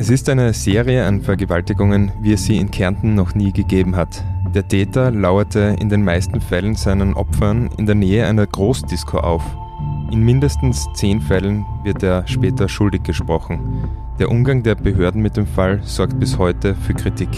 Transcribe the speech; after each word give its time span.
Es 0.00 0.10
ist 0.10 0.28
eine 0.28 0.52
Serie 0.52 1.04
an 1.04 1.22
Vergewaltigungen, 1.22 2.12
wie 2.20 2.34
es 2.34 2.44
sie 2.44 2.56
in 2.58 2.70
Kärnten 2.70 3.16
noch 3.16 3.34
nie 3.34 3.52
gegeben 3.52 3.96
hat. 3.96 4.22
Der 4.54 4.68
Täter 4.68 5.10
lauerte 5.10 5.74
in 5.80 5.88
den 5.88 6.04
meisten 6.04 6.40
Fällen 6.40 6.76
seinen 6.76 7.14
Opfern 7.14 7.68
in 7.78 7.86
der 7.86 7.96
Nähe 7.96 8.24
einer 8.24 8.46
Großdisco 8.46 9.18
auf. 9.18 9.42
In 10.12 10.20
mindestens 10.20 10.86
zehn 10.94 11.20
Fällen 11.20 11.66
wird 11.82 12.04
er 12.04 12.24
später 12.28 12.68
schuldig 12.68 13.02
gesprochen. 13.02 13.88
Der 14.20 14.30
Umgang 14.30 14.62
der 14.62 14.76
Behörden 14.76 15.20
mit 15.20 15.36
dem 15.36 15.48
Fall 15.48 15.80
sorgt 15.82 16.20
bis 16.20 16.38
heute 16.38 16.76
für 16.76 16.94
Kritik. 16.94 17.30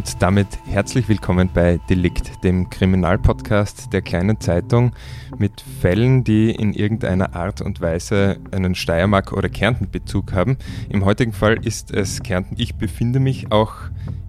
Und 0.00 0.22
damit 0.22 0.46
herzlich 0.64 1.10
willkommen 1.10 1.50
bei 1.52 1.78
Delikt, 1.90 2.42
dem 2.42 2.70
Kriminalpodcast 2.70 3.92
der 3.92 4.00
kleinen 4.00 4.40
Zeitung 4.40 4.92
mit 5.36 5.60
Fällen, 5.60 6.24
die 6.24 6.52
in 6.52 6.72
irgendeiner 6.72 7.36
Art 7.36 7.60
und 7.60 7.82
Weise 7.82 8.38
einen 8.50 8.74
Steiermark- 8.74 9.34
oder 9.34 9.50
Kärnten-Bezug 9.50 10.32
haben. 10.32 10.56
Im 10.88 11.04
heutigen 11.04 11.34
Fall 11.34 11.58
ist 11.66 11.90
es 11.90 12.22
Kärnten. 12.22 12.54
Ich 12.56 12.76
befinde 12.76 13.20
mich 13.20 13.52
auch 13.52 13.74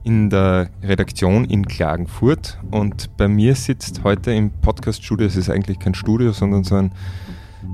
in 0.03 0.29
der 0.29 0.69
Redaktion 0.83 1.45
in 1.45 1.65
Klagenfurt 1.65 2.59
und 2.69 3.15
bei 3.15 3.29
mir 3.29 3.55
sitzt 3.55 4.03
heute 4.03 4.33
im 4.33 4.51
Podcaststudio, 4.51 5.25
es 5.25 5.37
ist 5.37 5.49
eigentlich 5.49 5.79
kein 5.79 5.93
Studio, 5.93 6.33
sondern 6.33 6.65
so 6.65 6.75
ein 6.75 6.91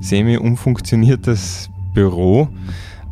semi-umfunktioniertes 0.00 1.68
Büro 1.94 2.46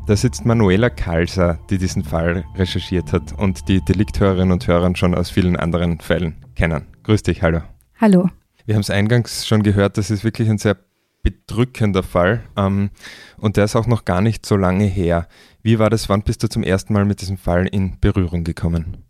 da 0.07 0.15
sitzt 0.15 0.47
Manuela 0.47 0.89
Kalser, 0.89 1.59
die 1.69 1.79
diesen 1.79 2.05
Fall 2.05 2.45
recherchiert 2.55 3.13
hat 3.13 3.33
und 3.39 3.69
die 3.69 3.81
Delikthörerinnen 3.85 4.53
und 4.53 4.67
Hörer 4.67 4.95
schon 4.95 5.17
aus 5.17 5.31
vielen 5.31 5.57
anderen 5.57 5.99
Fällen 5.99 6.45
kennen. 6.55 6.87
Grüß 7.03 7.25
dich, 7.25 7.43
hallo. 7.43 7.63
Hallo. 8.01 8.31
Wir 8.67 8.77
haben 8.77 8.83
es 8.83 8.91
eingangs 8.91 9.47
schon 9.47 9.65
gehört, 9.65 9.99
das 9.99 10.11
ist 10.11 10.23
wirklich 10.23 10.49
ein 10.49 10.59
sehr 10.59 10.77
bedrückender 11.23 12.05
Fall 12.05 12.45
ähm, 12.57 12.91
und 13.37 13.57
der 13.57 13.65
ist 13.65 13.75
auch 13.75 13.89
noch 13.89 14.05
gar 14.05 14.21
nicht 14.21 14.47
so 14.47 14.57
lange 14.57 14.85
her. 14.85 15.27
Wie 15.63 15.81
war 15.81 15.91
das, 15.91 16.09
wann 16.09 16.23
bist 16.23 16.43
du 16.45 16.49
zum 16.49 16.63
ersten 16.63 16.93
Mal 16.93 17.05
mit 17.05 17.21
diesem 17.21 17.37
Fall 17.37 17.67
in 17.67 17.99
Berührung 17.99 18.45
gekommen? 18.45 19.06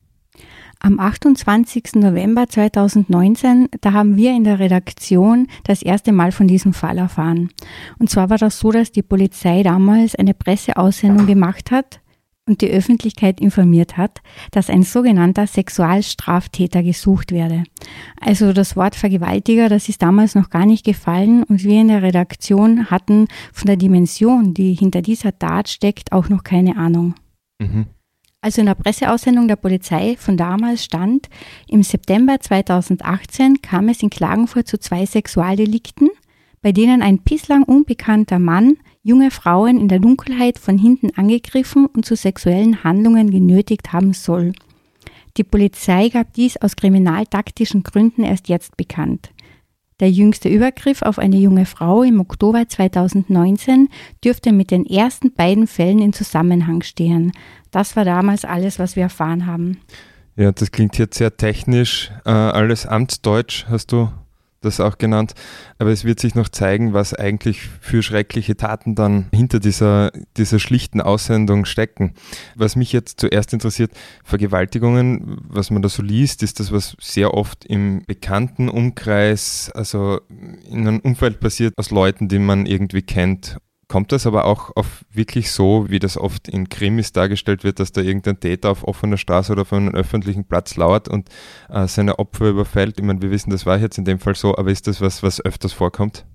Am 0.78 1.00
28. 1.00 1.96
November 1.96 2.48
2019, 2.48 3.68
da 3.80 3.92
haben 3.92 4.16
wir 4.16 4.32
in 4.32 4.44
der 4.44 4.58
Redaktion 4.58 5.48
das 5.64 5.82
erste 5.82 6.12
Mal 6.12 6.32
von 6.32 6.46
diesem 6.46 6.72
Fall 6.72 6.98
erfahren. 6.98 7.50
Und 7.98 8.10
zwar 8.10 8.30
war 8.30 8.38
das 8.38 8.58
so, 8.58 8.70
dass 8.70 8.92
die 8.92 9.02
Polizei 9.02 9.62
damals 9.62 10.14
eine 10.14 10.34
Presseaussendung 10.34 11.26
gemacht 11.26 11.70
hat 11.70 12.00
und 12.48 12.60
die 12.60 12.70
Öffentlichkeit 12.70 13.40
informiert 13.40 13.96
hat, 13.96 14.20
dass 14.52 14.70
ein 14.70 14.82
sogenannter 14.82 15.46
Sexualstraftäter 15.46 16.82
gesucht 16.82 17.32
werde. 17.32 17.64
Also 18.20 18.52
das 18.52 18.76
Wort 18.76 18.94
Vergewaltiger, 18.94 19.68
das 19.68 19.88
ist 19.88 20.02
damals 20.02 20.34
noch 20.34 20.50
gar 20.50 20.66
nicht 20.66 20.84
gefallen 20.84 21.42
und 21.42 21.64
wir 21.64 21.80
in 21.80 21.88
der 21.88 22.02
Redaktion 22.02 22.90
hatten 22.90 23.26
von 23.52 23.66
der 23.66 23.76
Dimension, 23.76 24.54
die 24.54 24.74
hinter 24.74 25.02
dieser 25.02 25.36
Tat 25.36 25.68
steckt, 25.68 26.12
auch 26.12 26.28
noch 26.28 26.44
keine 26.44 26.76
Ahnung. 26.76 27.14
Mhm. 27.58 27.86
Also 28.46 28.60
in 28.60 28.66
der 28.66 28.76
Presseaussendung 28.76 29.48
der 29.48 29.56
Polizei 29.56 30.14
von 30.16 30.36
damals 30.36 30.84
stand, 30.84 31.28
im 31.66 31.82
September 31.82 32.38
2018 32.38 33.60
kam 33.60 33.88
es 33.88 34.04
in 34.04 34.08
Klagenfurt 34.08 34.68
zu 34.68 34.78
zwei 34.78 35.04
Sexualdelikten, 35.04 36.10
bei 36.62 36.70
denen 36.70 37.02
ein 37.02 37.18
bislang 37.18 37.64
unbekannter 37.64 38.38
Mann 38.38 38.76
junge 39.02 39.32
Frauen 39.32 39.80
in 39.80 39.88
der 39.88 39.98
Dunkelheit 39.98 40.60
von 40.60 40.78
hinten 40.78 41.10
angegriffen 41.16 41.86
und 41.86 42.06
zu 42.06 42.14
sexuellen 42.14 42.84
Handlungen 42.84 43.32
genötigt 43.32 43.92
haben 43.92 44.12
soll. 44.12 44.52
Die 45.38 45.42
Polizei 45.42 46.08
gab 46.08 46.32
dies 46.34 46.56
aus 46.56 46.76
kriminaltaktischen 46.76 47.82
Gründen 47.82 48.22
erst 48.22 48.48
jetzt 48.48 48.76
bekannt. 48.76 49.32
Der 49.98 50.10
jüngste 50.10 50.50
Übergriff 50.50 51.00
auf 51.00 51.18
eine 51.18 51.38
junge 51.38 51.64
Frau 51.64 52.02
im 52.02 52.20
Oktober 52.20 52.68
2019 52.68 53.88
dürfte 54.22 54.52
mit 54.52 54.70
den 54.70 54.84
ersten 54.84 55.32
beiden 55.32 55.66
Fällen 55.66 56.00
in 56.00 56.12
Zusammenhang 56.12 56.82
stehen. 56.82 57.32
Das 57.76 57.94
war 57.94 58.06
damals 58.06 58.46
alles, 58.46 58.78
was 58.78 58.96
wir 58.96 59.02
erfahren 59.02 59.44
haben. 59.44 59.76
Ja, 60.34 60.50
das 60.50 60.70
klingt 60.70 60.96
jetzt 60.96 61.18
sehr 61.18 61.36
technisch. 61.36 62.10
Äh, 62.24 62.30
alles 62.30 62.86
Amtsdeutsch 62.86 63.66
hast 63.68 63.92
du 63.92 64.08
das 64.62 64.80
auch 64.80 64.96
genannt. 64.96 65.34
Aber 65.78 65.90
es 65.90 66.06
wird 66.06 66.18
sich 66.18 66.34
noch 66.34 66.48
zeigen, 66.48 66.94
was 66.94 67.12
eigentlich 67.12 67.68
für 67.82 68.02
schreckliche 68.02 68.56
Taten 68.56 68.94
dann 68.94 69.26
hinter 69.30 69.60
dieser, 69.60 70.10
dieser 70.38 70.58
schlichten 70.58 71.02
Aussendung 71.02 71.66
stecken. 71.66 72.14
Was 72.54 72.76
mich 72.76 72.94
jetzt 72.94 73.20
zuerst 73.20 73.52
interessiert, 73.52 73.90
Vergewaltigungen, 74.24 75.36
was 75.46 75.70
man 75.70 75.82
da 75.82 75.90
so 75.90 76.02
liest, 76.02 76.42
ist 76.42 76.60
das, 76.60 76.72
was 76.72 76.96
sehr 76.98 77.34
oft 77.34 77.66
im 77.66 78.04
bekannten 78.06 78.70
Umkreis, 78.70 79.70
also 79.74 80.22
in 80.70 80.88
einem 80.88 81.00
Umfeld 81.00 81.40
passiert, 81.40 81.74
aus 81.76 81.90
Leuten, 81.90 82.28
die 82.28 82.38
man 82.38 82.64
irgendwie 82.64 83.02
kennt 83.02 83.58
Kommt 83.88 84.10
das 84.10 84.26
aber 84.26 84.46
auch 84.46 84.74
auf 84.74 85.04
wirklich 85.12 85.52
so, 85.52 85.88
wie 85.88 86.00
das 86.00 86.18
oft 86.18 86.48
in 86.48 86.68
Krimis 86.68 87.12
dargestellt 87.12 87.62
wird, 87.62 87.78
dass 87.78 87.92
da 87.92 88.00
irgendein 88.00 88.40
Täter 88.40 88.70
auf 88.70 88.82
offener 88.82 89.16
Straße 89.16 89.52
oder 89.52 89.62
auf 89.62 89.72
einem 89.72 89.94
öffentlichen 89.94 90.44
Platz 90.44 90.76
lauert 90.76 91.08
und 91.08 91.28
äh, 91.68 91.86
seine 91.86 92.18
Opfer 92.18 92.48
überfällt? 92.48 92.98
Ich 92.98 93.04
meine, 93.04 93.22
wir 93.22 93.30
wissen, 93.30 93.50
das 93.50 93.64
war 93.64 93.78
jetzt 93.78 93.96
in 93.96 94.04
dem 94.04 94.18
Fall 94.18 94.34
so, 94.34 94.56
aber 94.56 94.72
ist 94.72 94.88
das 94.88 95.00
was, 95.00 95.22
was 95.22 95.40
öfters 95.40 95.72
vorkommt? 95.72 96.26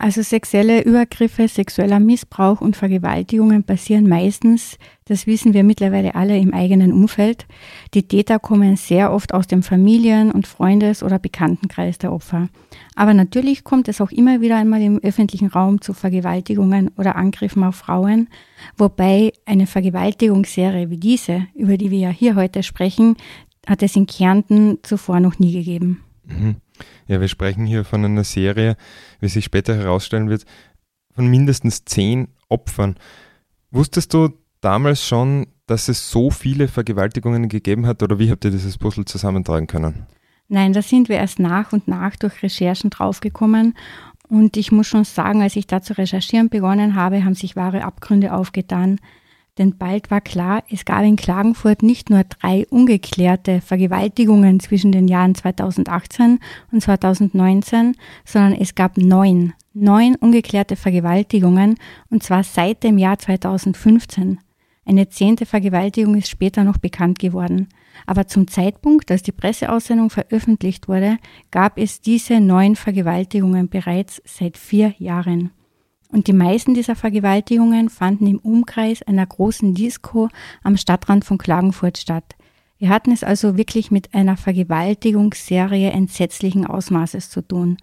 Also 0.00 0.22
sexuelle 0.22 0.84
Übergriffe, 0.84 1.48
sexueller 1.48 1.98
Missbrauch 1.98 2.60
und 2.60 2.76
Vergewaltigungen 2.76 3.64
passieren 3.64 4.08
meistens, 4.08 4.78
das 5.06 5.26
wissen 5.26 5.54
wir 5.54 5.64
mittlerweile 5.64 6.14
alle 6.14 6.38
im 6.38 6.54
eigenen 6.54 6.92
Umfeld. 6.92 7.46
Die 7.94 8.06
Täter 8.06 8.38
kommen 8.38 8.76
sehr 8.76 9.12
oft 9.12 9.34
aus 9.34 9.48
dem 9.48 9.64
Familien- 9.64 10.30
und 10.30 10.46
Freundes- 10.46 11.02
oder 11.02 11.18
Bekanntenkreis 11.18 11.98
der 11.98 12.12
Opfer. 12.12 12.48
Aber 12.94 13.12
natürlich 13.12 13.64
kommt 13.64 13.88
es 13.88 14.00
auch 14.00 14.12
immer 14.12 14.40
wieder 14.40 14.56
einmal 14.56 14.82
im 14.82 14.98
öffentlichen 14.98 15.48
Raum 15.48 15.80
zu 15.80 15.94
Vergewaltigungen 15.94 16.92
oder 16.96 17.16
Angriffen 17.16 17.64
auf 17.64 17.74
Frauen, 17.74 18.28
wobei 18.76 19.32
eine 19.46 19.66
Vergewaltigungsserie 19.66 20.90
wie 20.90 20.98
diese, 20.98 21.48
über 21.56 21.76
die 21.76 21.90
wir 21.90 21.98
ja 21.98 22.10
hier 22.10 22.36
heute 22.36 22.62
sprechen, 22.62 23.16
hat 23.66 23.82
es 23.82 23.96
in 23.96 24.06
Kärnten 24.06 24.78
zuvor 24.84 25.18
noch 25.18 25.40
nie 25.40 25.52
gegeben. 25.52 26.04
Mhm. 26.28 26.56
Ja, 27.06 27.20
wir 27.20 27.28
sprechen 27.28 27.66
hier 27.66 27.84
von 27.84 28.04
einer 28.04 28.24
Serie, 28.24 28.76
wie 29.20 29.28
sich 29.28 29.44
später 29.44 29.74
herausstellen 29.74 30.28
wird, 30.28 30.44
von 31.14 31.26
mindestens 31.26 31.84
zehn 31.84 32.28
Opfern. 32.48 32.96
Wusstest 33.70 34.14
du 34.14 34.30
damals 34.60 35.06
schon, 35.06 35.46
dass 35.66 35.88
es 35.88 36.10
so 36.10 36.30
viele 36.30 36.68
Vergewaltigungen 36.68 37.48
gegeben 37.48 37.86
hat 37.86 38.02
oder 38.02 38.18
wie 38.18 38.30
habt 38.30 38.44
ihr 38.44 38.50
dieses 38.50 38.78
Puzzle 38.78 39.04
zusammentragen 39.04 39.66
können? 39.66 40.06
Nein, 40.48 40.72
da 40.72 40.80
sind 40.80 41.08
wir 41.08 41.16
erst 41.16 41.38
nach 41.38 41.72
und 41.72 41.88
nach 41.88 42.16
durch 42.16 42.42
Recherchen 42.42 42.90
draufgekommen. 42.90 43.74
Und 44.28 44.56
ich 44.56 44.72
muss 44.72 44.86
schon 44.86 45.04
sagen, 45.04 45.42
als 45.42 45.56
ich 45.56 45.66
da 45.66 45.82
zu 45.82 45.96
recherchieren 45.96 46.48
begonnen 46.48 46.94
habe, 46.94 47.24
haben 47.24 47.34
sich 47.34 47.56
wahre 47.56 47.84
Abgründe 47.84 48.32
aufgetan. 48.32 48.98
Denn 49.58 49.76
bald 49.76 50.10
war 50.12 50.20
klar, 50.20 50.62
es 50.70 50.84
gab 50.84 51.02
in 51.02 51.16
Klagenfurt 51.16 51.82
nicht 51.82 52.10
nur 52.10 52.22
drei 52.22 52.64
ungeklärte 52.70 53.60
Vergewaltigungen 53.60 54.60
zwischen 54.60 54.92
den 54.92 55.08
Jahren 55.08 55.34
2018 55.34 56.38
und 56.70 56.80
2019, 56.80 57.96
sondern 58.24 58.52
es 58.52 58.76
gab 58.76 58.96
neun, 58.96 59.52
neun 59.74 60.14
ungeklärte 60.14 60.76
Vergewaltigungen 60.76 61.74
und 62.08 62.22
zwar 62.22 62.44
seit 62.44 62.84
dem 62.84 62.98
Jahr 62.98 63.18
2015. 63.18 64.38
Eine 64.84 65.08
zehnte 65.08 65.44
Vergewaltigung 65.44 66.14
ist 66.14 66.30
später 66.30 66.64
noch 66.64 66.78
bekannt 66.78 67.18
geworden. 67.18 67.68
Aber 68.06 68.26
zum 68.26 68.46
Zeitpunkt, 68.46 69.10
als 69.10 69.22
die 69.22 69.32
Presseaussendung 69.32 70.08
veröffentlicht 70.08 70.88
wurde, 70.88 71.18
gab 71.50 71.78
es 71.78 72.00
diese 72.00 72.40
neun 72.40 72.76
Vergewaltigungen 72.76 73.68
bereits 73.68 74.22
seit 74.24 74.56
vier 74.56 74.94
Jahren. 74.98 75.50
Und 76.10 76.26
die 76.26 76.32
meisten 76.32 76.74
dieser 76.74 76.96
Vergewaltigungen 76.96 77.90
fanden 77.90 78.26
im 78.26 78.38
Umkreis 78.38 79.02
einer 79.02 79.26
großen 79.26 79.74
Disco 79.74 80.28
am 80.62 80.76
Stadtrand 80.76 81.24
von 81.24 81.38
Klagenfurt 81.38 81.98
statt. 81.98 82.34
Wir 82.78 82.88
hatten 82.88 83.10
es 83.10 83.24
also 83.24 83.56
wirklich 83.56 83.90
mit 83.90 84.14
einer 84.14 84.36
Vergewaltigungsserie 84.36 85.90
entsetzlichen 85.90 86.64
Ausmaßes 86.64 87.28
zu 87.28 87.42
tun. 87.42 87.76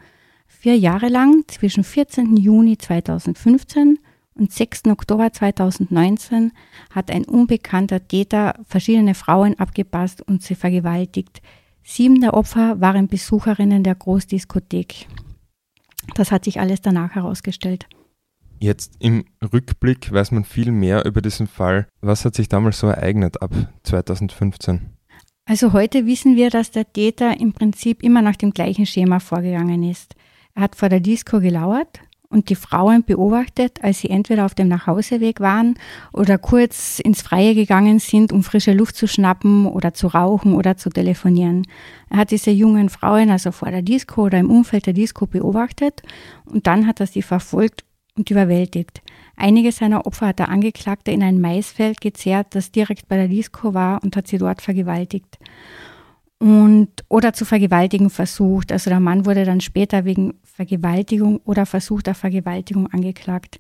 Vier 0.48 0.78
Jahre 0.78 1.10
lang, 1.10 1.44
zwischen 1.48 1.84
14. 1.84 2.38
Juni 2.38 2.78
2015 2.78 4.00
und 4.36 4.52
6. 4.52 4.86
Oktober 4.88 5.32
2019, 5.32 6.52
hat 6.92 7.12
ein 7.12 7.26
unbekannter 7.26 8.08
Täter 8.08 8.56
verschiedene 8.66 9.16
Frauen 9.16 9.60
abgepasst 9.60 10.22
und 10.22 10.42
sie 10.42 10.56
vergewaltigt. 10.56 11.42
Sieben 11.84 12.22
der 12.22 12.34
Opfer 12.34 12.82
waren 12.82 13.08
Besucherinnen 13.08 13.84
der 13.84 13.96
Großdiskothek. 13.96 15.08
Das 16.16 16.32
hat 16.32 16.46
sich 16.46 16.60
alles 16.60 16.82
danach 16.82 17.16
herausgestellt. 17.16 17.86
Jetzt 18.60 18.94
im 19.00 19.26
Rückblick 19.54 20.12
weiß 20.12 20.32
man 20.32 20.44
viel 20.44 20.72
mehr 20.72 21.06
über 21.06 21.22
diesen 21.22 21.48
Fall. 21.48 21.88
Was 22.02 22.26
hat 22.26 22.36
sich 22.36 22.50
damals 22.50 22.80
so 22.80 22.88
ereignet 22.88 23.42
ab 23.42 23.52
2015? 23.84 24.82
Also 25.48 25.74
heute 25.74 26.08
wissen 26.08 26.36
wir, 26.36 26.50
dass 26.50 26.72
der 26.72 26.92
Täter 26.92 27.40
im 27.40 27.54
Prinzip 27.54 28.02
immer 28.02 28.22
nach 28.22 28.36
dem 28.36 28.52
gleichen 28.52 28.86
Schema 28.86 29.20
vorgegangen 29.20 29.84
ist. 29.84 30.16
Er 30.56 30.64
hat 30.64 30.76
vor 30.76 30.90
der 30.90 31.02
Disco 31.02 31.40
gelauert 31.40 32.00
und 32.30 32.50
die 32.50 32.56
Frauen 32.56 33.04
beobachtet, 33.04 33.84
als 33.84 34.00
sie 34.00 34.10
entweder 34.10 34.46
auf 34.46 34.56
dem 34.56 34.68
Nachhauseweg 34.68 35.40
waren 35.40 35.76
oder 36.14 36.38
kurz 36.38 37.00
ins 37.00 37.22
Freie 37.22 37.54
gegangen 37.54 38.00
sind, 38.00 38.34
um 38.34 38.42
frische 38.42 38.74
Luft 38.74 38.96
zu 38.96 39.08
schnappen 39.08 39.68
oder 39.68 39.94
zu 39.94 40.08
rauchen 40.08 40.54
oder 40.54 40.78
zu 40.78 40.90
telefonieren. 40.90 41.68
Er 42.10 42.18
hat 42.18 42.32
diese 42.32 42.52
jungen 42.52 42.90
Frauen 42.90 43.30
also 43.30 43.52
vor 43.52 43.70
der 43.70 43.84
Disco 43.84 44.24
oder 44.24 44.40
im 44.40 44.50
Umfeld 44.50 44.88
der 44.88 44.94
Disco 44.94 45.28
beobachtet 45.28 46.02
und 46.46 46.66
dann 46.68 46.88
hat 46.88 47.00
er 47.00 47.08
sie 47.08 47.22
verfolgt 47.22 47.84
und 48.18 48.30
überwältigt. 48.32 49.02
Einige 49.36 49.72
seiner 49.72 50.06
Opfer 50.06 50.28
hat 50.28 50.40
der 50.40 50.50
Angeklagte 50.50 51.12
in 51.12 51.24
ein 51.24 51.42
Maisfeld 51.42 52.02
gezerrt, 52.02 52.48
das 52.52 52.72
direkt 52.72 53.08
bei 53.08 53.18
der 53.18 53.28
Disco 53.28 53.74
war 53.74 54.02
und 54.04 54.16
hat 54.16 54.28
sie 54.28 54.38
dort 54.38 54.62
vergewaltigt 54.62 55.38
und 56.40 56.90
oder 57.10 57.34
zu 57.34 57.46
vergewaltigen 57.46 58.10
versucht. 58.10 58.72
Also 58.72 58.90
der 58.90 59.00
Mann 59.00 59.26
wurde 59.26 59.46
dann 59.46 59.62
später 59.62 60.06
wegen 60.06 60.36
Vergewaltigung 60.44 61.38
oder 61.46 61.66
versuchter 61.66 62.14
Vergewaltigung 62.14 62.88
angeklagt. 62.88 63.58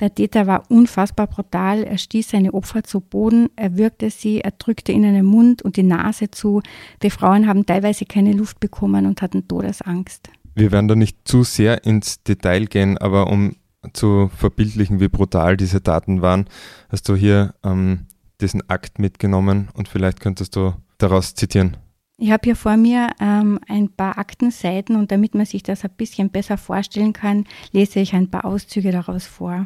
Der 0.00 0.14
Täter 0.14 0.46
war 0.46 0.64
unfassbar 0.68 1.28
brutal. 1.28 1.84
Er 1.84 1.98
stieß 1.98 2.30
seine 2.30 2.54
Opfer 2.54 2.82
zu 2.82 3.00
Boden, 3.00 3.50
er 3.54 3.76
würgte 3.76 4.10
sie, 4.10 4.40
er 4.40 4.52
drückte 4.52 4.90
ihnen 4.90 5.14
den 5.14 5.24
Mund 5.24 5.62
und 5.62 5.76
die 5.76 5.84
Nase 5.84 6.30
zu. 6.30 6.62
Die 7.02 7.10
Frauen 7.10 7.46
haben 7.46 7.66
teilweise 7.66 8.04
keine 8.04 8.32
Luft 8.32 8.58
bekommen 8.58 9.06
und 9.06 9.22
hatten 9.22 9.46
Todesangst. 9.46 10.30
Wir 10.54 10.72
werden 10.72 10.88
da 10.88 10.96
nicht 10.96 11.18
zu 11.24 11.44
sehr 11.44 11.84
ins 11.84 12.22
Detail 12.24 12.66
gehen, 12.66 12.98
aber 12.98 13.28
um 13.28 13.54
zu 13.92 14.30
verbildlichen, 14.36 15.00
wie 15.00 15.08
brutal 15.08 15.56
diese 15.56 15.82
Taten 15.82 16.22
waren, 16.22 16.46
hast 16.88 17.08
du 17.08 17.16
hier 17.16 17.54
ähm, 17.64 18.06
diesen 18.40 18.68
Akt 18.68 18.98
mitgenommen 18.98 19.68
und 19.74 19.88
vielleicht 19.88 20.20
könntest 20.20 20.56
du 20.56 20.74
daraus 20.98 21.34
zitieren. 21.34 21.76
Ich 22.18 22.30
habe 22.30 22.42
hier 22.44 22.56
vor 22.56 22.76
mir 22.76 23.10
ähm, 23.20 23.58
ein 23.68 23.88
paar 23.88 24.18
Aktenseiten 24.18 24.96
und 24.96 25.10
damit 25.10 25.34
man 25.34 25.46
sich 25.46 25.62
das 25.62 25.84
ein 25.84 25.90
bisschen 25.96 26.30
besser 26.30 26.56
vorstellen 26.56 27.12
kann, 27.12 27.46
lese 27.72 28.00
ich 28.00 28.14
ein 28.14 28.30
paar 28.30 28.44
Auszüge 28.44 28.92
daraus 28.92 29.26
vor. 29.26 29.64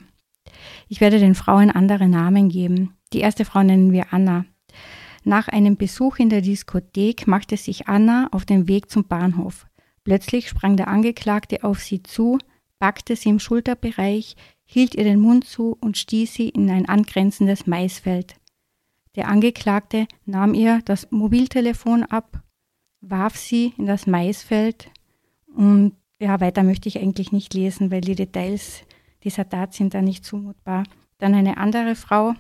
Ich 0.89 1.01
werde 1.01 1.19
den 1.19 1.35
Frauen 1.35 1.71
andere 1.71 2.09
Namen 2.09 2.49
geben. 2.49 2.95
Die 3.13 3.21
erste 3.21 3.45
Frau 3.45 3.63
nennen 3.63 3.93
wir 3.93 4.13
Anna. 4.13 4.47
Nach 5.25 5.49
einem 5.49 5.77
Besuch 5.77 6.19
in 6.19 6.31
der 6.31 6.41
Diskothek 6.41 7.27
machte 7.27 7.57
sich 7.57 7.89
Anna 7.89 8.29
auf 8.31 8.45
den 8.45 8.69
Weg 8.69 8.91
zum 8.91 9.07
Bahnhof. 9.07 9.67
Plötzlich 10.05 10.49
sprang 10.49 10.77
der 10.77 10.89
Angeklagte 10.89 11.65
auf 11.65 11.81
sie 11.81 12.03
zu, 12.03 12.39
packte 12.79 13.17
sie 13.17 13.31
im 13.31 13.39
Schulterbereich, 13.39 14.37
hielt 14.65 14.95
ihr 14.95 15.05
den 15.05 15.21
Mund 15.21 15.45
zu 15.45 15.77
und 15.81 15.97
stieß 15.97 16.35
sie 16.35 16.49
in 16.49 16.71
ein 16.71 16.89
angrenzendes 16.89 17.67
Maisfeld. 17.67 18.37
Der 19.15 19.29
Angeklagte 19.29 20.07
nahm 20.25 20.55
ihr 20.55 20.83
das 20.85 21.11
Mobiltelefon 21.11 22.03
ab 22.05 22.43
warf 23.01 23.37
sie 23.37 23.73
in 23.77 23.87
das 23.87 24.07
Maisfeld 24.07 24.91
und 25.55 25.93
ja, 26.19 26.41
weiter 26.41 26.63
möchte 26.63 26.89
ich 26.89 26.99
eigentlich 26.99 27.33
nicht 27.33 27.53
lesen, 27.55 27.91
weil 27.91 28.01
die 28.01 28.15
Details 28.15 28.83
dieser 29.23 29.49
Tat 29.49 29.75
sind 29.75 29.95
da 29.95 30.01
nicht 30.01 30.25
zumutbar. 30.25 30.85
Dann 31.19 31.35
eine 31.35 31.59
andere 31.59 31.95
Frau, 31.95 32.35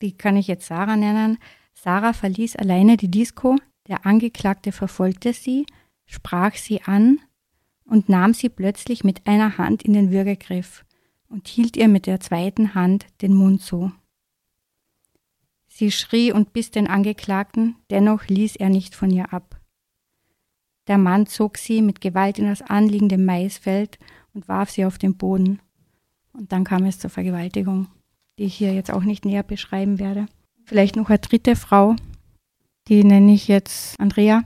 die 0.00 0.12
kann 0.12 0.36
ich 0.36 0.46
jetzt 0.46 0.66
Sarah 0.66 0.96
nennen. 0.96 1.38
Sarah 1.74 2.12
verließ 2.12 2.56
alleine 2.56 2.96
die 2.96 3.10
Disco, 3.10 3.56
der 3.88 4.06
Angeklagte 4.06 4.72
verfolgte 4.72 5.32
sie, 5.32 5.66
sprach 6.06 6.54
sie 6.54 6.82
an 6.82 7.18
und 7.90 8.08
nahm 8.08 8.32
sie 8.32 8.48
plötzlich 8.48 9.02
mit 9.02 9.26
einer 9.26 9.58
Hand 9.58 9.82
in 9.82 9.92
den 9.92 10.12
Würgegriff 10.12 10.84
und 11.28 11.48
hielt 11.48 11.76
ihr 11.76 11.88
mit 11.88 12.06
der 12.06 12.20
zweiten 12.20 12.74
Hand 12.74 13.06
den 13.20 13.34
Mund 13.34 13.62
zu. 13.62 13.92
Sie 15.66 15.90
schrie 15.90 16.32
und 16.32 16.52
biss 16.52 16.70
den 16.70 16.86
Angeklagten, 16.86 17.76
dennoch 17.90 18.26
ließ 18.28 18.56
er 18.56 18.68
nicht 18.68 18.94
von 18.94 19.10
ihr 19.10 19.32
ab. 19.32 19.60
Der 20.86 20.98
Mann 20.98 21.26
zog 21.26 21.58
sie 21.58 21.82
mit 21.82 22.00
Gewalt 22.00 22.38
in 22.38 22.46
das 22.46 22.62
anliegende 22.62 23.18
Maisfeld 23.18 23.98
und 24.34 24.46
warf 24.46 24.70
sie 24.70 24.84
auf 24.84 24.98
den 24.98 25.16
Boden. 25.16 25.60
Und 26.32 26.52
dann 26.52 26.64
kam 26.64 26.84
es 26.84 26.98
zur 26.98 27.10
Vergewaltigung, 27.10 27.88
die 28.38 28.44
ich 28.44 28.54
hier 28.54 28.72
jetzt 28.72 28.92
auch 28.92 29.02
nicht 29.02 29.24
näher 29.24 29.42
beschreiben 29.42 29.98
werde. 29.98 30.26
Vielleicht 30.64 30.94
noch 30.94 31.08
eine 31.08 31.18
dritte 31.18 31.56
Frau, 31.56 31.96
die 32.86 33.02
nenne 33.02 33.34
ich 33.34 33.48
jetzt 33.48 33.98
Andrea. 33.98 34.44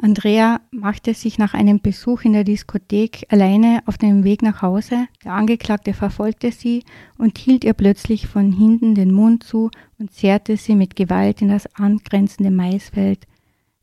Andrea 0.00 0.60
machte 0.70 1.12
sich 1.12 1.38
nach 1.38 1.54
einem 1.54 1.80
Besuch 1.80 2.22
in 2.22 2.32
der 2.32 2.44
Diskothek 2.44 3.26
alleine 3.30 3.82
auf 3.86 3.98
dem 3.98 4.22
Weg 4.22 4.42
nach 4.42 4.62
Hause. 4.62 5.08
Der 5.24 5.32
Angeklagte 5.32 5.92
verfolgte 5.92 6.52
sie 6.52 6.84
und 7.18 7.36
hielt 7.36 7.64
ihr 7.64 7.72
plötzlich 7.72 8.28
von 8.28 8.52
hinten 8.52 8.94
den 8.94 9.12
Mund 9.12 9.42
zu 9.42 9.70
und 9.98 10.12
zerrte 10.12 10.56
sie 10.56 10.76
mit 10.76 10.94
Gewalt 10.94 11.42
in 11.42 11.48
das 11.48 11.66
angrenzende 11.74 12.52
Maisfeld. 12.52 13.26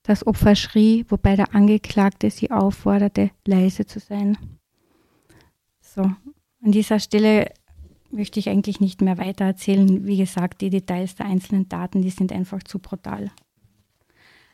Das 0.04 0.26
Opfer 0.26 0.56
schrie, 0.56 1.06
wobei 1.10 1.36
der 1.36 1.54
Angeklagte 1.54 2.30
sie 2.30 2.50
aufforderte, 2.50 3.32
leise 3.46 3.86
zu 3.86 4.00
sein. 4.00 4.38
So, 5.82 6.02
an 6.02 6.72
dieser 6.72 7.00
Stelle 7.00 7.52
möchte 8.10 8.40
ich 8.40 8.48
eigentlich 8.48 8.80
nicht 8.80 9.02
mehr 9.02 9.18
weiter 9.18 9.44
erzählen. 9.44 10.06
Wie 10.06 10.18
gesagt, 10.18 10.62
die 10.62 10.70
Details 10.70 11.16
der 11.16 11.26
einzelnen 11.26 11.68
Daten, 11.68 12.02
die 12.02 12.10
sind 12.10 12.32
einfach 12.32 12.64
zu 12.64 12.80
brutal. 12.80 13.32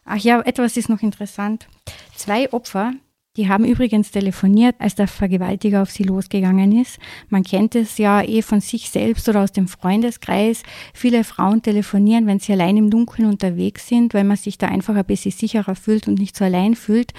Ach 0.05 0.17
ja, 0.17 0.41
etwas 0.41 0.77
ist 0.77 0.89
noch 0.89 1.01
interessant. 1.01 1.67
Zwei 2.15 2.51
Opfer, 2.51 2.93
die 3.37 3.47
haben 3.47 3.63
übrigens 3.63 4.11
telefoniert, 4.11 4.75
als 4.79 4.95
der 4.95 5.07
Vergewaltiger 5.07 5.81
auf 5.81 5.91
sie 5.91 6.03
losgegangen 6.03 6.77
ist. 6.77 6.99
Man 7.29 7.43
kennt 7.43 7.75
es 7.75 7.97
ja 7.97 8.21
eh 8.21 8.41
von 8.41 8.59
sich 8.59 8.89
selbst 8.89 9.29
oder 9.29 9.41
aus 9.41 9.53
dem 9.53 9.69
Freundeskreis. 9.69 10.63
Viele 10.93 11.23
Frauen 11.23 11.61
telefonieren, 11.61 12.27
wenn 12.27 12.39
sie 12.39 12.51
allein 12.51 12.75
im 12.75 12.89
Dunkeln 12.89 13.29
unterwegs 13.29 13.87
sind, 13.87 14.13
weil 14.13 14.25
man 14.25 14.35
sich 14.35 14.57
da 14.57 14.67
einfach 14.67 14.95
ein 14.95 15.05
bisschen 15.05 15.31
sicherer 15.31 15.75
fühlt 15.75 16.09
und 16.09 16.19
nicht 16.19 16.35
so 16.35 16.43
allein 16.43 16.75
fühlt. 16.75 17.13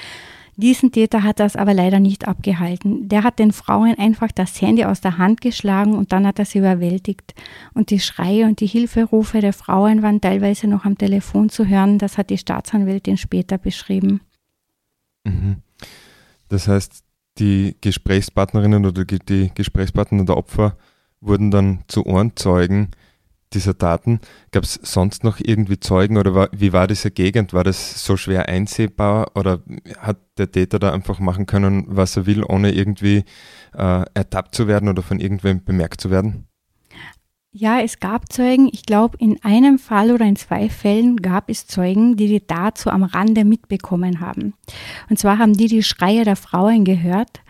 Diesen 0.57 0.93
Täter 0.93 1.23
hat 1.23 1.41
das 1.41 1.57
aber 1.57 1.73
leider 1.73 1.99
nicht 1.99 2.29
abgehalten. 2.29 3.09
Der 3.09 3.25
hat 3.25 3.39
den 3.39 3.53
Frauen 3.53 3.95
einfach 3.99 4.31
das 4.33 4.61
Handy 4.61 4.85
aus 4.85 5.01
der 5.01 5.17
Hand 5.17 5.41
geschlagen 5.41 5.95
und 5.95 6.13
dann 6.13 6.27
hat 6.27 6.39
er 6.39 6.45
sie 6.45 6.59
überwältigt. 6.59 7.35
Und 7.73 7.91
die 7.91 8.01
Schreie 8.01 8.45
und 8.45 8.61
die 8.61 8.67
Hilferufe 8.67 9.41
der 9.41 9.55
Frauen 9.55 10.03
waren 10.03 10.21
teilweise 10.21 10.67
noch 10.67 10.85
am 10.85 10.99
Telefon 10.99 11.49
zu 11.49 11.67
hören. 11.67 11.99
Das 11.99 12.19
hat 12.19 12.29
die 12.29 12.39
Staatsanwältin 12.39 13.17
später 13.17 13.57
beschrieben. 13.57 14.21
Mhm. 15.25 15.57
Das 16.49 16.69
heißt, 16.69 17.03
die 17.39 17.77
Gesprächspartnerinnen 17.81 18.85
oder 18.85 19.05
die 19.05 19.51
Gesprächspartner 19.55 20.25
der 20.27 20.37
Opfer 20.37 20.77
wurden 21.23 21.51
dann 21.51 21.83
zu 21.87 22.05
Ohrenzeugen 22.05 22.89
dieser 23.55 23.75
Daten. 23.75 24.21
Gab 24.51 24.65
es 24.65 24.75
sonst 24.83 25.25
noch 25.25 25.39
irgendwie 25.41 25.81
Zeugen 25.81 26.17
oder 26.17 26.35
war, 26.35 26.49
wie 26.53 26.73
war 26.73 26.87
diese 26.87 27.11
Gegend? 27.11 27.53
War 27.53 27.65
das 27.65 28.05
so 28.05 28.17
schwer 28.17 28.49
einsehbar 28.49 29.33
oder 29.37 29.63
hat 29.99 30.19
der 30.39 30.51
Täter 30.51 30.79
da 30.79 30.93
einfach 30.93 31.19
machen 31.19 31.47
können, 31.47 31.85
was 31.89 32.17
er 32.17 32.27
will, 32.27 32.45
ohne 32.45 32.73
irgendwie 32.73 33.25
äh, 33.75 34.05
ertappt 34.15 34.55
zu 34.55 34.67
werden 34.67 34.89
oder 34.89 35.03
von 35.03 35.21
irgendwem 35.21 35.65
bemerkt 35.65 36.01
zu 36.01 36.11
werden? 36.11 36.49
Ja, 37.55 37.81
es 37.81 38.01
gab 38.01 38.33
Zeugen. 38.33 38.71
Ich 38.73 38.87
glaube, 38.87 39.19
in 39.19 39.39
einem 39.45 39.79
Fall 39.79 40.11
oder 40.11 40.25
in 40.25 40.37
zwei 40.37 40.71
Fällen 40.71 41.19
gab 41.19 41.51
es 41.51 41.67
Zeugen, 41.67 42.17
die 42.17 42.27
die 42.27 42.43
so 42.77 42.89
am 42.89 43.03
Rande 43.03 43.45
mitbekommen 43.45 44.21
haben. 44.21 44.55
Und 45.11 45.19
zwar 45.19 45.37
haben 45.37 45.53
die 45.53 45.67
die 45.67 45.83
Schreie 45.83 46.25
der 46.25 46.37
Frauen 46.37 46.87
gehört 46.87 47.43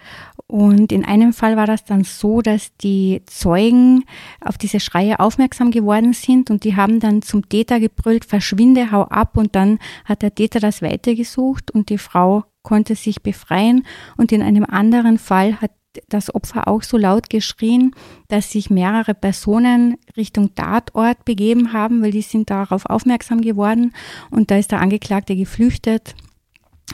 und 0.52 0.92
in 0.92 1.02
einem 1.02 1.32
Fall 1.32 1.56
war 1.56 1.66
das 1.66 1.86
dann 1.86 2.04
so, 2.04 2.42
dass 2.42 2.76
die 2.76 3.22
Zeugen 3.24 4.04
auf 4.44 4.58
diese 4.58 4.80
Schreie 4.80 5.18
aufmerksam 5.18 5.70
geworden 5.70 6.12
sind 6.12 6.50
und 6.50 6.64
die 6.64 6.76
haben 6.76 7.00
dann 7.00 7.22
zum 7.22 7.48
Täter 7.48 7.80
gebrüllt, 7.80 8.26
verschwinde, 8.26 8.92
hau 8.92 9.04
ab. 9.04 9.38
Und 9.38 9.56
dann 9.56 9.78
hat 10.04 10.20
der 10.20 10.34
Täter 10.34 10.60
das 10.60 10.82
weitergesucht 10.82 11.70
und 11.70 11.88
die 11.88 11.96
Frau 11.96 12.44
konnte 12.60 12.96
sich 12.96 13.22
befreien. 13.22 13.86
Und 14.18 14.30
in 14.30 14.42
einem 14.42 14.66
anderen 14.66 15.16
Fall 15.16 15.58
hat 15.58 15.70
das 16.10 16.34
Opfer 16.34 16.68
auch 16.68 16.82
so 16.82 16.98
laut 16.98 17.30
geschrien, 17.30 17.94
dass 18.28 18.50
sich 18.50 18.68
mehrere 18.68 19.14
Personen 19.14 19.96
Richtung 20.18 20.54
Tatort 20.54 21.24
begeben 21.24 21.72
haben, 21.72 22.02
weil 22.02 22.10
die 22.10 22.20
sind 22.20 22.50
darauf 22.50 22.84
aufmerksam 22.84 23.40
geworden. 23.40 23.94
Und 24.30 24.50
da 24.50 24.58
ist 24.58 24.70
der 24.70 24.82
Angeklagte 24.82 25.34
geflüchtet 25.34 26.14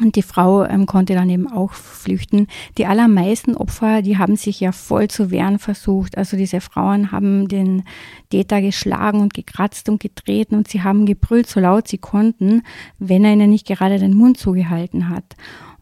und 0.01 0.17
die 0.17 0.23
Frau 0.23 0.65
ähm, 0.65 0.87
konnte 0.87 1.15
dann 1.15 1.31
eben 1.31 1.51
auch 1.51 1.73
flüchten. 1.73 2.47
Die 2.77 2.87
allermeisten 2.87 3.57
Opfer, 3.57 4.03
die 4.03 4.19
haben 4.19 4.37
sich 4.37 4.61
ja 4.61 4.73
voll 4.73 5.09
zu 5.09 5.31
wehren 5.31 5.59
versucht. 5.59 6.17
Also 6.17 6.37
diese 6.37 6.61
Frauen 6.61 7.13
haben 7.13 7.49
den 7.49 7.85
Täter 8.31 8.61
geschlagen 8.61 9.21
und 9.21 9.35
gekratzt 9.35 9.89
und 9.89 10.01
getreten 10.01 10.55
und 10.55 10.69
sie 10.69 10.83
haben 10.83 11.07
gebrüllt, 11.07 11.49
so 11.49 11.61
laut 11.61 11.89
sie 11.89 11.99
konnten, 11.99 12.63
wenn 12.99 13.25
er 13.25 13.33
ihnen 13.33 13.51
nicht 13.51 13.67
gerade 13.67 13.99
den 13.99 14.15
Mund 14.15 14.39
zugehalten 14.39 15.09
hat. 15.09 15.37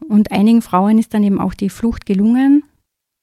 Und 0.07 0.31
einigen 0.31 0.61
Frauen 0.61 0.97
ist 0.97 1.13
dann 1.13 1.23
eben 1.23 1.39
auch 1.39 1.53
die 1.53 1.69
Flucht 1.69 2.05
gelungen. 2.05 2.63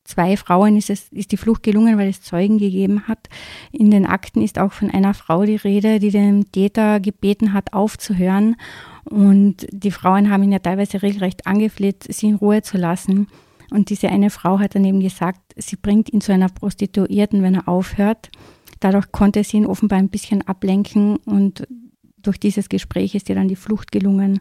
Zwei 0.05 0.37
Frauen 0.37 0.77
ist, 0.77 0.91
es, 0.91 1.09
ist 1.13 1.33
die 1.33 1.39
Flucht 1.39 1.63
gelungen, 1.63 1.97
weil 1.97 2.11
es 2.11 2.21
Zeugen 2.21 2.59
gegeben 2.59 3.09
hat. 3.09 3.31
In 3.73 3.91
den 3.91 4.05
Akten 4.05 4.43
ist 4.43 4.59
auch 4.59 4.73
von 4.73 4.91
einer 4.91 5.15
Frau 5.15 5.45
die 5.45 5.57
Rede, 5.57 5.99
die 5.99 6.11
den 6.11 6.53
Täter 6.53 7.01
gebeten 7.01 7.55
hat, 7.55 7.73
aufzuhören. 7.73 8.57
Und 9.05 9.67
die 9.71 9.91
Frauen 9.91 10.31
haben 10.31 10.43
ihn 10.43 10.53
ja 10.53 10.59
teilweise 10.59 11.03
regelrecht 11.03 11.47
angefleht, 11.47 12.05
sie 12.09 12.29
in 12.29 12.37
Ruhe 12.37 12.63
zu 12.63 12.79
lassen. 12.79 13.29
Und 13.71 13.91
diese 13.91 14.09
eine 14.09 14.31
Frau 14.31 14.59
hat 14.59 14.75
dann 14.75 14.85
eben 14.85 15.01
gesagt, 15.01 15.41
sie 15.57 15.77
bringt 15.77 16.13
ihn 16.13 16.21
zu 16.21 16.33
einer 16.33 16.49
Prostituierten, 16.49 17.43
wenn 17.43 17.55
er 17.55 17.69
aufhört. 17.69 18.31
Dadurch 18.81 19.13
konnte 19.13 19.45
sie 19.45 19.59
ihn 19.59 19.67
offenbar 19.67 19.99
ein 19.99 20.09
bisschen 20.09 20.43
ablenken 20.43 21.17
und 21.17 21.67
durch 22.23 22.39
dieses 22.39 22.69
Gespräch 22.69 23.15
ist 23.15 23.29
ihr 23.29 23.35
dann 23.35 23.49
die 23.49 23.57
Flucht 23.57 23.93
gelungen. 23.93 24.41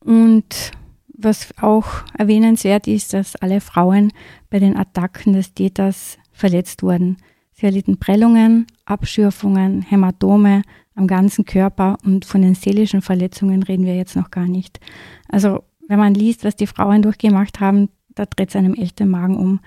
Und 0.00 0.72
was 1.08 1.54
auch 1.60 1.86
erwähnenswert 2.16 2.86
ist, 2.86 3.14
dass 3.14 3.36
alle 3.36 3.60
Frauen 3.60 4.12
bei 4.50 4.58
den 4.58 4.76
Attacken 4.76 5.32
des 5.32 5.54
Täters 5.54 6.18
verletzt 6.32 6.82
wurden. 6.82 7.16
Sie 7.54 7.66
erlitten 7.66 7.98
Prellungen, 7.98 8.66
Abschürfungen, 8.84 9.82
Hämatome 9.82 10.62
am 10.96 11.06
ganzen 11.06 11.44
Körper 11.44 11.98
und 12.04 12.24
von 12.24 12.42
den 12.42 12.54
seelischen 12.54 13.00
Verletzungen 13.00 13.62
reden 13.62 13.86
wir 13.86 13.96
jetzt 13.96 14.16
noch 14.16 14.30
gar 14.30 14.46
nicht. 14.46 14.80
Also 15.28 15.62
wenn 15.88 15.98
man 15.98 16.14
liest, 16.14 16.44
was 16.44 16.56
die 16.56 16.66
Frauen 16.66 17.02
durchgemacht 17.02 17.60
haben, 17.60 17.88
da 18.14 18.26
dreht 18.26 18.50
es 18.50 18.56
einem 18.56 18.74
echt 18.74 18.98
den 18.98 19.08
Magen 19.08 19.36
um. 19.36 19.60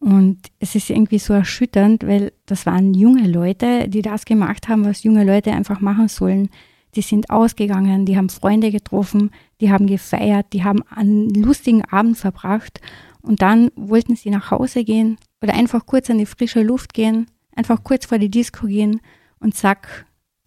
Und 0.00 0.38
es 0.58 0.74
ist 0.74 0.90
irgendwie 0.90 1.18
so 1.18 1.32
erschütternd, 1.32 2.06
weil 2.06 2.32
das 2.46 2.66
waren 2.66 2.94
junge 2.94 3.28
Leute, 3.28 3.88
die 3.88 4.02
das 4.02 4.24
gemacht 4.24 4.68
haben, 4.68 4.84
was 4.84 5.04
junge 5.04 5.24
Leute 5.24 5.52
einfach 5.52 5.80
machen 5.80 6.08
sollen. 6.08 6.48
Die 6.94 7.02
sind 7.02 7.30
ausgegangen, 7.30 8.04
die 8.04 8.16
haben 8.16 8.28
Freunde 8.28 8.70
getroffen, 8.70 9.30
die 9.60 9.70
haben 9.70 9.86
gefeiert, 9.86 10.46
die 10.52 10.64
haben 10.64 10.82
einen 10.90 11.30
lustigen 11.30 11.84
Abend 11.84 12.18
verbracht 12.18 12.80
und 13.22 13.42
dann 13.42 13.70
wollten 13.76 14.16
sie 14.16 14.30
nach 14.30 14.50
Hause 14.50 14.84
gehen 14.84 15.18
oder 15.42 15.54
einfach 15.54 15.84
kurz 15.86 16.08
an 16.08 16.18
die 16.18 16.26
frische 16.26 16.62
Luft 16.62 16.94
gehen, 16.94 17.26
einfach 17.54 17.82
kurz 17.84 18.06
vor 18.06 18.18
die 18.18 18.30
Disco 18.30 18.66
gehen 18.66 19.00
und 19.40 19.54
zack, 19.54 20.06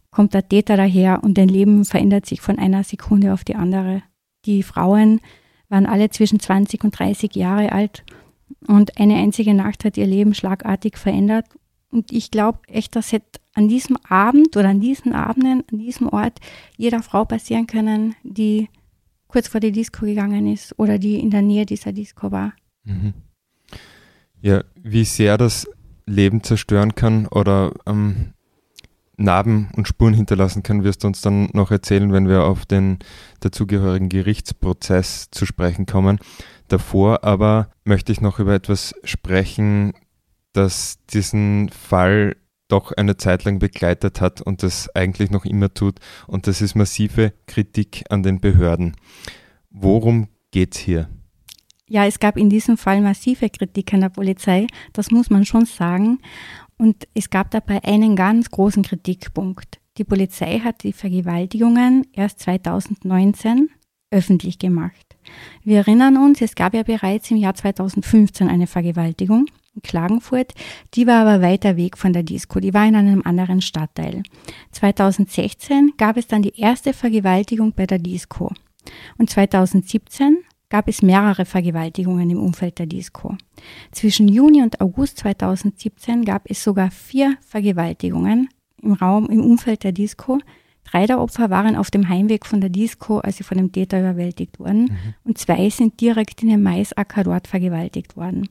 kommt 0.10 0.34
der 0.34 0.48
Täter 0.48 0.78
daher 0.78 1.24
und 1.24 1.38
dein 1.38 1.50
Leben 1.50 1.84
verändert 1.84 2.26
sich 2.26 2.40
von 2.40 2.58
einer 2.58 2.84
Sekunde 2.84 3.34
auf 3.34 3.44
die 3.44 3.56
andere. 3.56 4.02
Die 4.46 4.64
Frauen 4.64 5.20
waren 5.68 5.86
alle 5.86 6.10
zwischen 6.10 6.40
20 6.40 6.84
und 6.86 6.98
30 6.98 7.36
Jahre 7.36 7.74
alt 7.74 8.06
und 8.68 8.98
eine 8.98 9.16
einzige 9.16 9.54
Nacht 9.54 9.84
hat 9.84 9.98
ihr 9.98 10.08
Leben 10.08 10.34
schlagartig 10.34 10.98
verändert. 10.98 11.46
Und 11.92 12.12
ich 12.12 12.32
glaube 12.32 12.60
echt, 12.68 12.96
das 12.96 13.12
hätte 13.12 13.40
an 13.54 13.68
diesem 13.68 13.98
Abend 14.08 14.56
oder 14.56 14.70
an 14.70 14.82
diesen 14.82 15.14
Abenden, 15.14 15.64
an 15.72 15.80
diesem 15.80 16.08
Ort 16.10 16.40
jeder 16.78 17.02
Frau 17.04 17.26
passieren 17.26 17.68
können, 17.68 18.16
die 18.24 18.70
kurz 19.28 19.48
vor 19.48 19.60
die 19.60 19.72
Disco 19.72 20.06
gegangen 20.06 20.48
ist 20.48 20.78
oder 20.80 20.98
die 20.98 21.20
in 21.20 21.30
der 21.30 21.42
Nähe 21.42 21.66
dieser 21.66 21.92
Disco 21.92 22.32
war. 22.32 22.54
Mhm. 22.84 23.14
Ja, 24.46 24.64
wie 24.76 25.06
sehr 25.06 25.40
das 25.40 25.68
Leben 26.06 26.44
zerstören 26.44 26.94
kann 26.94 27.26
oder 27.26 27.72
ähm, 27.88 28.34
Narben 29.18 29.72
und 29.76 29.88
Spuren 29.88 30.14
hinterlassen 30.14 30.62
kann, 30.62 30.84
wirst 30.84 31.04
du 31.04 31.08
uns 31.08 31.22
dann 31.22 31.50
noch 31.54 31.72
erzählen, 31.72 32.14
wenn 32.14 32.28
wir 32.28 32.44
auf 32.44 32.68
den 32.68 33.00
dazugehörigen 33.40 34.08
Gerichtsprozess 34.08 35.32
zu 35.32 35.48
sprechen 35.48 35.88
kommen. 35.88 36.20
Davor 36.68 37.24
aber 37.24 37.72
möchte 37.86 38.12
ich 38.12 38.22
noch 38.22 38.38
über 38.38 38.54
etwas 38.54 38.94
sprechen, 39.04 39.94
das 40.54 41.00
diesen 41.10 41.70
Fall 41.70 42.36
doch 42.68 42.92
eine 42.92 43.18
Zeit 43.18 43.46
lang 43.46 43.58
begleitet 43.58 44.22
hat 44.22 44.42
und 44.42 44.62
das 44.62 44.96
eigentlich 44.96 45.32
noch 45.32 45.46
immer 45.46 45.74
tut. 45.74 45.98
Und 46.28 46.46
das 46.46 46.62
ist 46.62 46.76
massive 46.76 47.34
Kritik 47.48 48.04
an 48.12 48.22
den 48.22 48.40
Behörden. 48.40 48.96
Worum 49.72 50.28
geht 50.52 50.76
es 50.76 50.82
hier? 50.82 51.10
Ja, 51.88 52.06
es 52.06 52.20
gab 52.20 52.36
in 52.38 52.50
diesem 52.50 52.78
Fall 52.78 53.02
massive 53.02 53.50
Kritik 53.50 53.94
an 53.94 54.02
der 54.02 54.10
Polizei, 54.10 54.66
das 54.94 55.12
muss 55.12 55.30
man 55.30 55.46
schon 55.46 55.66
sagen. 55.66 56.20
Und 56.78 57.08
es 57.14 57.30
gab 57.30 57.52
dabei 57.52 57.84
einen 57.84 58.16
ganz 58.16 58.50
großen 58.50 58.84
Kritikpunkt. 58.84 59.80
Die 59.98 60.04
Polizei 60.04 60.60
hat 60.60 60.84
die 60.84 60.94
Vergewaltigungen 60.94 62.08
erst 62.12 62.40
2019 62.40 63.70
öffentlich 64.12 64.60
gemacht. 64.60 65.16
Wir 65.64 65.78
erinnern 65.78 66.18
uns, 66.18 66.42
es 66.42 66.56
gab 66.56 66.74
ja 66.74 66.84
bereits 66.84 67.32
im 67.32 67.38
Jahr 67.38 67.54
2015 67.54 68.48
eine 68.50 68.68
Vergewaltigung 68.68 69.46
in 69.76 69.82
Klagenfurt, 69.82 70.54
die 70.94 71.08
war 71.08 71.26
aber 71.26 71.42
weiter 71.42 71.78
weg 71.78 71.98
von 71.98 72.14
der 72.14 72.24
Disco, 72.24 72.60
die 72.60 72.74
war 72.74 72.86
in 72.86 72.96
einem 72.96 73.22
anderen 73.24 73.62
Stadtteil. 73.62 74.24
2016 74.72 75.94
gab 75.98 76.18
es 76.18 76.28
dann 76.28 76.42
die 76.42 76.60
erste 76.60 76.94
Vergewaltigung 76.94 77.74
bei 77.74 77.86
der 77.86 78.00
Disco. 78.00 78.52
Und 79.18 79.30
2017 79.30 80.38
gab 80.76 80.90
es 80.90 81.02
mehrere 81.02 81.46
Vergewaltigungen 81.46 82.30
im 82.30 82.38
Umfeld 82.38 82.80
der 82.80 82.86
Disco. 82.86 83.38
Zwischen 83.94 84.28
Juni 84.28 84.62
und 84.62 84.82
August 84.82 85.20
2017 85.20 86.26
gab 86.26 86.50
es 86.50 86.62
sogar 86.66 86.92
vier 86.92 87.38
Vergewaltigungen 87.40 88.50
im 88.82 88.92
Raum, 88.92 89.30
im 89.30 89.40
Umfeld 89.40 89.86
der 89.86 89.94
Disco. 89.94 90.40
Drei 90.84 91.06
der 91.06 91.22
Opfer 91.22 91.50
waren 91.50 91.78
auf 91.78 91.92
dem 91.92 92.10
Heimweg 92.10 92.46
von 92.46 92.60
der 92.60 92.70
Disco, 92.70 93.20
als 93.20 93.38
sie 93.38 93.46
von 93.46 93.58
dem 93.58 93.72
Täter 93.72 94.02
überwältigt 94.02 94.60
wurden. 94.60 94.82
Mhm. 94.82 95.14
Und 95.24 95.38
zwei 95.38 95.70
sind 95.70 96.02
direkt 96.02 96.44
in 96.44 96.50
dem 96.50 96.62
Maisacker 96.62 97.24
dort 97.24 97.48
vergewaltigt 97.48 98.18
worden. 98.18 98.50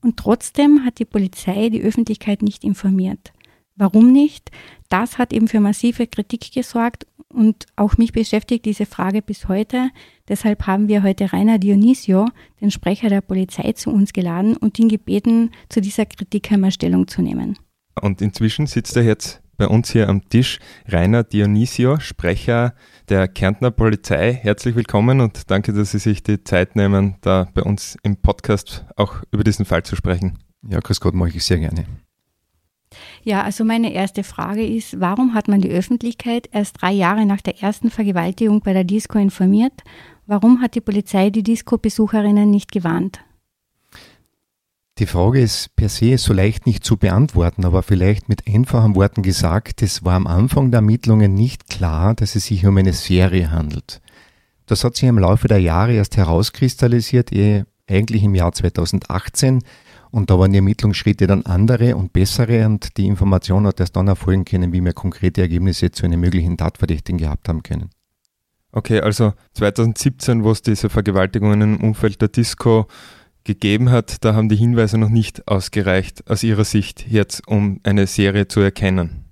Und 0.00 0.16
trotzdem 0.16 0.84
hat 0.84 1.00
die 1.00 1.04
Polizei 1.04 1.70
die 1.70 1.82
Öffentlichkeit 1.82 2.40
nicht 2.40 2.62
informiert. 2.62 3.32
Warum 3.76 4.12
nicht? 4.12 4.50
Das 4.88 5.18
hat 5.18 5.32
eben 5.32 5.48
für 5.48 5.60
massive 5.60 6.06
Kritik 6.06 6.52
gesorgt 6.52 7.06
und 7.28 7.66
auch 7.74 7.96
mich 7.96 8.12
beschäftigt 8.12 8.64
diese 8.64 8.86
Frage 8.86 9.20
bis 9.20 9.48
heute. 9.48 9.90
Deshalb 10.28 10.66
haben 10.66 10.86
wir 10.86 11.02
heute 11.02 11.32
Rainer 11.32 11.58
Dionisio, 11.58 12.28
den 12.60 12.70
Sprecher 12.70 13.08
der 13.08 13.20
Polizei, 13.20 13.72
zu 13.72 13.90
uns 13.90 14.12
geladen 14.12 14.56
und 14.56 14.78
ihn 14.78 14.88
gebeten, 14.88 15.50
zu 15.68 15.80
dieser 15.80 16.06
Kritik 16.06 16.52
einmal 16.52 16.70
Stellung 16.70 17.08
zu 17.08 17.22
nehmen. 17.22 17.58
Und 18.00 18.22
inzwischen 18.22 18.66
sitzt 18.66 18.96
er 18.96 19.02
jetzt 19.02 19.42
bei 19.56 19.66
uns 19.66 19.90
hier 19.90 20.08
am 20.08 20.28
Tisch. 20.28 20.58
Rainer 20.86 21.24
Dionisio, 21.24 21.98
Sprecher 21.98 22.74
der 23.08 23.28
Kärntner 23.28 23.70
Polizei. 23.70 24.32
Herzlich 24.32 24.76
willkommen 24.76 25.20
und 25.20 25.50
danke, 25.50 25.72
dass 25.72 25.92
Sie 25.92 25.98
sich 25.98 26.22
die 26.22 26.42
Zeit 26.44 26.76
nehmen, 26.76 27.16
da 27.20 27.48
bei 27.54 27.62
uns 27.62 27.96
im 28.02 28.16
Podcast 28.16 28.84
auch 28.96 29.22
über 29.32 29.44
diesen 29.44 29.64
Fall 29.64 29.82
zu 29.82 29.96
sprechen. 29.96 30.38
Ja, 30.68 30.80
grüß 30.80 31.00
Gott, 31.00 31.14
mache 31.14 31.30
ich 31.36 31.44
sehr 31.44 31.58
gerne. 31.58 31.86
Ja, 33.22 33.42
also 33.42 33.64
meine 33.64 33.92
erste 33.92 34.24
Frage 34.24 34.66
ist, 34.66 35.00
warum 35.00 35.34
hat 35.34 35.48
man 35.48 35.60
die 35.60 35.70
Öffentlichkeit 35.70 36.48
erst 36.52 36.82
drei 36.82 36.92
Jahre 36.92 37.26
nach 37.26 37.40
der 37.40 37.62
ersten 37.62 37.90
Vergewaltigung 37.90 38.60
bei 38.60 38.72
der 38.72 38.84
Disco 38.84 39.18
informiert? 39.18 39.82
Warum 40.26 40.60
hat 40.60 40.74
die 40.74 40.80
Polizei 40.80 41.30
die 41.30 41.42
Disco-Besucherinnen 41.42 42.50
nicht 42.50 42.72
gewarnt? 42.72 43.20
Die 44.98 45.06
Frage 45.06 45.40
ist 45.40 45.74
per 45.74 45.88
se 45.88 46.16
so 46.18 46.32
leicht 46.32 46.66
nicht 46.66 46.84
zu 46.84 46.96
beantworten, 46.96 47.64
aber 47.64 47.82
vielleicht 47.82 48.28
mit 48.28 48.46
einfachen 48.46 48.94
Worten 48.94 49.22
gesagt, 49.22 49.82
es 49.82 50.04
war 50.04 50.14
am 50.14 50.28
Anfang 50.28 50.70
der 50.70 50.78
Ermittlungen 50.78 51.34
nicht 51.34 51.68
klar, 51.68 52.14
dass 52.14 52.36
es 52.36 52.46
sich 52.46 52.64
um 52.64 52.76
eine 52.76 52.92
Serie 52.92 53.50
handelt. 53.50 54.00
Das 54.66 54.84
hat 54.84 54.96
sich 54.96 55.08
im 55.08 55.18
Laufe 55.18 55.48
der 55.48 55.58
Jahre 55.58 55.94
erst 55.94 56.16
herauskristallisiert, 56.16 57.32
ehe 57.32 57.66
eigentlich 57.88 58.22
im 58.22 58.36
Jahr 58.36 58.52
2018 58.52 59.62
und 60.14 60.30
da 60.30 60.38
waren 60.38 60.52
die 60.52 60.58
Ermittlungsschritte 60.58 61.26
dann 61.26 61.42
andere 61.42 61.96
und 61.96 62.12
bessere 62.12 62.66
und 62.66 62.96
die 62.96 63.06
Information 63.06 63.66
hat 63.66 63.80
erst 63.80 63.96
dann 63.96 64.06
erfolgen 64.06 64.44
können, 64.44 64.72
wie 64.72 64.80
wir 64.80 64.92
konkrete 64.92 65.40
Ergebnisse 65.40 65.90
zu 65.90 66.04
einem 66.04 66.20
möglichen 66.20 66.56
Tatverdächtigen 66.56 67.18
gehabt 67.18 67.48
haben 67.48 67.64
können. 67.64 67.90
Okay, 68.70 69.00
also 69.00 69.32
2017, 69.54 70.44
wo 70.44 70.52
es 70.52 70.62
diese 70.62 70.88
Vergewaltigungen 70.88 71.62
im 71.62 71.80
Umfeld 71.80 72.22
der 72.22 72.28
Disco 72.28 72.86
gegeben 73.42 73.90
hat, 73.90 74.24
da 74.24 74.34
haben 74.34 74.48
die 74.48 74.54
Hinweise 74.54 74.98
noch 74.98 75.08
nicht 75.08 75.48
ausgereicht 75.48 76.30
aus 76.30 76.44
Ihrer 76.44 76.64
Sicht 76.64 77.08
jetzt, 77.08 77.46
um 77.48 77.80
eine 77.82 78.06
Serie 78.06 78.46
zu 78.46 78.60
erkennen. 78.60 79.24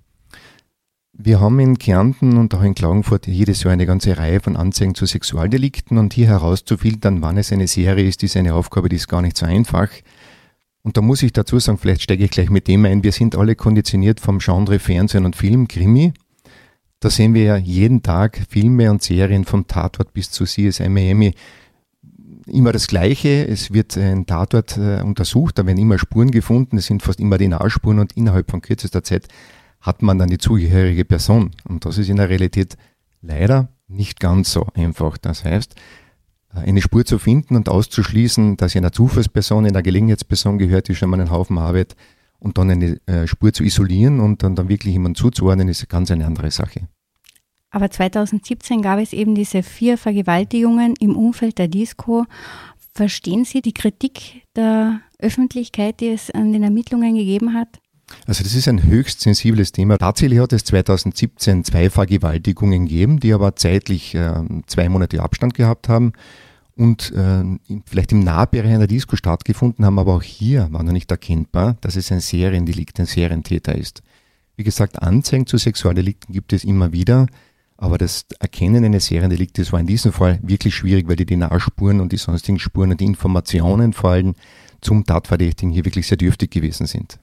Wir 1.13 1.39
haben 1.39 1.59
in 1.61 1.77
Kärnten 1.77 2.35
und 2.37 2.53
auch 2.55 2.63
in 2.63 2.75
Klagenfurt 2.75 3.27
jedes 3.27 3.63
Jahr 3.63 3.71
eine 3.71 3.85
ganze 3.85 4.17
Reihe 4.17 4.41
von 4.41 4.57
Anzeigen 4.57 4.95
zu 4.95 5.05
Sexualdelikten 5.05 5.97
und 5.97 6.13
hier 6.13 6.27
herauszufiltern, 6.27 7.21
wann 7.21 7.37
es 7.37 7.53
eine 7.53 7.67
Serie 7.67 8.05
ist, 8.05 8.21
ist 8.23 8.35
eine 8.35 8.53
Aufgabe, 8.53 8.89
die 8.89 8.97
ist 8.97 9.07
gar 9.07 9.21
nicht 9.21 9.37
so 9.37 9.45
einfach. 9.45 9.87
Und 10.83 10.97
da 10.97 11.01
muss 11.01 11.23
ich 11.23 11.31
dazu 11.31 11.59
sagen, 11.59 11.77
vielleicht 11.77 12.01
steige 12.01 12.25
ich 12.25 12.31
gleich 12.31 12.49
mit 12.49 12.67
dem 12.67 12.85
ein, 12.85 13.03
wir 13.03 13.13
sind 13.13 13.37
alle 13.37 13.55
konditioniert 13.55 14.19
vom 14.19 14.39
Genre 14.39 14.79
Fernsehen 14.79 15.25
und 15.25 15.35
Film, 15.35 15.67
Krimi. 15.67 16.13
Da 16.99 17.09
sehen 17.09 17.33
wir 17.33 17.43
ja 17.43 17.57
jeden 17.57 18.03
Tag 18.03 18.45
Filme 18.49 18.91
und 18.91 19.01
Serien 19.01 19.45
vom 19.45 19.65
Tatort 19.67 20.13
bis 20.13 20.29
zu 20.29 20.43
CSI 20.43 20.89
Miami. 20.89 21.33
Immer 22.47 22.73
das 22.73 22.87
Gleiche, 22.87 23.47
es 23.47 23.71
wird 23.71 23.97
ein 23.97 24.25
Tatort 24.25 24.77
äh, 24.77 25.01
untersucht, 25.01 25.57
da 25.57 25.65
werden 25.65 25.77
immer 25.77 25.97
Spuren 25.97 26.31
gefunden, 26.31 26.77
es 26.77 26.87
sind 26.87 27.01
fast 27.01 27.21
immer 27.21 27.37
die 27.37 27.47
Nahspuren 27.47 27.99
und 27.99 28.17
innerhalb 28.17 28.51
von 28.51 28.61
kürzester 28.61 29.03
Zeit 29.03 29.29
hat 29.79 30.01
man 30.01 30.19
dann 30.19 30.29
die 30.29 30.37
zugehörige 30.37 31.05
Person. 31.05 31.51
Und 31.63 31.85
das 31.85 31.97
ist 31.97 32.09
in 32.09 32.17
der 32.17 32.29
Realität 32.29 32.75
leider 33.21 33.69
nicht 33.87 34.19
ganz 34.19 34.51
so 34.51 34.67
einfach. 34.73 35.17
Das 35.17 35.45
heißt, 35.45 35.75
eine 36.53 36.81
Spur 36.81 37.05
zu 37.05 37.17
finden 37.17 37.55
und 37.55 37.69
auszuschließen, 37.69 38.57
dass 38.57 38.73
sie 38.73 38.79
einer 38.79 38.91
Zufallsperson, 38.91 39.65
einer 39.65 39.81
Gelegenheitsperson 39.81 40.57
gehört, 40.57 40.87
die 40.87 40.95
schon 40.95 41.09
mal 41.09 41.19
einen 41.19 41.31
Haufen 41.31 41.57
Arbeit 41.57 41.95
und 42.39 42.57
dann 42.57 42.69
eine 42.69 42.99
äh, 43.07 43.27
Spur 43.27 43.53
zu 43.53 43.63
isolieren 43.63 44.19
und 44.19 44.43
dann, 44.43 44.55
dann 44.55 44.69
wirklich 44.69 44.93
jemanden 44.93 45.15
zuzuordnen, 45.15 45.67
ist 45.69 45.87
ganz 45.89 46.11
eine 46.11 46.25
andere 46.25 46.51
Sache. 46.51 46.87
Aber 47.71 47.89
2017 47.89 48.81
gab 48.83 48.99
es 48.99 49.13
eben 49.13 49.33
diese 49.33 49.63
vier 49.63 49.97
Vergewaltigungen 49.97 50.93
im 50.99 51.15
Umfeld 51.15 51.57
der 51.57 51.67
Disco. 51.67 52.25
Verstehen 52.93 53.45
Sie 53.45 53.61
die 53.61 53.73
Kritik 53.73 54.43
der 54.55 55.01
Öffentlichkeit, 55.17 55.99
die 55.99 56.09
es 56.09 56.29
an 56.29 56.53
den 56.53 56.61
Ermittlungen 56.61 57.15
gegeben 57.15 57.55
hat? 57.55 57.79
Also 58.27 58.43
das 58.43 58.53
ist 58.53 58.67
ein 58.67 58.83
höchst 58.83 59.21
sensibles 59.21 59.71
Thema. 59.71 59.97
Tatsächlich 59.97 60.37
hat 60.39 60.53
es 60.53 60.65
2017 60.65 61.63
zwei 61.63 61.89
Vergewaltigungen 61.89 62.85
gegeben, 62.85 63.19
die 63.19 63.33
aber 63.33 63.55
zeitlich 63.55 64.13
äh, 64.13 64.33
zwei 64.67 64.89
Monate 64.89 65.23
Abstand 65.23 65.55
gehabt 65.55 65.89
haben 65.89 66.13
und 66.75 67.11
äh, 67.11 67.43
vielleicht 67.85 68.11
im 68.11 68.23
Nahbereich 68.23 68.73
einer 68.73 68.87
Disco 68.87 69.15
stattgefunden 69.15 69.85
haben, 69.85 69.99
aber 69.99 70.15
auch 70.15 70.23
hier 70.23 70.67
war 70.71 70.83
noch 70.83 70.91
nicht 70.91 71.11
erkennbar, 71.11 71.77
dass 71.81 71.95
es 71.95 72.11
ein 72.11 72.19
Seriendelikt, 72.19 72.99
ein 72.99 73.05
Serientäter 73.05 73.75
ist. 73.75 74.01
Wie 74.55 74.63
gesagt, 74.63 75.01
Anzeigen 75.01 75.47
zu 75.47 75.57
Sexualdelikten 75.57 76.33
gibt 76.33 76.53
es 76.53 76.63
immer 76.63 76.91
wieder, 76.91 77.27
Aber 77.83 77.97
das 77.97 78.25
Erkennen 78.39 78.85
eines 78.85 79.07
Seriendeliktes 79.07 79.73
war 79.73 79.79
in 79.79 79.87
diesem 79.87 80.13
Fall 80.13 80.39
wirklich 80.41 80.75
schwierig, 80.75 81.07
weil 81.07 81.15
die 81.15 81.25
DNA-Spuren 81.25 81.99
und 81.99 82.11
die 82.11 82.17
sonstigen 82.17 82.59
Spuren 82.59 82.91
und 82.91 83.01
die 83.01 83.05
Informationen 83.05 83.93
vor 83.93 84.11
allem 84.11 84.35
zum 84.79 85.03
Tatverdächtigen 85.03 85.71
hier 85.71 85.83
wirklich 85.83 86.07
sehr 86.07 86.17
dürftig 86.17 86.51
gewesen 86.51 86.87
sind. 86.87 87.19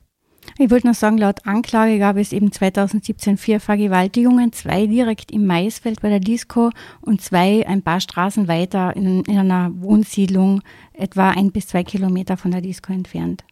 Ich 0.59 0.71
wollte 0.71 0.87
noch 0.87 0.95
sagen, 0.95 1.19
laut 1.19 1.47
Anklage 1.47 1.99
gab 1.99 2.17
es 2.17 2.33
eben 2.33 2.53
2017 2.53 3.37
vier 3.37 3.61
Vergewaltigungen, 3.61 4.53
zwei 4.53 4.87
direkt 4.87 5.31
im 5.31 5.47
Maisfeld 5.47 6.01
bei 6.01 6.09
der 6.09 6.21
Disco 6.21 6.71
und 7.01 7.21
zwei 7.23 7.67
ein 7.67 7.83
paar 7.83 8.01
Straßen 8.01 8.49
weiter 8.49 8.95
in, 8.97 9.23
in 9.25 9.39
einer 9.39 9.71
Wohnsiedlung, 9.75 10.63
etwa 10.93 11.31
ein 11.31 11.51
bis 11.51 11.69
zwei 11.69 11.85
Kilometer 11.85 12.37
von 12.37 12.51
der 12.51 12.61
Disco 12.61 12.93
entfernt. 12.93 13.45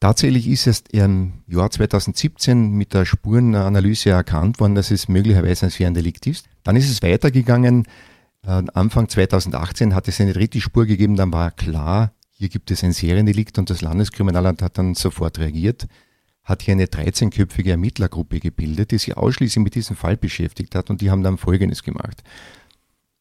Tatsächlich 0.00 0.48
ist 0.48 0.66
es 0.66 0.84
im 0.92 1.34
Jahr 1.46 1.70
2017 1.70 2.72
mit 2.72 2.94
der 2.94 3.04
Spurenanalyse 3.04 4.08
erkannt 4.08 4.58
worden, 4.58 4.74
dass 4.74 4.90
es 4.90 5.08
möglicherweise 5.08 5.66
ein 5.66 5.70
Seriendelikt 5.70 6.26
ist. 6.26 6.46
Dann 6.62 6.76
ist 6.76 6.90
es 6.90 7.02
weitergegangen. 7.02 7.84
Äh, 8.46 8.62
Anfang 8.72 9.10
2018 9.10 9.94
hat 9.94 10.08
es 10.08 10.18
eine 10.20 10.32
dritte 10.32 10.62
Spur 10.62 10.86
gegeben, 10.86 11.16
dann 11.16 11.32
war 11.32 11.50
klar, 11.50 12.14
hier 12.40 12.48
gibt 12.48 12.70
es 12.70 12.82
ein 12.82 12.92
Seriendelikt 12.92 13.58
und 13.58 13.68
das 13.68 13.82
Landeskriminalamt 13.82 14.62
hat 14.62 14.78
dann 14.78 14.94
sofort 14.94 15.38
reagiert, 15.38 15.86
hat 16.42 16.62
hier 16.62 16.72
eine 16.72 16.86
13-köpfige 16.86 17.72
Ermittlergruppe 17.72 18.40
gebildet, 18.40 18.92
die 18.92 18.98
sich 18.98 19.14
ausschließlich 19.14 19.62
mit 19.62 19.74
diesem 19.74 19.94
Fall 19.94 20.16
beschäftigt 20.16 20.74
hat 20.74 20.88
und 20.88 21.02
die 21.02 21.10
haben 21.10 21.22
dann 21.22 21.36
Folgendes 21.36 21.82
gemacht. 21.82 22.22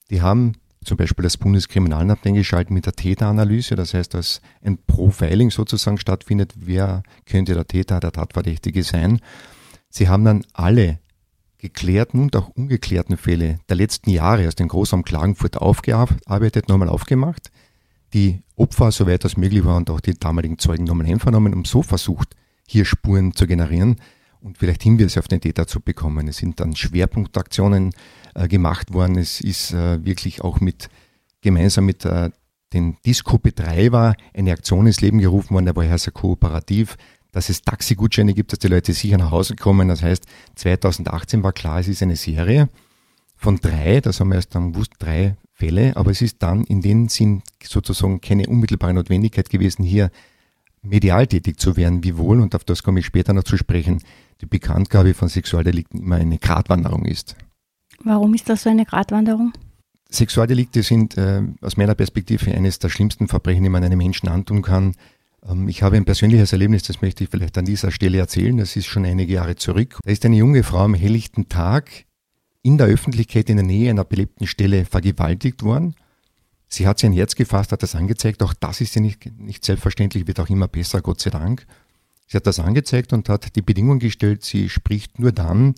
Die 0.10 0.22
haben 0.22 0.54
zum 0.86 0.96
Beispiel 0.96 1.24
das 1.24 1.36
Bundeskriminalamt 1.36 2.26
eingeschaltet 2.26 2.72
mit 2.72 2.86
der 2.86 2.94
Täteranalyse, 2.94 3.76
das 3.76 3.94
heißt, 3.94 4.14
dass 4.14 4.40
ein 4.64 4.78
Profiling 4.88 5.52
sozusagen 5.52 5.98
stattfindet, 5.98 6.54
wer 6.56 7.04
könnte 7.26 7.56
der 7.56 7.68
Täter, 7.68 8.00
der 8.00 8.14
Tatverdächtige 8.14 8.84
sein. 8.84 9.20
Sie 9.90 10.08
haben 10.08 10.24
dann 10.24 10.46
alle 10.54 11.00
geklärten 11.58 12.22
und 12.22 12.38
auch 12.38 12.48
ungeklärten 12.48 13.18
Fälle 13.18 13.60
der 13.68 13.76
letzten 13.76 14.12
Jahre 14.12 14.48
aus 14.48 14.56
dem 14.56 14.70
Großraum 14.70 15.04
Klagenfurt 15.04 15.58
aufgearbeitet, 15.58 16.70
nochmal 16.70 16.88
aufgemacht, 16.88 17.52
die 18.14 18.42
Opfer, 18.56 18.92
soweit 18.92 19.24
das 19.24 19.38
möglich 19.38 19.64
war, 19.64 19.78
und 19.78 19.90
auch 19.90 20.00
die 20.00 20.14
damaligen 20.14 20.58
Zeugen 20.58 20.84
nochmal 20.84 21.08
einvernommen 21.08 21.54
und 21.54 21.68
so 21.68 21.84
versucht, 21.84 22.36
hier 22.68 22.86
Spuren 22.86 23.34
zu 23.34 23.48
generieren 23.48 23.98
und 24.42 24.58
vielleicht 24.58 24.84
Hinweise 24.84 25.20
auf 25.20 25.28
den 25.28 25.42
Täter 25.42 25.68
zu 25.68 25.80
bekommen. 25.82 26.28
Es 26.28 26.38
sind 26.38 26.60
dann 26.60 26.76
Schwerpunktaktionen 26.76 27.92
äh, 28.36 28.48
gemacht 28.48 28.94
worden. 28.94 29.18
Es 29.18 29.42
ist 29.42 29.74
äh, 29.74 30.04
wirklich 30.04 30.42
auch 30.42 30.60
mit 30.60 30.90
gemeinsam 31.42 31.86
mit 31.86 32.06
äh, 32.06 32.30
den 32.74 32.98
Disco-Betreiber 33.06 34.16
eine 34.34 34.52
Aktion 34.52 34.88
ins 34.88 35.02
Leben 35.02 35.20
gerufen 35.20 35.54
worden, 35.54 35.66
der 35.66 35.76
war 35.76 35.86
ja 35.86 35.98
sehr 35.98 36.14
kooperativ, 36.14 36.98
dass 37.32 37.50
es 37.50 37.62
Taxigutscheine 37.62 38.34
gibt, 38.34 38.52
dass 38.52 38.60
die 38.60 38.68
Leute 38.68 38.94
sicher 38.94 39.18
nach 39.18 39.32
Hause 39.32 39.56
kommen. 39.56 39.88
Das 39.88 40.04
heißt, 40.04 40.26
2018 40.56 41.44
war 41.44 41.54
klar, 41.54 41.80
es 41.80 41.88
ist 41.88 42.04
eine 42.04 42.16
Serie 42.16 42.70
von 43.36 43.58
drei, 43.58 44.02
das 44.02 44.20
haben 44.20 44.30
wir 44.30 44.36
erst 44.36 44.54
dann 44.54 44.74
gewusst, 44.74 44.92
drei 45.00 45.36
Fälle, 45.60 45.96
aber 45.98 46.12
es 46.12 46.22
ist 46.22 46.42
dann 46.42 46.64
in 46.64 46.82
dem 46.82 47.10
Sinn 47.10 47.44
sozusagen 47.62 48.22
keine 48.22 48.48
unmittelbare 48.48 48.94
Notwendigkeit 48.94 49.50
gewesen, 49.50 49.84
hier 49.84 50.10
medial 50.82 51.28
tätig 51.28 51.60
zu 51.60 51.76
werden, 51.76 52.04
wiewohl, 52.04 52.40
und 52.40 52.56
auf 52.56 52.64
das 52.64 52.82
komme 52.82 53.02
ich 53.02 53.06
später 53.06 53.34
noch 53.34 53.44
zu 53.44 53.58
sprechen, 53.58 54.02
die 54.42 54.46
Bekanntgabe 54.46 55.14
von 55.14 55.28
Sexualdelikten 55.28 56.00
immer 56.00 56.16
eine 56.16 56.38
Gratwanderung 56.38 57.06
ist. 57.06 57.36
Warum 58.04 58.34
ist 58.34 58.48
das 58.48 58.64
so 58.64 58.70
eine 58.70 58.86
Gratwanderung? 58.86 59.52
Sexualdelikte 60.10 60.82
sind 60.82 61.18
äh, 61.18 61.44
aus 61.62 61.76
meiner 61.76 61.94
Perspektive 61.94 62.52
eines 62.52 62.80
der 62.80 62.90
schlimmsten 62.90 63.28
Verbrechen, 63.28 63.64
die 63.64 63.70
man 63.70 63.84
einem 63.84 63.98
Menschen 63.98 64.30
antun 64.30 64.62
kann. 64.62 64.96
Ähm, 65.48 65.68
ich 65.68 65.84
habe 65.84 65.98
ein 65.98 66.06
persönliches 66.06 66.54
Erlebnis, 66.54 66.84
das 66.84 67.02
möchte 67.02 67.26
ich 67.26 67.30
vielleicht 67.30 67.58
an 67.58 67.66
dieser 67.66 67.92
Stelle 67.92 68.18
erzählen. 68.18 68.58
Das 68.58 68.76
ist 68.78 68.86
schon 68.86 69.06
einige 69.06 69.34
Jahre 69.34 69.58
zurück. 69.58 70.00
Da 70.04 70.10
ist 70.10 70.26
eine 70.26 70.38
junge 70.38 70.64
Frau 70.64 70.80
am 70.80 70.94
helllichten 70.94 71.50
Tag 71.50 72.06
in 72.62 72.78
der 72.78 72.88
Öffentlichkeit 72.88 73.50
in 73.50 73.58
der 73.58 73.66
Nähe 73.66 73.90
einer 73.90 74.04
belebten 74.04 74.48
Stelle 74.48 74.86
vergewaltigt 74.86 75.64
worden. 75.64 75.96
Sie 76.68 76.88
hat 76.88 77.00
sein 77.00 77.14
Herz 77.14 77.36
gefasst, 77.36 77.72
hat 77.72 77.84
das 77.84 77.96
angezeigt. 77.96 78.44
Auch 78.44 78.54
das 78.54 78.82
ist 78.82 78.96
ja 78.96 79.02
nicht, 79.02 79.26
nicht 79.40 79.66
selbstverständlich, 79.66 80.28
wird 80.28 80.40
auch 80.40 80.50
immer 80.50 80.68
besser, 80.68 81.02
Gott 81.02 81.22
sei 81.22 81.30
Dank. 81.30 81.66
Sie 82.28 82.38
hat 82.38 82.46
das 82.46 82.60
angezeigt 82.60 83.12
und 83.12 83.28
hat 83.28 83.56
die 83.56 83.62
Bedingung 83.62 83.98
gestellt, 83.98 84.44
sie 84.44 84.70
spricht 84.70 85.18
nur 85.18 85.32
dann, 85.32 85.74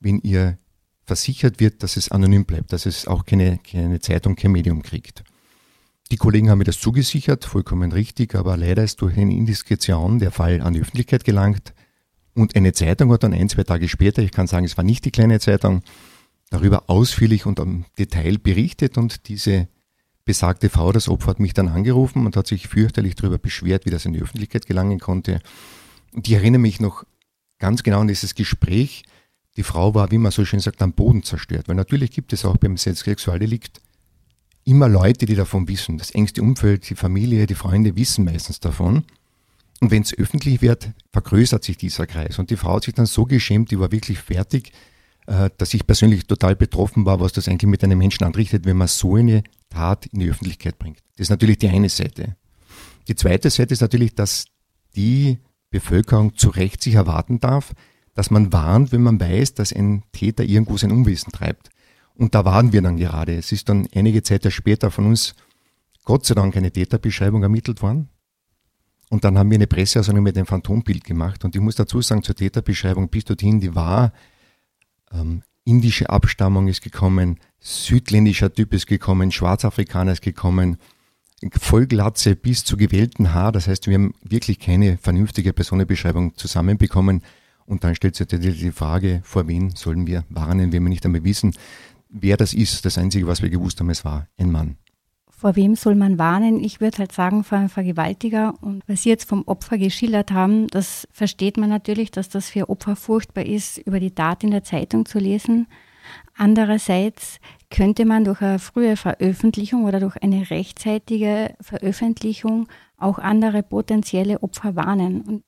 wenn 0.00 0.18
ihr 0.18 0.58
versichert 1.04 1.60
wird, 1.60 1.82
dass 1.82 1.96
es 1.96 2.10
anonym 2.10 2.44
bleibt, 2.44 2.72
dass 2.72 2.86
es 2.86 3.06
auch 3.06 3.24
keine, 3.24 3.58
keine 3.58 4.00
Zeitung, 4.00 4.34
kein 4.34 4.50
Medium 4.50 4.82
kriegt. 4.82 5.22
Die 6.10 6.16
Kollegen 6.16 6.50
haben 6.50 6.58
mir 6.58 6.64
das 6.64 6.80
zugesichert, 6.80 7.44
vollkommen 7.44 7.92
richtig, 7.92 8.34
aber 8.34 8.56
leider 8.56 8.82
ist 8.82 9.00
durch 9.00 9.16
eine 9.16 9.32
Indiskretion 9.32 10.18
der 10.18 10.32
Fall 10.32 10.60
an 10.60 10.72
die 10.74 10.80
Öffentlichkeit 10.80 11.24
gelangt 11.24 11.72
und 12.34 12.56
eine 12.56 12.72
Zeitung 12.72 13.12
hat 13.12 13.22
dann 13.22 13.34
ein, 13.34 13.48
zwei 13.48 13.62
Tage 13.62 13.88
später, 13.88 14.22
ich 14.22 14.30
kann 14.30 14.46
sagen, 14.46 14.64
es 14.64 14.76
war 14.76 14.84
nicht 14.84 15.04
die 15.04 15.10
kleine 15.10 15.38
Zeitung, 15.38 15.82
darüber 16.52 16.90
ausführlich 16.90 17.46
und 17.46 17.58
im 17.58 17.86
Detail 17.98 18.38
berichtet 18.38 18.98
und 18.98 19.28
diese 19.28 19.68
besagte 20.24 20.68
Frau, 20.68 20.92
das 20.92 21.08
Opfer, 21.08 21.28
hat 21.28 21.40
mich 21.40 21.54
dann 21.54 21.68
angerufen 21.68 22.26
und 22.26 22.36
hat 22.36 22.46
sich 22.46 22.68
fürchterlich 22.68 23.14
darüber 23.14 23.38
beschwert, 23.38 23.86
wie 23.86 23.90
das 23.90 24.04
in 24.04 24.12
die 24.12 24.20
Öffentlichkeit 24.20 24.66
gelangen 24.66 25.00
konnte. 25.00 25.40
Und 26.12 26.28
ich 26.28 26.34
erinnere 26.34 26.60
mich 26.60 26.78
noch 26.78 27.04
ganz 27.58 27.82
genau 27.82 28.00
an 28.00 28.08
dieses 28.08 28.34
Gespräch. 28.34 29.02
Die 29.56 29.62
Frau 29.62 29.94
war, 29.94 30.10
wie 30.10 30.18
man 30.18 30.30
so 30.30 30.44
schön 30.44 30.60
sagt, 30.60 30.82
am 30.82 30.92
Boden 30.92 31.22
zerstört, 31.22 31.68
weil 31.68 31.74
natürlich 31.74 32.10
gibt 32.10 32.32
es 32.32 32.44
auch 32.44 32.56
beim 32.58 32.76
Sexualdelikt 32.76 33.80
immer 34.64 34.88
Leute, 34.88 35.26
die 35.26 35.34
davon 35.34 35.66
wissen. 35.68 35.98
Das 35.98 36.10
engste 36.10 36.42
Umfeld, 36.42 36.88
die 36.88 36.94
Familie, 36.94 37.46
die 37.46 37.54
Freunde 37.54 37.96
wissen 37.96 38.24
meistens 38.24 38.60
davon. 38.60 39.04
Und 39.80 39.90
wenn 39.90 40.02
es 40.02 40.16
öffentlich 40.16 40.62
wird, 40.62 40.90
vergrößert 41.12 41.64
sich 41.64 41.76
dieser 41.76 42.06
Kreis. 42.06 42.38
Und 42.38 42.50
die 42.50 42.56
Frau 42.56 42.76
hat 42.76 42.84
sich 42.84 42.94
dann 42.94 43.06
so 43.06 43.24
geschämt, 43.24 43.72
die 43.72 43.80
war 43.80 43.90
wirklich 43.90 44.18
fertig, 44.18 44.72
dass 45.26 45.74
ich 45.74 45.86
persönlich 45.86 46.26
total 46.26 46.56
betroffen 46.56 47.06
war, 47.06 47.20
was 47.20 47.32
das 47.32 47.48
eigentlich 47.48 47.70
mit 47.70 47.84
einem 47.84 47.98
Menschen 47.98 48.24
anrichtet, 48.24 48.64
wenn 48.64 48.76
man 48.76 48.88
so 48.88 49.16
eine 49.16 49.42
Tat 49.70 50.06
in 50.06 50.20
die 50.20 50.30
Öffentlichkeit 50.30 50.78
bringt. 50.78 50.98
Das 51.16 51.26
ist 51.26 51.30
natürlich 51.30 51.58
die 51.58 51.68
eine 51.68 51.88
Seite. 51.88 52.36
Die 53.08 53.14
zweite 53.14 53.50
Seite 53.50 53.74
ist 53.74 53.80
natürlich, 53.80 54.14
dass 54.14 54.46
die 54.94 55.38
Bevölkerung 55.70 56.36
zu 56.36 56.50
Recht 56.50 56.82
sich 56.82 56.94
erwarten 56.94 57.40
darf, 57.40 57.72
dass 58.14 58.30
man 58.30 58.52
warnt, 58.52 58.92
wenn 58.92 59.02
man 59.02 59.20
weiß, 59.20 59.54
dass 59.54 59.72
ein 59.72 60.02
Täter 60.12 60.44
irgendwo 60.44 60.76
sein 60.76 60.92
Unwissen 60.92 61.32
treibt. 61.32 61.70
Und 62.14 62.34
da 62.34 62.44
waren 62.44 62.72
wir 62.72 62.82
dann 62.82 62.98
gerade. 62.98 63.34
Es 63.34 63.52
ist 63.52 63.68
dann 63.68 63.88
einige 63.94 64.22
Zeit 64.22 64.50
später 64.52 64.90
von 64.90 65.06
uns 65.06 65.34
Gott 66.04 66.26
sei 66.26 66.34
Dank 66.34 66.56
eine 66.56 66.70
Täterbeschreibung 66.70 67.42
ermittelt 67.42 67.80
worden. 67.80 68.08
Und 69.08 69.24
dann 69.24 69.38
haben 69.38 69.50
wir 69.50 69.56
eine 69.56 69.66
Presseaussendung 69.66 70.24
mit 70.24 70.36
dem 70.36 70.46
Phantombild 70.46 71.04
gemacht. 71.04 71.44
Und 71.44 71.54
ich 71.54 71.60
muss 71.60 71.76
dazu 71.76 72.00
sagen, 72.02 72.22
zur 72.22 72.34
Täterbeschreibung 72.34 73.08
bis 73.08 73.24
dorthin, 73.24 73.60
die 73.60 73.74
war 73.74 74.12
ähm, 75.12 75.42
indische 75.64 76.10
Abstammung 76.10 76.68
ist 76.68 76.82
gekommen, 76.82 77.38
südländischer 77.60 78.52
Typ 78.52 78.72
ist 78.74 78.86
gekommen, 78.86 79.30
Schwarzafrikaner 79.30 80.12
ist 80.12 80.22
gekommen, 80.22 80.78
Vollglatze 81.60 82.36
bis 82.36 82.64
zu 82.64 82.76
gewählten 82.76 83.34
Haar. 83.34 83.52
Das 83.52 83.66
heißt, 83.66 83.86
wir 83.88 83.94
haben 83.94 84.14
wirklich 84.22 84.60
keine 84.60 84.96
vernünftige 84.98 85.52
Personenbeschreibung 85.52 86.36
zusammenbekommen. 86.36 87.22
Und 87.64 87.84
dann 87.84 87.94
stellt 87.94 88.16
sich 88.16 88.26
die 88.28 88.72
Frage, 88.72 89.20
vor 89.24 89.48
wen 89.48 89.70
sollen 89.74 90.06
wir 90.06 90.24
warnen, 90.28 90.72
wenn 90.72 90.82
wir 90.82 90.90
nicht 90.90 91.04
einmal 91.04 91.24
wissen, 91.24 91.54
wer 92.08 92.36
das 92.36 92.54
ist. 92.54 92.84
Das 92.84 92.98
Einzige, 92.98 93.26
was 93.26 93.42
wir 93.42 93.50
gewusst 93.50 93.80
haben, 93.80 93.90
es 93.90 94.04
war 94.04 94.28
ein 94.36 94.52
Mann. 94.52 94.76
Vor 95.42 95.56
wem 95.56 95.74
soll 95.74 95.96
man 95.96 96.20
warnen? 96.20 96.62
Ich 96.62 96.80
würde 96.80 96.98
halt 96.98 97.10
sagen, 97.10 97.42
vor 97.42 97.58
einem 97.58 97.68
Vergewaltiger. 97.68 98.54
Und 98.60 98.84
was 98.86 99.02
Sie 99.02 99.08
jetzt 99.08 99.28
vom 99.28 99.42
Opfer 99.46 99.76
geschildert 99.76 100.30
haben, 100.30 100.68
das 100.68 101.08
versteht 101.10 101.56
man 101.56 101.68
natürlich, 101.68 102.12
dass 102.12 102.28
das 102.28 102.48
für 102.48 102.70
Opfer 102.70 102.94
furchtbar 102.94 103.44
ist, 103.44 103.78
über 103.78 103.98
die 103.98 104.12
Tat 104.12 104.44
in 104.44 104.52
der 104.52 104.62
Zeitung 104.62 105.04
zu 105.04 105.18
lesen. 105.18 105.66
Andererseits 106.36 107.40
könnte 107.70 108.04
man 108.04 108.22
durch 108.22 108.40
eine 108.40 108.60
frühe 108.60 108.96
Veröffentlichung 108.96 109.82
oder 109.82 109.98
durch 109.98 110.16
eine 110.22 110.48
rechtzeitige 110.48 111.56
Veröffentlichung 111.60 112.68
auch 112.96 113.18
andere 113.18 113.64
potenzielle 113.64 114.44
Opfer 114.44 114.76
warnen. 114.76 115.22
Und 115.22 115.42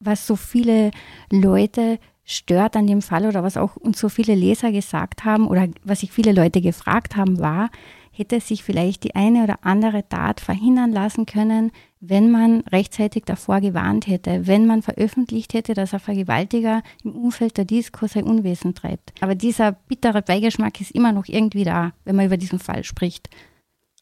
was 0.00 0.26
so 0.26 0.34
viele 0.34 0.90
Leute 1.30 2.00
stört 2.24 2.74
an 2.74 2.88
dem 2.88 3.00
Fall 3.00 3.26
oder 3.26 3.44
was 3.44 3.56
auch 3.56 3.76
uns 3.76 4.00
so 4.00 4.08
viele 4.08 4.34
Leser 4.34 4.72
gesagt 4.72 5.24
haben 5.24 5.46
oder 5.46 5.68
was 5.84 6.00
sich 6.00 6.10
viele 6.10 6.32
Leute 6.32 6.60
gefragt 6.60 7.14
haben, 7.14 7.38
war, 7.38 7.70
hätte 8.10 8.40
sich 8.40 8.64
vielleicht 8.64 9.04
die 9.04 9.14
eine 9.14 9.44
oder 9.44 9.58
andere 9.62 10.08
Tat 10.08 10.40
verhindern 10.40 10.92
lassen 10.92 11.26
können, 11.26 11.72
wenn 12.00 12.30
man 12.30 12.60
rechtzeitig 12.62 13.24
davor 13.24 13.60
gewarnt 13.60 14.06
hätte, 14.06 14.46
wenn 14.46 14.66
man 14.66 14.82
veröffentlicht 14.82 15.54
hätte, 15.54 15.74
dass 15.74 15.94
ein 15.94 16.00
Vergewaltiger 16.00 16.82
im 17.04 17.12
Umfeld 17.12 17.56
der 17.56 17.64
Disco 17.64 18.06
sein 18.06 18.24
Unwesen 18.24 18.74
treibt. 18.74 19.12
Aber 19.20 19.34
dieser 19.34 19.72
bittere 19.72 20.22
Beigeschmack 20.22 20.80
ist 20.80 20.90
immer 20.92 21.12
noch 21.12 21.26
irgendwie 21.26 21.64
da, 21.64 21.92
wenn 22.04 22.16
man 22.16 22.26
über 22.26 22.36
diesen 22.36 22.58
Fall 22.58 22.84
spricht. 22.84 23.28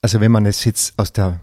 Also 0.00 0.20
wenn 0.20 0.30
man 0.30 0.46
es 0.46 0.64
jetzt 0.64 0.98
aus 0.98 1.12
der 1.12 1.40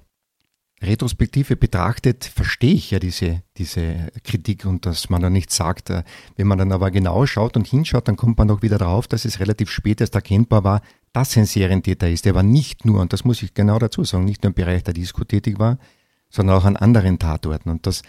Retrospektive 0.81 1.55
betrachtet, 1.55 2.25
verstehe 2.25 2.73
ich 2.73 2.91
ja 2.91 2.99
diese, 2.99 3.41
diese 3.57 4.11
Kritik 4.23 4.65
und 4.65 4.85
dass 4.85 5.09
man 5.09 5.21
da 5.21 5.29
nichts 5.29 5.55
sagt. 5.55 5.89
Wenn 6.35 6.47
man 6.47 6.57
dann 6.57 6.71
aber 6.71 6.91
genau 6.91 7.25
schaut 7.25 7.55
und 7.55 7.65
hinschaut, 7.65 8.07
dann 8.07 8.17
kommt 8.17 8.37
man 8.37 8.49
doch 8.49 8.61
wieder 8.61 8.77
darauf, 8.77 9.07
dass 9.07 9.23
es 9.25 9.39
relativ 9.39 9.69
spät 9.69 10.01
erst 10.01 10.15
erkennbar 10.15 10.63
war, 10.63 10.81
dass 11.13 11.37
ein 11.37 11.45
Serientäter 11.45 12.09
ist. 12.09 12.25
Der 12.25 12.35
war 12.35 12.43
nicht 12.43 12.83
nur, 12.83 13.01
und 13.01 13.13
das 13.13 13.23
muss 13.23 13.41
ich 13.41 13.53
genau 13.53 13.79
dazu 13.79 14.03
sagen, 14.03 14.25
nicht 14.25 14.43
nur 14.43 14.49
im 14.49 14.53
Bereich 14.53 14.83
der 14.83 14.93
Disco 14.93 15.23
tätig 15.23 15.59
war, 15.59 15.77
sondern 16.29 16.57
auch 16.57 16.65
an 16.65 16.75
anderen 16.75 17.19
Tatorten. 17.19 17.69
Und 17.69 17.87
das 17.87 18.01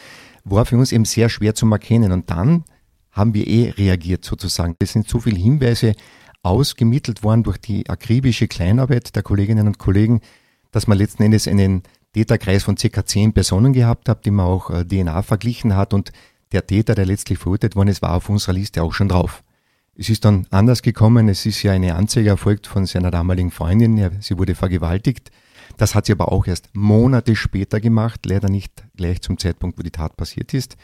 war 0.42 0.66
für 0.66 0.76
uns 0.76 0.90
eben 0.90 1.04
sehr 1.04 1.28
schwer 1.28 1.54
zu 1.54 1.70
erkennen. 1.70 2.10
Und 2.10 2.30
dann 2.30 2.64
haben 3.12 3.32
wir 3.32 3.46
eh 3.46 3.70
reagiert 3.70 4.24
sozusagen. 4.24 4.74
Es 4.80 4.92
sind 4.92 5.08
so 5.08 5.20
viele 5.20 5.38
Hinweise 5.38 5.94
ausgemittelt 6.42 7.22
worden 7.22 7.44
durch 7.44 7.58
die 7.58 7.88
akribische 7.88 8.48
Kleinarbeit 8.48 9.14
der 9.14 9.22
Kolleginnen 9.22 9.68
und 9.68 9.78
Kollegen, 9.78 10.20
dass 10.72 10.86
man 10.86 10.98
letzten 10.98 11.22
Endes 11.22 11.48
einen 11.48 11.82
Täterkreis 12.16 12.62
von 12.62 12.78
circa 12.78 13.04
zehn 13.04 13.34
Personen 13.34 13.74
gehabt 13.74 14.08
hat, 14.08 14.24
die 14.24 14.30
man 14.30 14.46
auch 14.46 14.70
äh, 14.70 14.86
DNA 14.86 15.20
verglichen 15.20 15.76
hat 15.76 15.92
und 15.92 16.12
der 16.50 16.66
Täter, 16.66 16.94
der 16.94 17.04
letztlich 17.04 17.38
verurteilt 17.38 17.76
worden 17.76 17.88
ist, 17.88 18.00
war 18.00 18.14
auf 18.14 18.30
unserer 18.30 18.54
Liste 18.54 18.82
auch 18.82 18.94
schon 18.94 19.10
drauf. 19.10 19.42
Es 19.94 20.08
ist 20.08 20.24
dann 20.24 20.46
anders 20.50 20.80
gekommen. 20.80 21.28
Es 21.28 21.44
ist 21.44 21.62
ja 21.62 21.72
eine 21.72 21.94
Anzeige 21.94 22.30
erfolgt 22.30 22.66
von 22.66 22.86
seiner 22.86 23.10
damaligen 23.10 23.50
Freundin. 23.50 24.10
Sie 24.20 24.38
wurde 24.38 24.54
vergewaltigt. 24.54 25.30
Das 25.76 25.94
hat 25.94 26.06
sie 26.06 26.12
aber 26.12 26.32
auch 26.32 26.46
erst 26.46 26.70
Monate 26.74 27.36
später 27.36 27.80
gemacht, 27.80 28.24
leider 28.24 28.48
nicht 28.48 28.84
gleich 28.96 29.20
zum 29.20 29.36
Zeitpunkt, 29.36 29.78
wo 29.78 29.82
die 29.82 29.90
Tat 29.90 30.16
passiert 30.16 30.54
ist. 30.54 30.76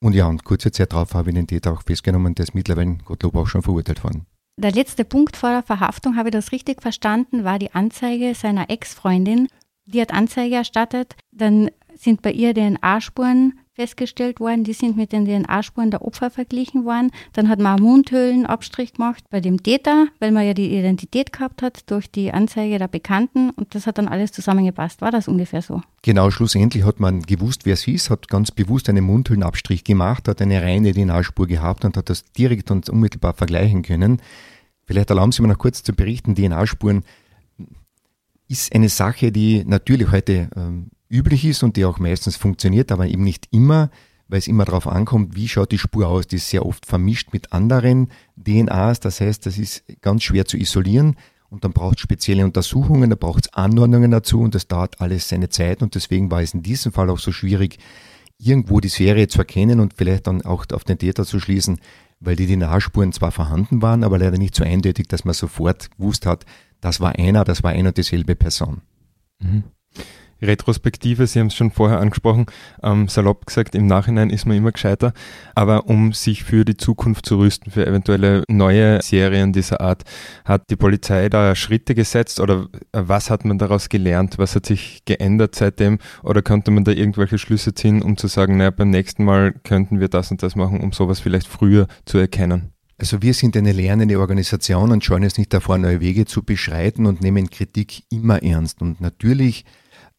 Und 0.00 0.14
ja, 0.14 0.26
und 0.26 0.44
kurze 0.44 0.70
Zeit 0.70 0.92
darauf 0.92 1.14
habe 1.14 1.30
ich 1.30 1.34
den 1.34 1.48
Täter 1.48 1.72
auch 1.72 1.82
festgenommen, 1.82 2.36
der 2.36 2.44
ist 2.44 2.54
mittlerweile, 2.54 2.98
Gottlob, 3.04 3.34
auch 3.34 3.48
schon 3.48 3.62
verurteilt 3.62 4.04
worden. 4.04 4.26
Der 4.56 4.72
letzte 4.72 5.04
Punkt 5.04 5.36
vor 5.36 5.50
der 5.50 5.62
Verhaftung, 5.62 6.16
habe 6.16 6.28
ich 6.28 6.32
das 6.32 6.52
richtig 6.52 6.82
verstanden, 6.82 7.42
war 7.42 7.58
die 7.58 7.72
Anzeige 7.74 8.34
seiner 8.34 8.70
Ex-Freundin. 8.70 9.48
Die 9.90 10.02
hat 10.02 10.12
Anzeige 10.12 10.56
erstattet, 10.56 11.16
dann 11.32 11.70
sind 11.96 12.20
bei 12.20 12.30
ihr 12.30 12.52
DNA-Spuren 12.52 13.54
festgestellt 13.72 14.38
worden. 14.38 14.64
Die 14.64 14.74
sind 14.74 14.98
mit 14.98 15.12
den 15.12 15.24
DNA-Spuren 15.24 15.90
der 15.90 16.02
Opfer 16.02 16.28
verglichen 16.28 16.84
worden. 16.84 17.10
Dann 17.32 17.48
hat 17.48 17.58
man 17.58 17.76
einen 17.76 17.84
Mundhöhlenabstrich 17.84 18.92
gemacht 18.92 19.24
bei 19.30 19.40
dem 19.40 19.62
Täter, 19.62 20.08
weil 20.18 20.30
man 20.30 20.44
ja 20.46 20.52
die 20.52 20.76
Identität 20.76 21.32
gehabt 21.32 21.62
hat 21.62 21.90
durch 21.90 22.10
die 22.10 22.32
Anzeige 22.32 22.78
der 22.78 22.88
Bekannten. 22.88 23.48
Und 23.50 23.74
das 23.74 23.86
hat 23.86 23.96
dann 23.96 24.08
alles 24.08 24.30
zusammengepasst. 24.30 25.00
War 25.00 25.10
das 25.10 25.26
ungefähr 25.26 25.62
so? 25.62 25.80
Genau, 26.02 26.30
schlussendlich 26.30 26.84
hat 26.84 27.00
man 27.00 27.22
gewusst, 27.22 27.64
wer 27.64 27.72
es 27.72 27.88
ist, 27.88 28.10
hat 28.10 28.28
ganz 28.28 28.50
bewusst 28.50 28.90
einen 28.90 29.04
Mundhöhlenabstrich 29.04 29.84
gemacht, 29.84 30.28
hat 30.28 30.42
eine 30.42 30.60
reine 30.60 30.92
DNA-Spur 30.92 31.46
gehabt 31.46 31.86
und 31.86 31.96
hat 31.96 32.10
das 32.10 32.24
direkt 32.24 32.70
und 32.70 32.90
unmittelbar 32.90 33.32
vergleichen 33.32 33.80
können. 33.80 34.20
Vielleicht 34.84 35.08
erlauben 35.08 35.32
Sie 35.32 35.40
mir 35.40 35.48
noch 35.48 35.58
kurz 35.58 35.82
zu 35.82 35.94
berichten, 35.94 36.34
DNA-Spuren 36.34 37.04
ist 38.48 38.74
eine 38.74 38.88
Sache, 38.88 39.30
die 39.30 39.64
natürlich 39.64 40.10
heute 40.10 40.48
ähm, 40.56 40.90
üblich 41.10 41.44
ist 41.44 41.62
und 41.62 41.76
die 41.76 41.84
auch 41.84 41.98
meistens 41.98 42.36
funktioniert, 42.36 42.90
aber 42.90 43.06
eben 43.06 43.22
nicht 43.22 43.46
immer, 43.50 43.90
weil 44.28 44.38
es 44.38 44.48
immer 44.48 44.64
darauf 44.64 44.86
ankommt, 44.86 45.36
wie 45.36 45.48
schaut 45.48 45.72
die 45.72 45.78
Spur 45.78 46.08
aus. 46.08 46.26
Die 46.26 46.36
ist 46.36 46.50
sehr 46.50 46.66
oft 46.66 46.86
vermischt 46.86 47.32
mit 47.32 47.52
anderen 47.52 48.08
DNAs, 48.36 49.00
das 49.00 49.20
heißt, 49.20 49.46
das 49.46 49.58
ist 49.58 49.84
ganz 50.00 50.22
schwer 50.22 50.44
zu 50.46 50.56
isolieren 50.56 51.16
und 51.50 51.64
dann 51.64 51.72
braucht 51.72 51.96
es 51.96 52.02
spezielle 52.02 52.44
Untersuchungen, 52.44 53.10
da 53.10 53.16
braucht 53.16 53.46
es 53.46 53.54
Anordnungen 53.54 54.10
dazu 54.10 54.40
und 54.40 54.54
das 54.54 54.66
dauert 54.66 55.00
alles 55.00 55.28
seine 55.28 55.48
Zeit 55.48 55.82
und 55.82 55.94
deswegen 55.94 56.30
war 56.30 56.42
es 56.42 56.54
in 56.54 56.62
diesem 56.62 56.92
Fall 56.92 57.10
auch 57.10 57.18
so 57.18 57.32
schwierig, 57.32 57.78
irgendwo 58.38 58.80
die 58.80 58.88
Serie 58.88 59.28
zu 59.28 59.38
erkennen 59.38 59.80
und 59.80 59.94
vielleicht 59.94 60.26
dann 60.26 60.42
auch 60.42 60.66
auf 60.72 60.84
den 60.84 60.98
Täter 60.98 61.24
zu 61.24 61.40
schließen, 61.40 61.80
weil 62.20 62.36
die 62.36 62.46
DNA-Spuren 62.46 63.12
zwar 63.12 63.32
vorhanden 63.32 63.82
waren, 63.82 64.04
aber 64.04 64.18
leider 64.18 64.38
nicht 64.38 64.54
so 64.54 64.64
eindeutig, 64.64 65.08
dass 65.08 65.24
man 65.24 65.34
sofort 65.34 65.90
gewusst 65.96 66.26
hat, 66.26 66.44
das 66.80 67.00
war 67.00 67.18
einer, 67.18 67.44
das 67.44 67.62
war 67.62 67.72
einer 67.72 67.92
dieselbe 67.92 68.36
Person. 68.36 68.82
Mhm. 69.40 69.64
Retrospektive, 70.40 71.26
Sie 71.26 71.40
haben 71.40 71.48
es 71.48 71.54
schon 71.54 71.70
vorher 71.70 71.98
angesprochen, 71.98 72.46
ähm, 72.82 73.08
salopp 73.08 73.46
gesagt, 73.46 73.74
im 73.74 73.86
Nachhinein 73.86 74.30
ist 74.30 74.46
man 74.46 74.56
immer 74.56 74.72
gescheiter. 74.72 75.12
Aber 75.54 75.88
um 75.88 76.12
sich 76.12 76.44
für 76.44 76.64
die 76.64 76.76
Zukunft 76.76 77.26
zu 77.26 77.38
rüsten, 77.38 77.72
für 77.72 77.86
eventuelle 77.86 78.44
neue 78.48 79.02
Serien 79.02 79.52
dieser 79.52 79.80
Art, 79.80 80.04
hat 80.44 80.70
die 80.70 80.76
Polizei 80.76 81.28
da 81.28 81.54
Schritte 81.54 81.94
gesetzt 81.94 82.38
oder 82.40 82.68
was 82.92 83.30
hat 83.30 83.44
man 83.44 83.58
daraus 83.58 83.88
gelernt? 83.88 84.38
Was 84.38 84.54
hat 84.54 84.66
sich 84.66 85.04
geändert 85.04 85.54
seitdem? 85.54 85.98
Oder 86.22 86.42
konnte 86.42 86.70
man 86.70 86.84
da 86.84 86.92
irgendwelche 86.92 87.38
Schlüsse 87.38 87.74
ziehen, 87.74 88.02
um 88.02 88.16
zu 88.16 88.28
sagen, 88.28 88.58
naja, 88.58 88.70
beim 88.70 88.90
nächsten 88.90 89.24
Mal 89.24 89.52
könnten 89.64 89.98
wir 89.98 90.08
das 90.08 90.30
und 90.30 90.42
das 90.42 90.54
machen, 90.54 90.80
um 90.80 90.92
sowas 90.92 91.18
vielleicht 91.18 91.48
früher 91.48 91.88
zu 92.04 92.18
erkennen? 92.18 92.72
Also 92.98 93.22
wir 93.22 93.32
sind 93.32 93.56
eine 93.56 93.72
lernende 93.72 94.18
Organisation 94.18 94.90
und 94.90 95.04
scheuen 95.04 95.22
es 95.22 95.38
nicht 95.38 95.54
davor, 95.54 95.78
neue 95.78 96.00
Wege 96.00 96.26
zu 96.26 96.42
beschreiten 96.42 97.06
und 97.06 97.20
nehmen 97.20 97.48
Kritik 97.48 98.02
immer 98.10 98.42
ernst. 98.42 98.82
Und 98.82 99.00
natürlich 99.00 99.64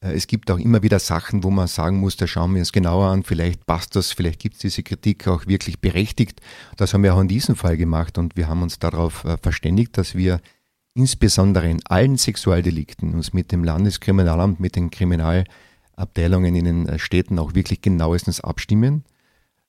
äh, 0.01 0.13
es 0.13 0.27
gibt 0.27 0.49
auch 0.51 0.57
immer 0.57 0.81
wieder 0.83 0.99
Sachen, 0.99 1.43
wo 1.43 1.49
man 1.49 1.67
sagen 1.67 1.99
muss, 1.99 2.17
da 2.17 2.27
schauen 2.27 2.53
wir 2.53 2.59
uns 2.59 2.71
genauer 2.71 3.07
an, 3.07 3.23
vielleicht 3.23 3.65
passt 3.65 3.95
das, 3.95 4.11
vielleicht 4.11 4.39
gibt 4.39 4.55
es 4.55 4.61
diese 4.61 4.83
Kritik 4.83 5.27
auch 5.27 5.47
wirklich 5.47 5.79
berechtigt. 5.79 6.41
Das 6.77 6.93
haben 6.93 7.03
wir 7.03 7.13
auch 7.15 7.21
in 7.21 7.27
diesem 7.27 7.55
Fall 7.55 7.77
gemacht 7.77 8.17
und 8.17 8.35
wir 8.35 8.47
haben 8.47 8.63
uns 8.63 8.79
darauf 8.79 9.25
äh, 9.25 9.37
verständigt, 9.37 9.97
dass 9.97 10.15
wir 10.15 10.39
insbesondere 10.93 11.69
in 11.69 11.85
allen 11.85 12.17
Sexualdelikten 12.17 13.13
uns 13.13 13.33
mit 13.33 13.51
dem 13.51 13.63
Landeskriminalamt, 13.63 14.59
mit 14.59 14.75
den 14.75 14.89
Kriminalabteilungen 14.89 16.55
in 16.55 16.65
den 16.65 16.87
äh, 16.87 16.99
Städten 16.99 17.39
auch 17.39 17.53
wirklich 17.55 17.81
genauestens 17.81 18.41
abstimmen. 18.41 19.03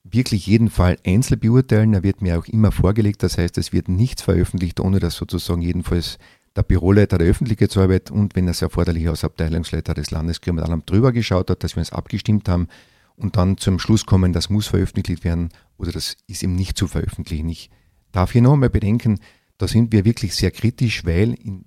Wirklich 0.03 0.47
jeden 0.47 0.71
Fall 0.71 0.99
einzeln 1.07 1.41
beurteilen. 1.41 1.93
Da 1.93 2.03
wird 2.03 2.23
mir 2.23 2.39
auch 2.39 2.47
immer 2.47 2.73
vorgelegt. 2.73 3.23
Das 3.23 3.39
heißt, 3.39 3.59
es 3.59 3.73
wird 3.73 3.89
nichts 3.89 4.23
veröffentlicht, 4.23 4.81
ohne 4.81 4.99
dass 4.99 5.17
sozusagen 5.17 5.63
jedenfalls 5.63 6.19
der 6.57 6.63
Büroleiter 6.63 7.19
der 7.19 7.29
Öffentlichkeitsarbeit 7.29 8.11
und 8.11 8.35
wenn 8.35 8.47
das 8.47 8.63
erforderlich 8.63 9.09
als 9.09 9.25
Abteilungsleiter 9.25 9.95
des 9.95 10.11
Landeskriminalamts 10.11 10.87
drüber 10.87 11.13
geschaut 11.13 11.51
hat, 11.51 11.63
dass 11.63 11.77
wir 11.77 11.81
uns 11.81 11.93
abgestimmt 11.93 12.49
haben 12.49 12.69
und 13.17 13.37
dann 13.37 13.57
zum 13.57 13.79
Schluss 13.79 14.07
kommen, 14.07 14.33
das 14.33 14.51
muss 14.51 14.67
veröffentlicht 14.67 15.25
werden 15.25 15.51
oder 15.79 15.93
das 15.93 16.17
ist 16.27 16.43
eben 16.43 16.57
nicht 16.57 16.77
zu 16.77 16.89
veröffentlichen. 16.89 17.49
Ich 17.49 17.71
darf 18.13 18.33
hier 18.33 18.43
noch 18.43 18.55
einmal 18.55 18.71
bedenken, 18.71 19.21
da 19.59 19.69
sind 19.69 19.93
wir 19.93 20.05
wirklich 20.05 20.35
sehr 20.35 20.51
kritisch, 20.51 21.05
weil 21.05 21.35
in 21.35 21.65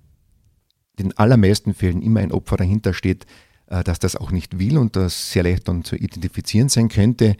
den 0.98 1.16
allermeisten 1.16 1.74
Fällen 1.74 2.02
immer 2.02 2.20
ein 2.20 2.32
Opfer 2.32 2.56
dahinter 2.56 2.92
steht, 2.92 3.26
äh, 3.68 3.82
dass 3.84 3.98
das 3.98 4.16
auch 4.16 4.30
nicht 4.30 4.58
will 4.58 4.76
und 4.78 4.96
das 4.96 5.32
sehr 5.32 5.44
leicht 5.44 5.68
dann 5.68 5.84
zu 5.84 5.96
identifizieren 5.96 6.68
sein 6.68 6.88
könnte. 6.88 7.36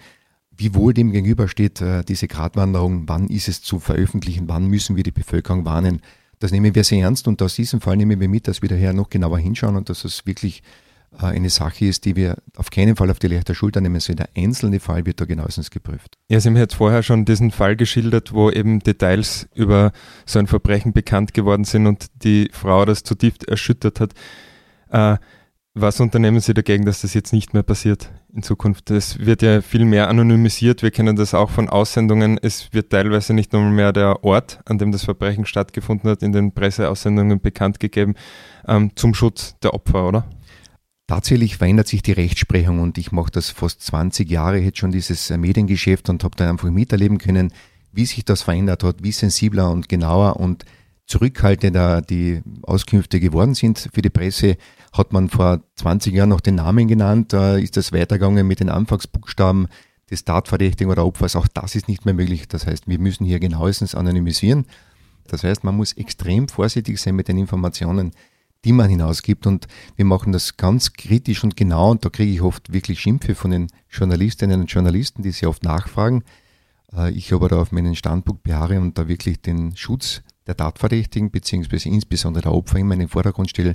Wie 0.56 0.74
wohl 0.74 0.94
dem 0.94 1.12
gegenübersteht 1.12 1.80
äh, 1.80 2.04
diese 2.04 2.28
Gratwanderung, 2.28 3.08
wann 3.08 3.28
ist 3.28 3.48
es 3.48 3.62
zu 3.62 3.78
veröffentlichen, 3.78 4.48
wann 4.48 4.66
müssen 4.66 4.96
wir 4.96 5.02
die 5.02 5.10
Bevölkerung 5.10 5.64
warnen, 5.64 6.00
das 6.38 6.52
nehmen 6.52 6.74
wir 6.74 6.84
sehr 6.84 7.02
ernst 7.02 7.26
und 7.28 7.40
aus 7.42 7.54
diesem 7.54 7.80
Fall 7.80 7.96
nehmen 7.96 8.20
wir 8.20 8.28
mit, 8.28 8.48
dass 8.48 8.60
wir 8.60 8.68
daher 8.68 8.92
noch 8.92 9.08
genauer 9.08 9.38
hinschauen 9.38 9.76
und 9.76 9.88
dass 9.88 10.04
es 10.04 10.26
wirklich 10.26 10.62
äh, 11.20 11.26
eine 11.26 11.50
Sache 11.50 11.86
ist, 11.86 12.04
die 12.04 12.16
wir 12.16 12.36
auf 12.56 12.70
keinen 12.70 12.96
Fall 12.96 13.10
auf 13.10 13.18
die 13.18 13.28
leichte 13.28 13.54
Schulter 13.54 13.80
nehmen. 13.80 14.00
So 14.00 14.14
der 14.14 14.28
einzelne 14.36 14.80
Fall 14.80 15.06
wird 15.06 15.20
da 15.20 15.24
genauestens 15.24 15.70
geprüft. 15.70 16.18
Ja, 16.28 16.40
Sie 16.40 16.48
haben 16.48 16.56
jetzt 16.56 16.74
vorher 16.74 17.02
schon 17.02 17.24
diesen 17.24 17.50
Fall 17.50 17.76
geschildert, 17.76 18.32
wo 18.32 18.50
eben 18.50 18.80
Details 18.80 19.48
über 19.54 19.92
so 20.26 20.38
ein 20.38 20.46
Verbrechen 20.46 20.92
bekannt 20.92 21.34
geworden 21.34 21.64
sind 21.64 21.86
und 21.86 22.06
die 22.22 22.50
Frau 22.52 22.84
das 22.84 23.02
zutiefst 23.02 23.48
erschüttert 23.48 24.00
hat. 24.00 24.12
Äh, 24.90 25.18
was 25.74 25.98
unternehmen 25.98 26.38
Sie 26.38 26.54
dagegen, 26.54 26.84
dass 26.84 27.00
das 27.00 27.14
jetzt 27.14 27.32
nicht 27.32 27.52
mehr 27.52 27.64
passiert 27.64 28.12
in 28.32 28.44
Zukunft? 28.44 28.92
Es 28.92 29.18
wird 29.18 29.42
ja 29.42 29.60
viel 29.60 29.84
mehr 29.84 30.08
anonymisiert. 30.08 30.82
Wir 30.82 30.92
kennen 30.92 31.16
das 31.16 31.34
auch 31.34 31.50
von 31.50 31.68
Aussendungen. 31.68 32.38
Es 32.40 32.72
wird 32.72 32.90
teilweise 32.90 33.34
nicht 33.34 33.52
nur 33.52 33.62
mehr 33.62 33.92
der 33.92 34.22
Ort, 34.22 34.60
an 34.66 34.78
dem 34.78 34.92
das 34.92 35.02
Verbrechen 35.02 35.46
stattgefunden 35.46 36.08
hat, 36.08 36.22
in 36.22 36.30
den 36.30 36.52
Presseaussendungen 36.52 37.40
bekannt 37.40 37.80
gegeben, 37.80 38.14
ähm, 38.68 38.92
zum 38.94 39.14
Schutz 39.14 39.56
der 39.64 39.74
Opfer, 39.74 40.06
oder? 40.06 40.30
Tatsächlich 41.08 41.56
verändert 41.56 41.88
sich 41.88 42.02
die 42.02 42.12
Rechtsprechung 42.12 42.78
und 42.78 42.96
ich 42.96 43.10
mache 43.10 43.32
das 43.32 43.50
fast 43.50 43.82
20 43.82 44.30
Jahre 44.30 44.58
jetzt 44.58 44.78
schon 44.78 44.92
dieses 44.92 45.28
äh, 45.30 45.36
Mediengeschäft 45.36 46.08
und 46.08 46.22
habe 46.22 46.36
da 46.36 46.48
einfach 46.48 46.70
miterleben 46.70 47.18
können, 47.18 47.52
wie 47.92 48.06
sich 48.06 48.24
das 48.24 48.42
verändert 48.42 48.84
hat, 48.84 49.02
wie 49.02 49.12
sensibler 49.12 49.70
und 49.70 49.88
genauer 49.88 50.36
und 50.38 50.64
zurückhaltender 51.06 52.00
die 52.02 52.42
Auskünfte 52.62 53.20
geworden 53.20 53.54
sind 53.54 53.90
für 53.92 54.02
die 54.02 54.10
Presse 54.10 54.56
hat 54.92 55.12
man 55.12 55.28
vor 55.28 55.60
20 55.76 56.14
Jahren 56.14 56.28
noch 56.28 56.40
den 56.40 56.54
Namen 56.54 56.86
genannt, 56.86 57.32
da 57.32 57.56
ist 57.56 57.76
das 57.76 57.92
weitergegangen 57.92 58.46
mit 58.46 58.60
den 58.60 58.70
Anfangsbuchstaben 58.70 59.68
des 60.10 60.24
Tatverdächtigen 60.24 60.90
oder 60.90 61.04
Opfers. 61.04 61.36
Auch 61.36 61.48
das 61.48 61.74
ist 61.74 61.88
nicht 61.88 62.04
mehr 62.04 62.14
möglich. 62.14 62.46
Das 62.48 62.66
heißt, 62.66 62.86
wir 62.86 62.98
müssen 62.98 63.24
hier 63.24 63.40
genauestens 63.40 63.94
anonymisieren. 63.94 64.66
Das 65.26 65.42
heißt, 65.42 65.64
man 65.64 65.76
muss 65.76 65.94
extrem 65.94 66.48
vorsichtig 66.48 67.00
sein 67.00 67.16
mit 67.16 67.28
den 67.28 67.38
Informationen, 67.38 68.12
die 68.64 68.72
man 68.72 68.88
hinausgibt. 68.88 69.46
Und 69.46 69.66
wir 69.96 70.04
machen 70.04 70.32
das 70.32 70.56
ganz 70.56 70.92
kritisch 70.92 71.42
und 71.42 71.56
genau. 71.56 71.90
Und 71.90 72.04
da 72.04 72.10
kriege 72.10 72.32
ich 72.32 72.42
oft 72.42 72.72
wirklich 72.72 73.00
Schimpfe 73.00 73.34
von 73.34 73.50
den 73.50 73.68
Journalistinnen 73.90 74.60
und 74.60 74.70
Journalisten, 74.70 75.22
die 75.22 75.32
sehr 75.32 75.48
oft 75.48 75.64
nachfragen. 75.64 76.22
Äh, 76.94 77.10
ich 77.12 77.32
aber 77.32 77.48
da 77.48 77.60
auf 77.60 77.72
meinen 77.72 77.96
Standpunkt 77.96 78.42
beharre 78.42 78.80
und 78.80 78.98
da 78.98 79.08
wirklich 79.08 79.40
den 79.40 79.76
Schutz 79.76 80.22
der 80.46 80.56
Tatverdächtigen 80.56 81.30
beziehungsweise 81.30 81.88
insbesondere 81.88 82.42
der 82.42 82.52
Opfer 82.52 82.78
immer 82.78 82.94
in 82.94 83.00
den 83.00 83.08
Vordergrund 83.08 83.50
stelle. 83.50 83.74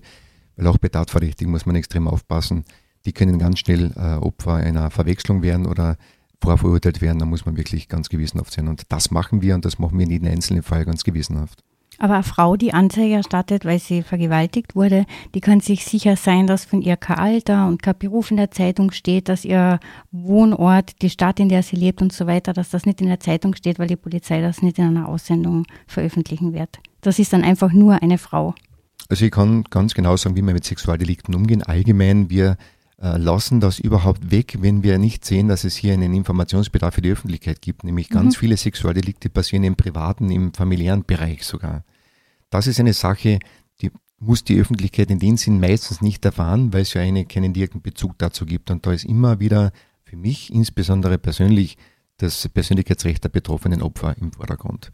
Weil 0.56 0.68
auch 0.68 0.78
bei 0.78 0.90
Tatverdächtigen 0.90 1.52
muss 1.52 1.66
man 1.66 1.76
extrem 1.76 2.08
aufpassen. 2.08 2.66
Die 3.06 3.14
können 3.14 3.40
ganz 3.40 3.60
schnell 3.60 3.94
äh, 3.96 4.16
Opfer 4.16 4.56
einer 4.56 4.92
Verwechslung 4.92 5.42
werden 5.42 5.66
oder 5.66 5.98
vorverurteilt 6.42 7.02
werden. 7.02 7.20
Da 7.20 7.26
muss 7.26 7.46
man 7.46 7.58
wirklich 7.58 7.88
ganz 7.88 8.10
gewissenhaft 8.10 8.54
sein. 8.54 8.68
Und 8.68 8.84
das 8.90 9.12
machen 9.12 9.42
wir 9.42 9.56
und 9.56 9.66
das 9.66 9.80
machen 9.80 9.98
wir 9.98 10.06
in 10.06 10.12
jedem 10.12 10.30
einzelnen 10.30 10.64
Fall 10.64 10.86
ganz 10.86 11.04
gewissenhaft. 11.04 11.64
Aber 12.00 12.16
eine 12.16 12.24
Frau, 12.24 12.56
die 12.56 12.74
Anzeige 12.74 13.16
erstattet, 13.16 13.66
weil 13.66 13.78
sie 13.78 14.04
vergewaltigt 14.04 14.76
wurde, 14.76 15.06
die 15.36 15.42
kann 15.42 15.60
sich 15.60 15.86
sicher 15.86 16.16
sein, 16.16 16.48
dass 16.48 16.64
von 16.64 16.82
ihr 16.82 16.96
kein 16.96 17.18
Alter 17.18 17.68
und 17.68 17.84
kein 17.84 17.98
Beruf 17.98 18.32
in 18.32 18.38
der 18.38 18.52
Zeitung 18.52 18.92
steht, 18.92 19.28
dass 19.28 19.44
ihr 19.44 19.80
Wohnort, 20.12 21.02
die 21.02 21.10
Stadt, 21.10 21.40
in 21.42 21.50
der 21.50 21.62
sie 21.62 21.76
lebt 21.76 22.02
und 22.02 22.14
so 22.14 22.26
weiter, 22.26 22.54
dass 22.54 22.70
das 22.70 22.86
nicht 22.86 23.02
in 23.02 23.08
der 23.08 23.20
Zeitung 23.20 23.54
steht, 23.54 23.80
weil 23.80 23.88
die 23.88 23.98
Polizei 23.98 24.42
das 24.42 24.62
nicht 24.62 24.80
in 24.80 24.86
einer 24.86 25.10
Aussendung 25.10 25.66
veröffentlichen 25.88 26.54
wird. 26.54 26.80
Das 27.02 27.20
ist 27.20 27.34
dann 27.34 27.44
einfach 27.44 27.74
nur 27.74 28.02
eine 28.02 28.18
Frau. 28.18 28.56
Also 29.10 29.26
ich 29.26 29.32
kann 29.32 29.64
ganz 29.70 29.94
genau 29.94 30.16
sagen, 30.16 30.36
wie 30.36 30.42
wir 30.42 30.54
mit 30.54 30.64
Sexualdelikten 30.64 31.36
umgehen. 31.36 31.64
Allgemein, 31.64 32.30
wir 32.30 32.58
äh, 33.02 33.18
lassen 33.18 33.60
das 33.60 33.80
überhaupt 33.80 34.32
weg, 34.32 34.58
wenn 34.60 34.84
wir 34.84 34.98
nicht 34.98 35.26
sehen, 35.26 35.48
dass 35.48 35.64
es 35.64 35.76
hier 35.76 35.94
einen 35.94 36.14
Informationsbedarf 36.14 36.94
für 36.94 37.02
die 37.02 37.12
Öffentlichkeit 37.12 37.62
gibt. 37.62 37.84
Nämlich 37.84 38.10
ganz 38.10 38.36
mhm. 38.36 38.40
viele 38.40 38.58
Sexualdelikte 38.58 39.30
passieren 39.30 39.64
im 39.64 39.76
privaten, 39.76 40.30
im 40.30 40.54
familiären 40.54 41.04
Bereich 41.06 41.46
sogar. 41.46 41.84
Das 42.50 42.68
ist 42.68 42.80
eine 42.80 42.94
Sache, 42.94 43.40
die 43.82 43.92
muss 44.20 44.44
die 44.44 44.60
Öffentlichkeit 44.60 45.10
in 45.12 45.20
dem 45.20 45.38
Sinn 45.38 45.60
meistens 45.60 46.02
nicht 46.02 46.26
erfahren, 46.26 46.74
weil 46.74 46.82
es 46.82 46.94
ja 46.94 47.02
eine, 47.02 47.26
keinen 47.26 47.54
direkten 47.54 47.82
Bezug 47.82 48.18
dazu 48.18 48.46
gibt. 48.46 48.70
Und 48.70 48.86
da 48.86 48.92
ist 48.92 49.06
immer 49.06 49.40
wieder 49.40 49.72
für 50.04 50.18
mich 50.18 50.52
insbesondere 50.54 51.18
persönlich 51.18 51.78
das 52.18 52.50
Persönlichkeitsrecht 52.50 53.24
der 53.24 53.30
betroffenen 53.30 53.82
Opfer 53.82 54.16
im 54.20 54.32
Vordergrund. 54.32 54.92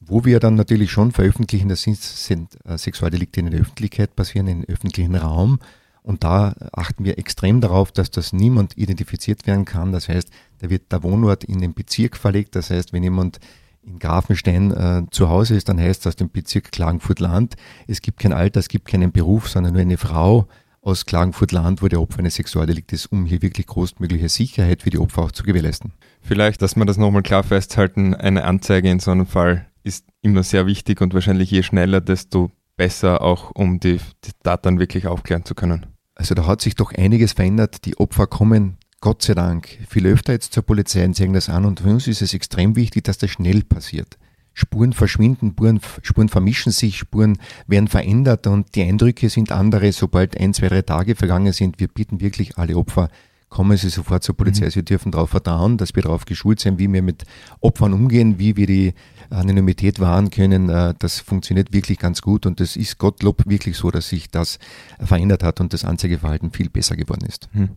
Wo 0.00 0.24
wir 0.24 0.40
dann 0.40 0.54
natürlich 0.54 0.90
schon 0.90 1.12
veröffentlichen, 1.12 1.68
das 1.68 1.82
sind, 1.82 2.00
sind 2.00 2.56
äh, 2.64 2.76
Sexualdelikte 2.76 3.40
in 3.40 3.50
der 3.50 3.60
Öffentlichkeit 3.60 4.16
passieren, 4.16 4.48
im 4.48 4.64
öffentlichen 4.64 5.14
Raum. 5.14 5.60
Und 6.02 6.24
da 6.24 6.54
achten 6.72 7.04
wir 7.04 7.18
extrem 7.18 7.60
darauf, 7.60 7.92
dass 7.92 8.10
das 8.10 8.32
niemand 8.32 8.76
identifiziert 8.78 9.46
werden 9.46 9.66
kann. 9.66 9.92
Das 9.92 10.08
heißt, 10.08 10.30
da 10.58 10.70
wird 10.70 10.90
der 10.90 11.02
Wohnort 11.02 11.44
in 11.44 11.60
den 11.60 11.74
Bezirk 11.74 12.16
verlegt. 12.16 12.56
Das 12.56 12.70
heißt, 12.70 12.94
wenn 12.94 13.02
jemand 13.02 13.38
in 13.82 13.98
Grafenstein 13.98 14.70
äh, 14.72 15.02
zu 15.10 15.28
Hause 15.28 15.56
ist, 15.56 15.68
dann 15.68 15.80
heißt 15.80 16.04
das 16.06 16.16
dem 16.16 16.30
Bezirk 16.30 16.72
Klagenfurt-Land, 16.72 17.56
es 17.86 18.02
gibt 18.02 18.20
kein 18.20 18.32
Alter, 18.32 18.60
es 18.60 18.68
gibt 18.68 18.88
keinen 18.88 19.12
Beruf, 19.12 19.48
sondern 19.48 19.72
nur 19.72 19.82
eine 19.82 19.96
Frau 19.96 20.46
aus 20.82 21.04
Klagenfurt-Land 21.04 21.82
wurde 21.82 22.00
Opfer 22.00 22.20
eines 22.20 22.36
Sexualdeliktes, 22.36 23.06
um 23.06 23.26
hier 23.26 23.42
wirklich 23.42 23.66
großmögliche 23.66 24.28
Sicherheit 24.28 24.82
für 24.82 24.90
die 24.90 24.98
Opfer 24.98 25.22
auch 25.22 25.32
zu 25.32 25.42
gewährleisten. 25.42 25.92
Vielleicht, 26.22 26.62
dass 26.62 26.76
wir 26.76 26.84
das 26.86 26.96
nochmal 26.96 27.22
klar 27.22 27.42
festhalten, 27.42 28.14
eine 28.14 28.44
Anzeige 28.44 28.90
in 28.90 29.00
so 29.00 29.10
einem 29.10 29.26
Fall 29.26 29.66
ist 29.82 30.06
immer 30.22 30.42
sehr 30.42 30.66
wichtig 30.66 31.00
und 31.00 31.14
wahrscheinlich 31.14 31.50
je 31.50 31.62
schneller, 31.62 32.00
desto 32.00 32.50
besser 32.76 33.22
auch, 33.22 33.50
um 33.54 33.80
die, 33.80 33.98
die 34.24 34.32
Tat 34.42 34.64
dann 34.64 34.78
wirklich 34.78 35.06
aufklären 35.06 35.44
zu 35.44 35.54
können. 35.54 35.86
Also 36.14 36.34
da 36.34 36.46
hat 36.46 36.60
sich 36.60 36.74
doch 36.74 36.92
einiges 36.92 37.32
verändert. 37.32 37.84
Die 37.84 37.98
Opfer 37.98 38.26
kommen 38.26 38.78
Gott 39.02 39.22
sei 39.22 39.32
Dank 39.32 39.78
viel 39.88 40.06
öfter 40.06 40.34
jetzt 40.34 40.52
zur 40.52 40.62
Polizei 40.62 41.02
und 41.06 41.14
zeigen 41.14 41.32
das 41.32 41.48
an 41.48 41.64
und 41.64 41.80
für 41.80 41.88
uns 41.88 42.06
ist 42.06 42.20
es 42.20 42.34
extrem 42.34 42.76
wichtig, 42.76 43.04
dass 43.04 43.16
das 43.16 43.30
schnell 43.30 43.62
passiert. 43.62 44.18
Spuren 44.52 44.92
verschwinden, 44.92 45.54
Spuren, 46.02 46.28
vermischen 46.28 46.70
sich, 46.70 46.98
Spuren 46.98 47.38
werden 47.66 47.88
verändert 47.88 48.46
und 48.46 48.74
die 48.74 48.82
Eindrücke 48.82 49.30
sind 49.30 49.52
andere, 49.52 49.92
sobald 49.92 50.38
ein, 50.38 50.52
zwei, 50.52 50.68
drei 50.68 50.82
Tage 50.82 51.14
vergangen 51.14 51.54
sind. 51.54 51.80
Wir 51.80 51.88
bitten 51.88 52.20
wirklich 52.20 52.58
alle 52.58 52.76
Opfer 52.76 53.08
kommen 53.50 53.76
Sie 53.76 53.90
sofort 53.90 54.22
zur 54.22 54.36
Polizei. 54.36 54.66
Mhm. 54.66 54.70
Sie 54.70 54.84
dürfen 54.84 55.12
darauf 55.12 55.30
vertrauen, 55.30 55.76
dass 55.76 55.94
wir 55.94 56.02
darauf 56.02 56.24
geschult 56.24 56.60
sind, 56.60 56.78
wie 56.78 56.90
wir 56.90 57.02
mit 57.02 57.24
Opfern 57.60 57.92
umgehen, 57.92 58.38
wie 58.38 58.56
wir 58.56 58.66
die 58.66 58.94
Anonymität 59.28 60.00
wahren 60.00 60.30
können. 60.30 60.70
Äh, 60.70 60.94
das 60.98 61.20
funktioniert 61.20 61.72
wirklich 61.72 61.98
ganz 61.98 62.22
gut 62.22 62.46
und 62.46 62.60
es 62.60 62.76
ist 62.76 62.98
Gottlob 62.98 63.42
wirklich 63.46 63.76
so, 63.76 63.90
dass 63.90 64.08
sich 64.08 64.30
das 64.30 64.58
verändert 65.00 65.42
hat 65.42 65.60
und 65.60 65.72
das 65.72 65.84
Anzeigeverhalten 65.84 66.52
viel 66.52 66.70
besser 66.70 66.96
geworden 66.96 67.26
ist. 67.26 67.48
Mhm. 67.52 67.70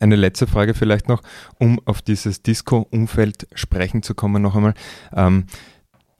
Eine 0.00 0.16
letzte 0.16 0.46
Frage 0.46 0.74
vielleicht 0.74 1.08
noch, 1.08 1.22
um 1.58 1.78
auf 1.84 2.00
dieses 2.00 2.42
Disco-Umfeld 2.42 3.46
sprechen 3.54 4.02
zu 4.02 4.14
kommen 4.14 4.42
noch 4.42 4.56
einmal. 4.56 4.74
Ähm, 5.12 5.44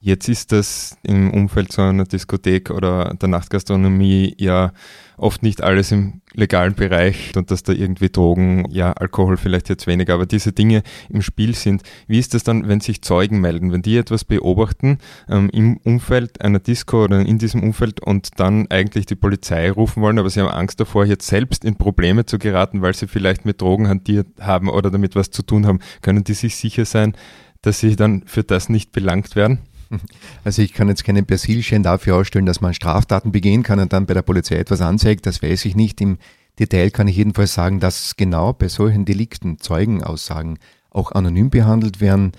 Jetzt 0.02 0.30
ist 0.30 0.50
das 0.50 0.96
im 1.02 1.30
Umfeld 1.30 1.72
so 1.72 1.82
einer 1.82 2.04
Diskothek 2.04 2.70
oder 2.70 3.12
der 3.20 3.28
Nachtgastronomie 3.28 4.34
ja 4.38 4.72
oft 5.18 5.42
nicht 5.42 5.62
alles 5.62 5.92
im 5.92 6.22
legalen 6.32 6.72
Bereich 6.72 7.36
und 7.36 7.50
dass 7.50 7.64
da 7.64 7.74
irgendwie 7.74 8.08
Drogen, 8.08 8.64
ja, 8.70 8.92
Alkohol 8.94 9.36
vielleicht 9.36 9.68
jetzt 9.68 9.86
weniger, 9.86 10.14
aber 10.14 10.24
diese 10.24 10.52
Dinge 10.52 10.84
im 11.10 11.20
Spiel 11.20 11.54
sind. 11.54 11.82
Wie 12.06 12.18
ist 12.18 12.32
das 12.32 12.44
dann, 12.44 12.66
wenn 12.66 12.80
sich 12.80 13.02
Zeugen 13.02 13.42
melden, 13.42 13.72
wenn 13.72 13.82
die 13.82 13.98
etwas 13.98 14.24
beobachten 14.24 14.96
ähm, 15.28 15.50
im 15.52 15.76
Umfeld 15.84 16.40
einer 16.40 16.60
Disco 16.60 17.04
oder 17.04 17.20
in 17.20 17.36
diesem 17.36 17.62
Umfeld 17.62 18.00
und 18.00 18.40
dann 18.40 18.68
eigentlich 18.70 19.04
die 19.04 19.16
Polizei 19.16 19.70
rufen 19.70 20.02
wollen, 20.02 20.18
aber 20.18 20.30
sie 20.30 20.40
haben 20.40 20.48
Angst 20.48 20.80
davor, 20.80 21.04
jetzt 21.04 21.26
selbst 21.26 21.62
in 21.62 21.76
Probleme 21.76 22.24
zu 22.24 22.38
geraten, 22.38 22.80
weil 22.80 22.94
sie 22.94 23.06
vielleicht 23.06 23.44
mit 23.44 23.60
Drogen 23.60 23.86
hantiert 23.86 24.28
haben 24.40 24.70
oder 24.70 24.90
damit 24.90 25.14
was 25.14 25.30
zu 25.30 25.42
tun 25.42 25.66
haben, 25.66 25.80
können 26.00 26.24
die 26.24 26.32
sich 26.32 26.56
sicher 26.56 26.86
sein, 26.86 27.14
dass 27.60 27.80
sie 27.80 27.96
dann 27.96 28.22
für 28.24 28.44
das 28.44 28.70
nicht 28.70 28.92
belangt 28.92 29.36
werden? 29.36 29.58
Also 30.44 30.62
ich 30.62 30.72
kann 30.72 30.88
jetzt 30.88 31.05
keinen 31.05 31.26
Persilschein 31.26 31.83
dafür 31.83 32.16
ausstellen, 32.16 32.46
dass 32.46 32.61
man 32.61 32.74
Straftaten 32.74 33.33
begehen 33.33 33.62
kann 33.62 33.81
und 33.81 33.92
dann 33.92 34.07
bei 34.07 34.14
der 34.14 34.22
Polizei 34.22 34.57
etwas 34.57 34.81
anzeigt. 34.81 35.26
Das 35.26 35.42
weiß 35.42 35.64
ich 35.64 35.76
nicht. 35.76 36.00
Im 36.00 36.18
Detail 36.59 36.90
kann 36.90 37.09
ich 37.09 37.16
jedenfalls 37.16 37.55
sagen, 37.55 37.81
dass 37.81 38.16
genau 38.16 38.53
bei 38.53 38.68
solchen 38.68 39.05
Delikten 39.05 39.59
Zeugenaussagen 39.59 40.59
auch 40.90 41.12
anonym 41.12 41.50
behandelt 41.50 42.00
werden. 42.00 42.33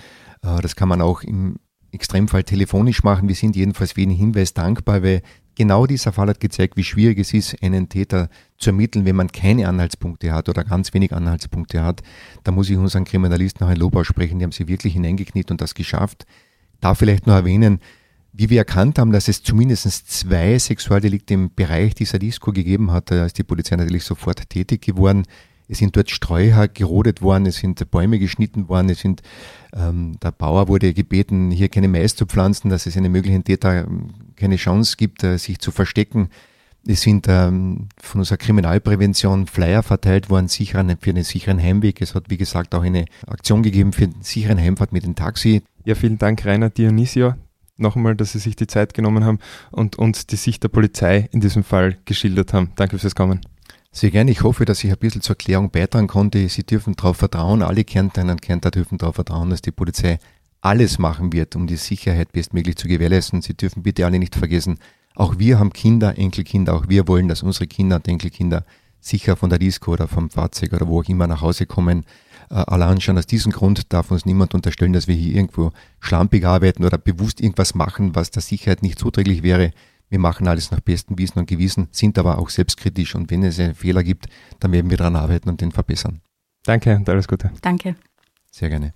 Äh, 0.44 0.62
das 0.62 0.76
kann 0.76 0.90
man 0.90 1.02
auch 1.02 1.24
im 1.24 1.58
Extremfall 1.92 2.44
telefonisch 2.44 3.04
machen. 3.04 3.28
Wir 3.28 3.36
sind 3.36 3.56
jedenfalls 3.56 3.94
für 3.94 4.02
jeden 4.02 4.14
Hinweis 4.14 4.54
dankbar, 4.54 5.04
weil 5.04 5.22
genau 5.56 5.86
dieser 5.86 6.14
Fall 6.14 6.30
hat 6.30 6.40
gezeigt, 6.40 6.78
wie 6.78 6.84
schwierig 6.84 7.20
es 7.20 7.34
ist, 7.34 7.62
einen 7.62 7.90
Täter 7.90 8.30
zu 8.58 8.70
ermitteln, 8.70 9.06
wenn 9.06 9.16
man 9.18 9.32
keine 9.32 9.68
Anhaltspunkte 9.68 10.34
hat 10.34 10.48
oder 10.48 10.64
ganz 10.64 10.94
wenig 10.94 11.14
Anhaltspunkte 11.14 11.84
hat. 11.84 12.02
Da 12.44 12.52
muss 12.52 12.70
ich 12.70 12.78
unseren 12.78 13.04
Kriminalisten 13.04 13.66
noch 13.66 13.72
ein 13.72 13.78
Lob 13.78 13.96
aussprechen. 13.96 14.40
Die 14.40 14.46
haben 14.46 14.54
sie 14.54 14.70
wirklich 14.70 14.94
hineingekniet 14.94 15.52
und 15.52 15.60
das 15.60 15.76
geschafft 15.76 16.26
darf 16.82 17.00
vielleicht 17.00 17.28
noch 17.28 17.36
erwähnen, 17.36 17.80
wie 18.34 18.50
wir 18.50 18.60
erkannt 18.60 18.98
haben, 18.98 19.12
dass 19.12 19.28
es 19.28 19.44
zumindest 19.44 20.10
zwei 20.10 20.58
Sexualdelikte 20.58 21.34
im 21.34 21.54
Bereich 21.54 21.96
dieser 21.96 22.20
Disco 22.20 22.52
gegeben 22.52 22.91
hat, 22.91 23.12
da 23.12 23.26
ist 23.26 23.38
die 23.38 23.44
Polizei 23.44 23.76
natürlich 23.76 24.04
sofort 24.04 24.50
tätig 24.50 24.82
geworden. 24.82 25.24
Es 25.67 25.78
sind 25.78 25.96
dort 25.96 26.12
Streuer 26.12 26.67
gerodet 26.67 27.22
worden, 27.22 27.46
es 27.46 27.58
sind 27.58 27.89
Bäume 27.91 28.20
geschnitten 28.20 28.67
worden, 28.67 28.89
es 28.89 29.00
sind, 29.00 29.22
ähm, 29.74 30.17
der 30.22 30.32
Bauer 30.32 30.67
wurde 30.67 30.94
gebeten, 30.94 31.50
hier 31.52 31.70
keine 31.70 31.88
Mais 31.88 32.15
zu 32.15 32.26
pflanzen, 32.26 32.70
dass 32.70 32.86
es 32.86 32.98
einen 32.98 33.12
möglichen 33.12 33.44
Täter 33.44 33.86
ähm, 33.86 34.10
keine 34.36 34.58
Chance 34.58 34.96
gibt, 34.98 35.24
äh, 35.24 35.38
sich 35.38 35.60
zu 35.60 35.72
verstecken. 35.72 36.30
Es 36.86 37.02
sind 37.02 37.28
ähm, 37.30 37.89
von 37.98 38.22
unserer 38.22 38.38
Kriminalprävention 38.38 39.46
Flyer 39.46 39.84
verteilt 39.84 40.30
worden 40.30 40.48
sicheren, 40.48 40.98
für 41.00 41.12
einen 41.12 41.24
sicheren 41.24 41.62
Heimweg. 41.62 42.02
Es 42.02 42.15
hat, 42.15 42.30
wie 42.30 42.38
gesagt, 42.38 42.74
auch 42.74 42.84
eine 42.84 43.06
Aktion 43.28 43.62
gegeben 43.62 43.94
für 43.94 44.06
einen 44.06 44.22
sicheren 44.22 44.60
Heimfahrt 44.60 44.91
mit 44.91 45.04
dem 45.04 45.15
Taxi. 45.15 45.62
Ja, 45.86 45.94
vielen 45.94 46.17
Dank, 46.17 46.44
Rainer 46.46 46.70
Dionisio, 46.70 47.36
noch 47.78 47.96
einmal, 47.96 48.15
dass 48.15 48.32
Sie 48.32 48.39
sich 48.39 48.56
die 48.56 48.67
Zeit 48.67 48.94
genommen 48.94 49.24
haben 49.24 49.39
und 49.72 49.98
uns 49.98 50.28
die 50.28 50.36
Sicht 50.36 50.63
der 50.63 50.70
Polizei 50.70 51.30
in 51.32 51.39
diesem 51.39 51.63
Fall 51.63 51.98
geschildert 52.06 52.54
haben. 52.54 52.72
Danke 52.76 52.98
fürs 52.98 53.15
Kommen. 53.15 53.41
Sehr 53.91 54.12
gerne. 54.12 54.32
Ich 54.32 54.44
hoffe, 54.44 54.65
dass 54.65 54.84
ich 54.84 54.91
ein 54.91 54.98
bisschen 54.98 55.22
zur 55.22 55.34
Erklärung 55.34 55.70
beitragen 55.70 56.08
konnte. 56.08 56.48
Sie 56.48 56.63
dürfen 56.63 56.96
darauf 56.96 57.17
vertrauen, 57.17 57.62
alle 57.62 57.84
Kärntnerinnen 57.84 58.36
und 58.36 58.41
Kärntner 58.41 58.72
dürfen 58.72 58.98
darauf 58.98 59.15
vertrauen, 59.15 59.50
dass 59.50 59.62
die 59.62 59.72
Polizei 59.72 60.17
alles 60.62 61.00
machen 61.00 61.34
wird, 61.34 61.56
um 61.56 61.67
die 61.67 61.76
Sicherheit 61.76 62.32
bestmöglich 62.32 62.78
zu 62.78 62.88
gewährleisten. 62.88 63.41
Sie 63.41 63.56
dürfen 63.56 63.84
bitte 63.84 64.06
alle 64.06 64.20
nicht 64.20 64.36
vergessen, 64.36 64.78
auch 65.22 65.38
wir 65.38 65.60
haben 65.60 65.72
Kinder, 65.72 66.18
Enkelkinder, 66.18 66.74
auch 66.74 66.90
wir 66.90 67.08
wollen, 67.08 67.28
dass 67.28 67.44
unsere 67.44 67.68
Kinder 67.68 67.98
und 67.98 68.08
Enkelkinder 68.08 68.66
sicher 69.00 69.36
von 69.36 69.52
der 69.52 69.60
Disco 69.60 69.92
oder 69.94 70.08
vom 70.08 70.32
Fahrzeug 70.32 70.74
oder 70.74 70.88
wo 70.88 71.00
auch 71.00 71.08
immer 71.08 71.28
nach 71.28 71.42
Hause 71.42 71.68
kommen. 71.68 72.06
Äh, 72.50 72.56
allein 72.56 73.00
schon 73.02 73.20
aus 73.20 73.28
diesem 73.28 73.52
Grund 73.52 73.94
darf 73.94 74.10
uns 74.10 74.26
niemand 74.26 74.56
unterstellen, 74.56 74.94
dass 74.94 75.08
wir 75.08 75.14
hier 75.14 75.36
irgendwo 75.36 75.72
schlampig 76.00 76.44
arbeiten 76.46 76.84
oder 76.84 76.98
bewusst 76.98 77.40
irgendwas 77.40 77.76
machen, 77.76 78.16
was 78.16 78.32
der 78.32 78.42
Sicherheit 78.42 78.82
nicht 78.82 78.98
zuträglich 78.98 79.44
wäre. 79.44 79.72
Wir 80.10 80.18
machen 80.18 80.48
alles 80.48 80.72
nach 80.72 80.80
bestem 80.80 81.20
Wissen 81.20 81.38
und 81.38 81.48
Gewissen, 81.48 81.88
sind 81.92 82.18
aber 82.18 82.40
auch 82.40 82.50
selbstkritisch 82.50 83.14
und 83.14 83.30
wenn 83.30 83.44
es 83.44 83.60
einen 83.60 83.76
Fehler 83.76 84.04
gibt, 84.04 84.26
dann 84.60 84.72
werden 84.72 84.90
wir 84.90 84.98
daran 84.98 85.16
arbeiten 85.16 85.50
und 85.50 85.62
den 85.62 85.72
verbessern. 85.72 86.22
Danke 86.64 86.96
und 86.96 87.08
alles 87.08 87.28
Gute. 87.28 87.52
Danke. 87.62 87.96
Sehr 88.50 88.70
gerne. 88.70 88.96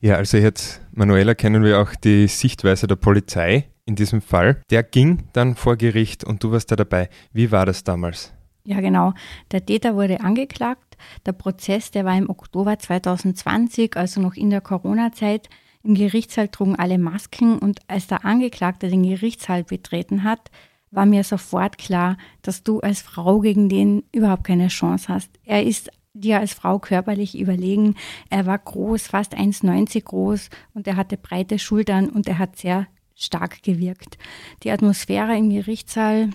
Ja, 0.00 0.16
also 0.16 0.36
jetzt, 0.36 0.82
Manuela, 0.92 1.34
kennen 1.34 1.64
wir 1.64 1.80
auch 1.80 1.94
die 1.94 2.28
Sichtweise 2.28 2.86
der 2.86 2.96
Polizei 2.96 3.71
in 3.86 3.96
diesem 3.96 4.20
Fall. 4.20 4.62
Der 4.70 4.82
ging 4.82 5.24
dann 5.32 5.56
vor 5.56 5.76
Gericht 5.76 6.24
und 6.24 6.42
du 6.42 6.52
warst 6.52 6.70
da 6.70 6.76
dabei. 6.76 7.08
Wie 7.32 7.50
war 7.50 7.66
das 7.66 7.84
damals? 7.84 8.32
Ja, 8.64 8.80
genau. 8.80 9.12
Der 9.50 9.66
Täter 9.66 9.96
wurde 9.96 10.20
angeklagt. 10.20 10.96
Der 11.26 11.32
Prozess, 11.32 11.90
der 11.90 12.04
war 12.04 12.16
im 12.16 12.30
Oktober 12.30 12.78
2020, 12.78 13.96
also 13.96 14.20
noch 14.20 14.34
in 14.34 14.50
der 14.50 14.60
Corona-Zeit. 14.60 15.48
Im 15.82 15.94
Gerichtssaal 15.94 16.48
trugen 16.48 16.76
alle 16.76 16.98
Masken 16.98 17.58
und 17.58 17.80
als 17.88 18.06
der 18.06 18.24
Angeklagte 18.24 18.88
den 18.88 19.02
Gerichtssaal 19.02 19.64
betreten 19.64 20.22
hat, 20.22 20.50
war 20.92 21.06
mir 21.06 21.24
sofort 21.24 21.76
klar, 21.78 22.18
dass 22.42 22.62
du 22.62 22.78
als 22.80 23.02
Frau 23.02 23.40
gegen 23.40 23.68
den 23.68 24.04
überhaupt 24.12 24.44
keine 24.44 24.68
Chance 24.68 25.12
hast. 25.12 25.30
Er 25.44 25.64
ist 25.64 25.90
dir 26.14 26.38
als 26.38 26.52
Frau 26.52 26.78
körperlich 26.78 27.36
überlegen. 27.36 27.96
Er 28.30 28.46
war 28.46 28.58
groß, 28.58 29.08
fast 29.08 29.34
1,90 29.34 30.04
groß 30.04 30.50
und 30.74 30.86
er 30.86 30.96
hatte 30.96 31.16
breite 31.16 31.58
Schultern 31.58 32.10
und 32.10 32.28
er 32.28 32.38
hat 32.38 32.56
sehr 32.56 32.86
stark 33.24 33.62
gewirkt. 33.62 34.18
Die 34.62 34.70
Atmosphäre 34.70 35.36
im 35.36 35.50
Gerichtssaal 35.50 36.30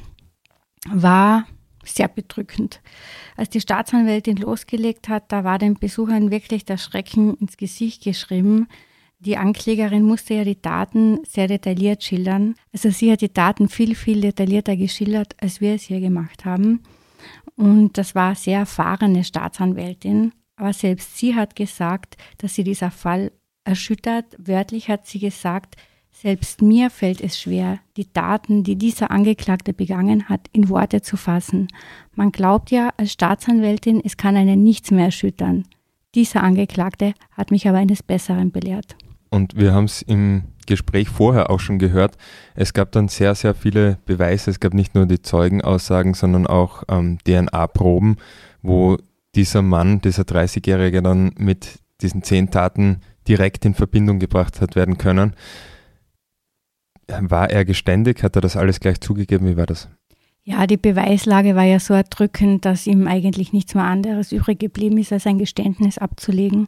war 0.89 1.45
sehr 1.83 2.07
bedrückend. 2.07 2.81
Als 3.35 3.49
die 3.49 3.61
Staatsanwältin 3.61 4.37
losgelegt 4.37 5.09
hat, 5.09 5.31
da 5.31 5.43
war 5.43 5.57
den 5.57 5.75
Besuchern 5.75 6.31
wirklich 6.31 6.65
der 6.65 6.77
Schrecken 6.77 7.35
ins 7.35 7.57
Gesicht 7.57 8.03
geschrieben. 8.03 8.67
Die 9.19 9.37
Anklägerin 9.37 10.03
musste 10.03 10.35
ja 10.35 10.43
die 10.43 10.61
Daten 10.61 11.19
sehr 11.25 11.47
detailliert 11.47 12.03
schildern. 12.03 12.55
Also 12.71 12.91
sie 12.91 13.11
hat 13.11 13.21
die 13.21 13.33
Daten 13.33 13.67
viel, 13.67 13.95
viel 13.95 14.21
detaillierter 14.21 14.75
geschildert, 14.75 15.35
als 15.41 15.59
wir 15.59 15.73
es 15.73 15.83
hier 15.83 15.99
gemacht 15.99 16.45
haben. 16.45 16.83
Und 17.55 17.97
das 17.97 18.13
war 18.13 18.35
sehr 18.35 18.59
erfahrene 18.59 19.23
Staatsanwältin. 19.23 20.33
Aber 20.55 20.73
selbst 20.73 21.17
sie 21.17 21.35
hat 21.35 21.55
gesagt, 21.55 22.17
dass 22.37 22.53
sie 22.53 22.63
dieser 22.63 22.91
Fall 22.91 23.31
erschüttert. 23.63 24.25
Wörtlich 24.37 24.89
hat 24.89 25.07
sie 25.07 25.19
gesagt, 25.19 25.75
selbst 26.21 26.63
mir 26.63 26.89
fällt 26.89 27.21
es 27.21 27.39
schwer, 27.39 27.79
die 27.95 28.11
Daten, 28.11 28.63
die 28.63 28.75
dieser 28.75 29.11
Angeklagte 29.11 29.73
begangen 29.73 30.29
hat, 30.29 30.41
in 30.51 30.69
Worte 30.69 31.01
zu 31.01 31.15
fassen. 31.15 31.67
Man 32.15 32.31
glaubt 32.31 32.71
ja 32.71 32.89
als 32.97 33.11
Staatsanwältin, 33.11 34.01
es 34.03 34.17
kann 34.17 34.35
einen 34.35 34.63
nichts 34.63 34.89
mehr 34.89 35.05
erschüttern. 35.05 35.65
Dieser 36.15 36.41
Angeklagte 36.41 37.13
hat 37.31 37.51
mich 37.51 37.67
aber 37.67 37.77
eines 37.77 38.01
Besseren 38.01 38.51
belehrt. 38.51 38.95
Und 39.29 39.55
wir 39.55 39.73
haben 39.73 39.85
es 39.85 40.01
im 40.01 40.45
Gespräch 40.65 41.09
vorher 41.09 41.51
auch 41.51 41.59
schon 41.59 41.77
gehört. 41.77 42.17
Es 42.55 42.73
gab 42.73 42.91
dann 42.93 43.09
sehr, 43.09 43.35
sehr 43.35 43.53
viele 43.53 43.99
Beweise. 44.05 44.49
Es 44.49 44.59
gab 44.59 44.73
nicht 44.73 44.95
nur 44.95 45.05
die 45.05 45.21
Zeugenaussagen, 45.21 46.15
sondern 46.15 46.47
auch 46.47 46.83
ähm, 46.89 47.19
DNA-Proben, 47.25 48.17
wo 48.63 48.97
dieser 49.35 49.61
Mann, 49.61 50.01
dieser 50.01 50.23
30-Jährige 50.23 51.03
dann 51.03 51.31
mit 51.37 51.79
diesen 52.01 52.23
zehn 52.23 52.49
Taten 52.49 53.01
direkt 53.27 53.65
in 53.65 53.75
Verbindung 53.75 54.17
gebracht 54.17 54.61
hat 54.61 54.75
werden 54.75 54.97
können. 54.97 55.33
War 57.07 57.49
er 57.49 57.65
geständig? 57.65 58.23
Hat 58.23 58.35
er 58.35 58.41
das 58.41 58.55
alles 58.55 58.79
gleich 58.79 58.99
zugegeben? 58.99 59.47
Wie 59.47 59.57
war 59.57 59.65
das? 59.65 59.87
Ja, 60.43 60.65
die 60.65 60.77
Beweislage 60.77 61.55
war 61.55 61.63
ja 61.63 61.79
so 61.79 61.93
erdrückend, 61.93 62.63
dass 62.63 62.87
ihm 62.87 63.07
eigentlich 63.07 63.51
nichts 63.51 63.75
mehr 63.75 63.83
anderes 63.83 64.31
übrig 64.31 64.59
geblieben 64.59 64.97
ist, 64.97 65.11
als 65.11 65.27
ein 65.27 65.39
Geständnis 65.39 65.97
abzulegen. 65.97 66.67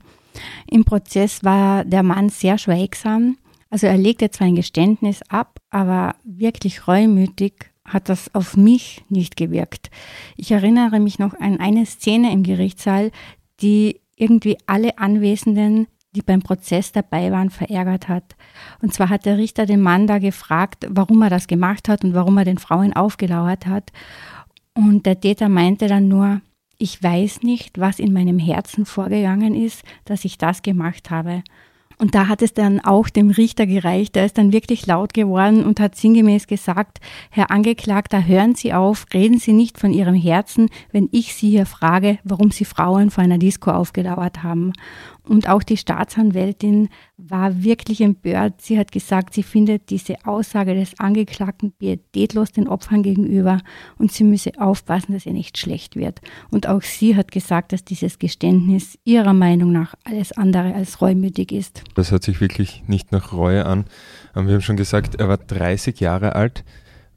Im 0.70 0.84
Prozess 0.84 1.44
war 1.44 1.86
der 1.86 2.04
Mann 2.04 2.30
sehr 2.30 2.58
schweigsam. 2.58 3.38
Also 3.70 3.88
er 3.88 3.98
legte 3.98 4.32
zwar 4.32 4.48
ein 4.48 4.56
Geständnis 4.56 5.22
ab, 5.30 5.60
aber 5.70 6.16
wirklich 6.24 6.88
reumütig 6.88 7.72
hat 7.86 8.10
das 8.10 8.34
auf 8.36 8.58
mich 8.58 9.04
nicht 9.10 9.36
gewirkt. 9.36 9.90
Ich 10.36 10.52
erinnere 10.52 11.00
mich 11.00 11.20
noch 11.20 11.34
an 11.40 11.60
eine 11.60 11.86
Szene 11.86 12.32
im 12.34 12.44
Gerichtssaal, 12.44 13.12
die 13.62 14.02
irgendwie 14.16 14.58
alle 14.66 14.98
Anwesenden, 14.98 15.88
die 16.16 16.22
beim 16.22 16.42
Prozess 16.42 16.92
dabei 16.92 17.32
waren, 17.32 17.50
verärgert 17.50 18.08
hat. 18.08 18.36
Und 18.82 18.94
zwar 18.94 19.10
hat 19.10 19.26
der 19.26 19.38
Richter 19.38 19.66
den 19.66 19.82
Mann 19.82 20.08
da 20.08 20.18
gefragt, 20.18 20.88
warum 20.90 21.22
er 21.22 21.30
das 21.30 21.48
gemacht 21.48 21.88
hat 21.88 22.04
und 22.04 22.14
warum 22.14 22.38
er 22.38 22.46
den 22.46 22.58
Frauen 22.58 22.94
aufgelauert 22.94 23.68
hat. 23.68 23.92
Und 24.74 25.06
der 25.06 25.20
Täter 25.20 25.50
meinte 25.50 25.88
dann 25.88 26.08
nur, 26.08 26.42
ich 26.78 27.04
weiß 27.04 27.44
nicht, 27.44 27.80
was 27.80 28.00
in 28.00 28.14
meinem 28.14 28.40
Herzen 28.40 28.86
vorgegangen 28.86 29.54
ist, 29.54 29.84
dass 30.06 30.26
ich 30.26 30.38
das 30.38 30.62
gemacht 30.62 31.12
habe. 31.12 31.44
Und 32.02 32.16
da 32.16 32.30
hat 32.30 32.42
es 32.42 32.54
dann 32.54 32.80
auch 32.80 33.10
dem 33.10 33.30
Richter 33.30 33.68
gereicht. 33.68 34.16
Der 34.16 34.26
ist 34.26 34.38
dann 34.38 34.54
wirklich 34.54 34.88
laut 34.88 35.14
geworden 35.14 35.66
und 35.66 35.82
hat 35.82 35.96
sinngemäß 35.96 36.48
gesagt, 36.48 37.00
Herr 37.30 37.52
Angeklagter, 37.52 38.26
hören 38.26 38.56
Sie 38.56 38.72
auf, 38.72 39.06
reden 39.14 39.38
Sie 39.38 39.52
nicht 39.52 39.78
von 39.78 39.92
Ihrem 39.92 40.16
Herzen, 40.16 40.70
wenn 40.94 41.10
ich 41.12 41.36
Sie 41.36 41.50
hier 41.50 41.66
frage, 41.66 42.18
warum 42.24 42.52
Sie 42.52 42.64
Frauen 42.64 43.12
vor 43.12 43.22
einer 43.26 43.38
Disco 43.38 43.72
aufgelauert 43.72 44.44
haben. 44.44 44.72
Und 45.30 45.48
auch 45.48 45.62
die 45.62 45.78
Staatsanwältin 45.78 46.90
war 47.18 47.64
wirklich 47.64 48.02
empört. 48.02 48.62
Sie 48.62 48.80
hat 48.80 48.92
gesagt, 48.92 49.36
sie 49.36 49.44
findet 49.44 49.92
diese 49.92 50.16
Aussage 50.26 50.74
des 50.74 51.00
Angeklagten 51.00 51.72
pietätlos 51.72 52.52
den 52.52 52.68
Opfern 52.68 53.04
gegenüber 53.04 53.60
und 54.00 54.12
sie 54.12 54.24
müsse 54.24 54.54
aufpassen, 54.58 55.14
dass 55.14 55.28
ihr 55.28 55.34
nicht 55.34 55.60
schlecht 55.60 55.96
wird. 55.96 56.20
Und 56.50 56.68
auch 56.68 56.82
sie 56.82 57.16
hat 57.16 57.32
gesagt, 57.32 57.74
dass 57.74 57.86
dieses 57.86 58.18
Geständnis 58.18 58.98
ihrer 59.04 59.34
Meinung 59.34 59.72
nach 59.72 59.94
alles 60.04 60.32
andere 60.32 60.74
als 60.74 61.00
reumütig 61.00 61.52
ist. 61.52 61.84
Das 61.94 62.10
hört 62.10 62.24
sich 62.24 62.42
wirklich 62.42 62.84
nicht 62.88 63.12
nach 63.12 63.32
Reue 63.32 63.68
an. 63.68 63.86
Wir 64.34 64.54
haben 64.56 64.62
schon 64.62 64.78
gesagt, 64.78 65.14
er 65.20 65.30
war 65.30 65.38
30 65.38 66.00
Jahre 66.00 66.36
alt. 66.36 66.64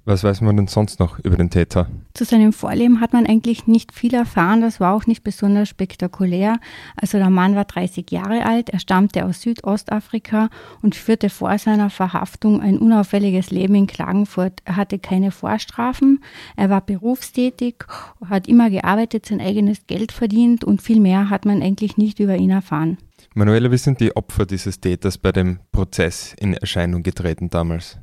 Was 0.05 0.25
weiß 0.25 0.41
man 0.41 0.57
denn 0.57 0.67
sonst 0.67 0.99
noch 0.99 1.21
über 1.21 1.37
den 1.37 1.51
Täter? 1.51 1.89
Zu 2.15 2.25
seinem 2.25 2.53
Vorleben 2.53 3.01
hat 3.01 3.13
man 3.13 3.25
eigentlich 3.25 3.69
nicht 3.69 3.93
viel 3.93 4.15
erfahren. 4.15 4.61
Das 4.61 4.81
war 4.81 4.95
auch 4.95 5.07
nicht 5.07 5.23
besonders 5.23 5.69
spektakulär. 5.69 6.59
Also 6.97 7.19
der 7.19 7.31
Mann 7.31 7.55
war 7.55 7.65
30 7.65 8.11
Jahre 8.11 8.45
alt, 8.45 8.71
er 8.71 8.81
stammte 8.81 9.25
aus 9.25 9.43
Südostafrika 9.43 10.51
und 10.83 10.97
führte 10.97 11.31
vor 11.31 11.57
seiner 11.59 11.89
Verhaftung 11.89 12.61
ein 12.61 12.79
unauffälliges 12.79 13.53
Leben 13.53 13.77
in 13.77 13.87
Klagenfurt. 13.87 14.61
Er 14.65 14.75
hatte 14.75 14.99
keine 14.99 15.31
Vorstrafen, 15.31 16.21
er 16.57 16.69
war 16.69 16.81
berufstätig, 16.81 17.85
hat 18.29 18.49
immer 18.49 18.71
gearbeitet, 18.71 19.27
sein 19.27 19.41
eigenes 19.41 19.87
Geld 19.87 20.11
verdient 20.11 20.65
und 20.65 20.83
viel 20.83 20.99
mehr 20.99 21.31
hat 21.31 21.45
man 21.45 21.63
eigentlich 21.63 21.97
nicht 21.97 22.19
über 22.19 22.37
ihn 22.37 22.51
erfahren. 22.51 22.99
Manuela, 23.35 23.71
wie 23.71 23.79
sind 23.79 24.01
die 24.01 24.17
Opfer 24.17 24.47
dieses 24.47 24.81
Täters 24.81 25.17
bei 25.17 25.31
dem 25.31 25.61
Prozess 25.71 26.35
in 26.41 26.55
Erscheinung 26.55 27.05
getreten 27.05 27.51
damals? 27.51 27.99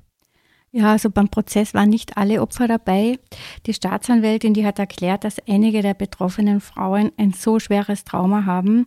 Ja, 0.72 0.92
also 0.92 1.10
beim 1.10 1.30
Prozess 1.30 1.74
waren 1.74 1.90
nicht 1.90 2.18
alle 2.18 2.42
Opfer 2.42 2.68
dabei. 2.68 3.18
Die 3.66 3.74
Staatsanwältin, 3.74 4.54
die 4.54 4.66
hat 4.66 4.78
erklärt, 4.78 5.24
dass 5.24 5.40
einige 5.48 5.82
der 5.82 5.96
betroffenen 5.96 6.62
Frauen 6.62 7.12
ein 7.18 7.34
so 7.34 7.60
schweres 7.60 8.04
Trauma 8.04 8.46
haben, 8.46 8.86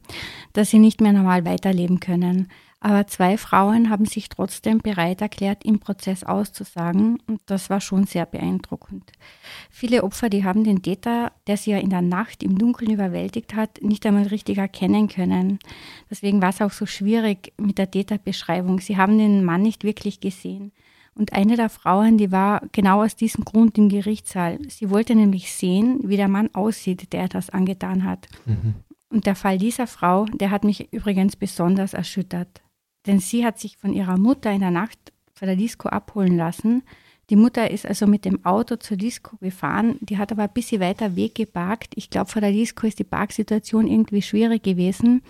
dass 0.52 0.70
sie 0.70 0.78
nicht 0.78 1.00
mehr 1.00 1.12
normal 1.12 1.44
weiterleben 1.44 1.98
können. 1.98 2.48
Aber 2.84 3.06
zwei 3.06 3.38
Frauen 3.38 3.90
haben 3.90 4.06
sich 4.06 4.28
trotzdem 4.28 4.78
bereit 4.78 5.20
erklärt, 5.20 5.64
im 5.64 5.78
Prozess 5.78 6.24
auszusagen. 6.24 7.18
Und 7.28 7.40
das 7.46 7.70
war 7.70 7.80
schon 7.80 8.06
sehr 8.06 8.26
beeindruckend. 8.26 9.12
Viele 9.70 10.02
Opfer, 10.02 10.28
die 10.28 10.44
haben 10.44 10.64
den 10.64 10.82
Täter, 10.82 11.30
der 11.46 11.56
sie 11.56 11.70
ja 11.70 11.78
in 11.78 11.90
der 11.90 12.02
Nacht 12.02 12.42
im 12.42 12.58
Dunkeln 12.58 12.90
überwältigt 12.90 13.54
hat, 13.54 13.80
nicht 13.82 14.04
einmal 14.04 14.26
richtig 14.26 14.58
erkennen 14.58 15.06
können. 15.06 15.60
Deswegen 16.10 16.42
war 16.42 16.48
es 16.50 16.60
auch 16.60 16.72
so 16.72 16.84
schwierig 16.86 17.52
mit 17.56 17.78
der 17.78 17.88
Täterbeschreibung. 17.88 18.80
Sie 18.80 18.96
haben 18.96 19.16
den 19.16 19.44
Mann 19.44 19.62
nicht 19.62 19.84
wirklich 19.84 20.18
gesehen. 20.18 20.72
Und 21.14 21.32
eine 21.32 21.56
der 21.56 21.68
Frauen, 21.68 22.16
die 22.16 22.32
war 22.32 22.62
genau 22.72 23.04
aus 23.04 23.16
diesem 23.16 23.44
Grund 23.44 23.76
im 23.76 23.88
Gerichtssaal. 23.88 24.58
Sie 24.68 24.88
wollte 24.88 25.14
nämlich 25.14 25.52
sehen, 25.52 26.00
wie 26.04 26.16
der 26.16 26.28
Mann 26.28 26.54
aussieht, 26.54 27.12
der 27.12 27.28
das 27.28 27.50
angetan 27.50 28.04
hat. 28.04 28.28
Mhm. 28.46 28.74
Und 29.10 29.26
der 29.26 29.34
Fall 29.34 29.58
dieser 29.58 29.86
Frau, 29.86 30.24
der 30.26 30.50
hat 30.50 30.64
mich 30.64 30.90
übrigens 30.92 31.36
besonders 31.36 31.92
erschüttert. 31.92 32.62
Denn 33.06 33.18
sie 33.18 33.44
hat 33.44 33.58
sich 33.58 33.76
von 33.76 33.92
ihrer 33.92 34.16
Mutter 34.16 34.50
in 34.50 34.60
der 34.60 34.70
Nacht 34.70 34.98
vor 35.34 35.46
der 35.46 35.56
Disco 35.56 35.88
abholen 35.88 36.36
lassen 36.36 36.82
die 37.32 37.36
Mutter 37.36 37.70
ist 37.70 37.86
also 37.86 38.06
mit 38.06 38.26
dem 38.26 38.44
Auto 38.44 38.76
zur 38.76 38.98
Disco 38.98 39.38
gefahren, 39.38 39.96
die 40.00 40.18
hat 40.18 40.30
aber 40.32 40.42
ein 40.42 40.52
bisschen 40.52 40.82
weiter 40.82 41.16
Weg 41.16 41.34
geparkt. 41.34 41.94
Ich 41.94 42.10
glaube, 42.10 42.30
vor 42.30 42.42
der 42.42 42.52
Disco 42.52 42.86
ist 42.86 42.98
die 42.98 43.04
Parksituation 43.04 43.86
irgendwie 43.86 44.20
schwierig 44.20 44.62
gewesen. 44.62 45.22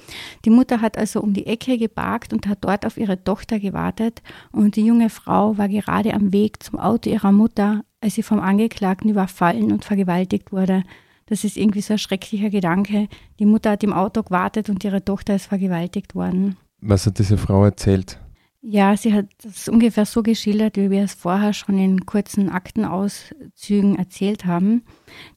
Die 0.44 0.50
Mutter 0.50 0.80
hat 0.80 0.98
also 0.98 1.20
um 1.20 1.32
die 1.32 1.46
Ecke 1.46 1.78
geparkt 1.78 2.32
und 2.32 2.48
hat 2.48 2.58
dort 2.62 2.84
auf 2.86 2.96
ihre 2.96 3.22
Tochter 3.22 3.60
gewartet 3.60 4.20
und 4.50 4.74
die 4.74 4.84
junge 4.84 5.10
Frau 5.10 5.56
war 5.58 5.68
gerade 5.68 6.12
am 6.12 6.32
Weg 6.32 6.60
zum 6.60 6.80
Auto 6.80 7.08
ihrer 7.08 7.30
Mutter, 7.30 7.84
als 8.00 8.16
sie 8.16 8.24
vom 8.24 8.40
Angeklagten 8.40 9.08
überfallen 9.08 9.70
und 9.70 9.84
vergewaltigt 9.84 10.50
wurde. 10.50 10.82
Das 11.26 11.44
ist 11.44 11.56
irgendwie 11.56 11.82
so 11.82 11.92
ein 11.92 11.98
schrecklicher 11.98 12.50
Gedanke. 12.50 13.06
Die 13.38 13.46
Mutter 13.46 13.70
hat 13.70 13.84
im 13.84 13.92
Auto 13.92 14.24
gewartet 14.24 14.68
und 14.70 14.82
ihre 14.82 15.04
Tochter 15.04 15.36
ist 15.36 15.46
vergewaltigt 15.46 16.16
worden. 16.16 16.56
Was 16.80 17.06
hat 17.06 17.20
diese 17.20 17.38
Frau 17.38 17.64
erzählt? 17.64 18.18
Ja, 18.64 18.96
sie 18.96 19.12
hat 19.12 19.26
es 19.44 19.68
ungefähr 19.68 20.06
so 20.06 20.22
geschildert, 20.22 20.76
wie 20.76 20.88
wir 20.88 21.02
es 21.02 21.14
vorher 21.14 21.52
schon 21.52 21.78
in 21.78 22.06
kurzen 22.06 22.48
Aktenauszügen 22.48 23.96
erzählt 23.98 24.44
haben. 24.46 24.84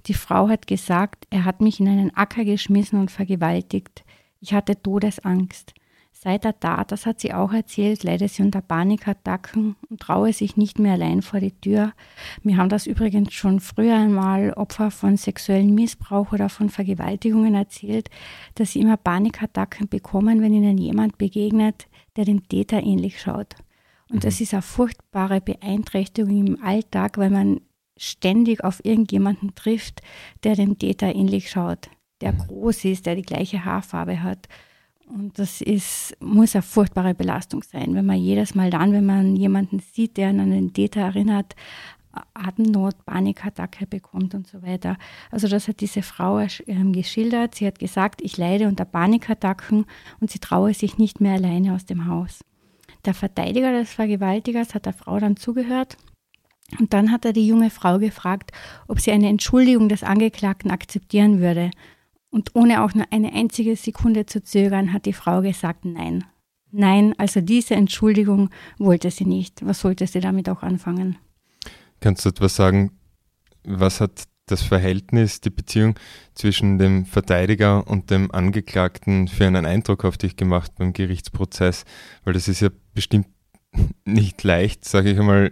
Die 0.05 0.13
Frau 0.13 0.47
hat 0.47 0.67
gesagt, 0.67 1.25
er 1.31 1.43
hat 1.43 1.59
mich 1.59 1.79
in 1.79 1.87
einen 1.87 2.15
Acker 2.15 2.45
geschmissen 2.45 2.99
und 2.99 3.09
vergewaltigt. 3.09 4.05
Ich 4.41 4.53
hatte 4.53 4.79
Todesangst. 4.79 5.73
Seit 6.11 6.43
der 6.43 6.59
Tat, 6.59 6.91
das 6.91 7.07
hat 7.07 7.19
sie 7.19 7.33
auch 7.33 7.51
erzählt, 7.51 8.03
leidet 8.03 8.31
sie 8.31 8.43
unter 8.43 8.61
Panikattacken 8.61 9.75
und 9.89 10.01
traue 10.01 10.31
sich 10.31 10.55
nicht 10.55 10.77
mehr 10.77 10.93
allein 10.93 11.23
vor 11.23 11.39
die 11.39 11.51
Tür. 11.51 11.93
Mir 12.43 12.57
haben 12.57 12.69
das 12.69 12.85
übrigens 12.85 13.33
schon 13.33 13.59
früher 13.59 13.95
einmal 13.95 14.53
Opfer 14.53 14.91
von 14.91 15.17
sexuellem 15.17 15.73
Missbrauch 15.73 16.31
oder 16.31 16.47
von 16.49 16.69
Vergewaltigungen 16.69 17.55
erzählt, 17.55 18.09
dass 18.53 18.71
sie 18.71 18.81
immer 18.81 18.97
Panikattacken 18.97 19.89
bekommen, 19.89 20.41
wenn 20.41 20.53
ihnen 20.53 20.77
jemand 20.77 21.17
begegnet, 21.17 21.87
der 22.15 22.25
dem 22.25 22.47
Täter 22.47 22.81
ähnlich 22.81 23.21
schaut. 23.21 23.55
Und 24.09 24.23
das 24.23 24.39
mhm. 24.39 24.43
ist 24.43 24.53
eine 24.53 24.61
furchtbare 24.61 25.41
Beeinträchtigung 25.41 26.47
im 26.47 26.63
Alltag, 26.63 27.17
weil 27.17 27.29
man 27.29 27.61
ständig 27.97 28.63
auf 28.63 28.83
irgendjemanden 28.83 29.55
trifft, 29.55 30.01
der 30.43 30.55
dem 30.55 30.77
Täter 30.77 31.15
ähnlich 31.15 31.49
schaut, 31.49 31.89
der 32.21 32.33
mhm. 32.33 32.39
groß 32.39 32.85
ist, 32.85 33.05
der 33.05 33.15
die 33.15 33.21
gleiche 33.21 33.65
Haarfarbe 33.65 34.21
hat. 34.21 34.47
Und 35.07 35.37
das 35.37 35.61
ist, 35.61 36.17
muss 36.19 36.55
eine 36.55 36.63
furchtbare 36.63 37.13
Belastung 37.13 37.63
sein, 37.63 37.93
wenn 37.93 38.07
man 38.07 38.17
jedes 38.17 38.55
Mal 38.55 38.71
dann, 38.71 38.91
wenn 38.91 39.05
man 39.05 39.35
jemanden 39.35 39.79
sieht, 39.79 40.17
der 40.17 40.29
an 40.29 40.49
den 40.49 40.73
Täter 40.73 41.01
erinnert, 41.01 41.55
Atemnot, 42.33 43.05
Panikattacke 43.05 43.87
bekommt 43.87 44.33
und 44.35 44.47
so 44.47 44.61
weiter. 44.61 44.97
Also 45.31 45.47
das 45.47 45.67
hat 45.67 45.81
diese 45.81 46.01
Frau 46.01 46.39
ähm, 46.67 46.93
geschildert. 46.93 47.55
Sie 47.55 47.67
hat 47.67 47.79
gesagt, 47.79 48.21
ich 48.21 48.37
leide 48.37 48.67
unter 48.67 48.85
Panikattacken 48.85 49.85
und 50.19 50.31
sie 50.31 50.39
traue 50.39 50.73
sich 50.73 50.97
nicht 50.97 51.21
mehr 51.21 51.33
alleine 51.33 51.73
aus 51.73 51.85
dem 51.85 52.07
Haus. 52.07 52.39
Der 53.05 53.13
Verteidiger 53.13 53.71
des 53.71 53.93
Vergewaltigers 53.93 54.73
hat 54.73 54.85
der 54.85 54.93
Frau 54.93 55.19
dann 55.19 55.37
zugehört 55.37 55.97
und 56.79 56.93
dann 56.93 57.11
hat 57.11 57.25
er 57.25 57.33
die 57.33 57.47
junge 57.47 57.69
Frau 57.69 57.99
gefragt, 57.99 58.51
ob 58.87 58.99
sie 58.99 59.11
eine 59.11 59.29
Entschuldigung 59.29 59.89
des 59.89 60.03
Angeklagten 60.03 60.71
akzeptieren 60.71 61.39
würde. 61.39 61.71
Und 62.31 62.55
ohne 62.55 62.83
auch 62.83 62.93
nur 62.93 63.05
eine 63.11 63.31
einzige 63.33 63.75
Sekunde 63.75 64.25
zu 64.25 64.43
zögern, 64.43 64.91
hat 64.91 65.05
die 65.05 65.13
Frau 65.13 65.41
gesagt, 65.41 65.85
nein. 65.85 66.25
Nein, 66.71 67.13
also 67.17 67.39
diese 67.39 67.75
Entschuldigung 67.75 68.49
wollte 68.77 69.09
sie 69.09 69.25
nicht. 69.25 69.65
Was 69.65 69.79
sollte 69.79 70.07
sie 70.07 70.19
damit 70.19 70.49
auch 70.49 70.61
anfangen? 70.61 71.17
Kannst 71.99 72.25
du 72.25 72.29
etwas 72.29 72.55
sagen, 72.55 72.91
was 73.63 74.01
hat 74.01 74.25
das 74.47 74.61
Verhältnis, 74.61 75.41
die 75.41 75.49
Beziehung 75.49 75.95
zwischen 76.35 76.77
dem 76.77 77.05
Verteidiger 77.05 77.87
und 77.87 78.11
dem 78.11 78.31
Angeklagten 78.31 79.27
für 79.27 79.47
einen 79.47 79.65
Eindruck 79.65 80.05
auf 80.05 80.17
dich 80.17 80.35
gemacht 80.35 80.73
beim 80.77 80.93
Gerichtsprozess? 80.93 81.83
Weil 82.23 82.33
das 82.33 82.47
ist 82.47 82.61
ja 82.61 82.69
bestimmt 82.93 83.27
nicht 84.05 84.43
leicht, 84.43 84.85
sage 84.85 85.11
ich 85.11 85.19
einmal, 85.19 85.51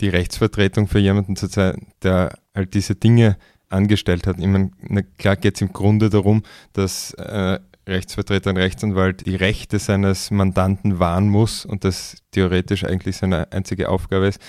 die 0.00 0.08
Rechtsvertretung 0.08 0.88
für 0.88 0.98
jemanden 0.98 1.36
zu 1.36 1.46
sein, 1.46 1.86
der 2.02 2.38
halt 2.54 2.74
diese 2.74 2.94
Dinge 2.94 3.36
angestellt 3.68 4.26
hat. 4.26 4.38
Ich 4.38 4.46
meine, 4.46 4.70
klar 5.18 5.36
geht 5.36 5.56
es 5.56 5.62
im 5.62 5.72
Grunde 5.72 6.10
darum, 6.10 6.42
dass 6.72 7.14
äh, 7.14 7.58
Rechtsvertreter, 7.86 8.50
ein 8.50 8.56
Rechtsanwalt 8.56 9.26
die 9.26 9.36
Rechte 9.36 9.78
seines 9.78 10.30
Mandanten 10.30 10.98
wahren 10.98 11.28
muss 11.28 11.64
und 11.64 11.84
das 11.84 12.16
theoretisch 12.30 12.84
eigentlich 12.84 13.16
seine 13.16 13.52
einzige 13.52 13.88
Aufgabe 13.88 14.26
ist. 14.26 14.40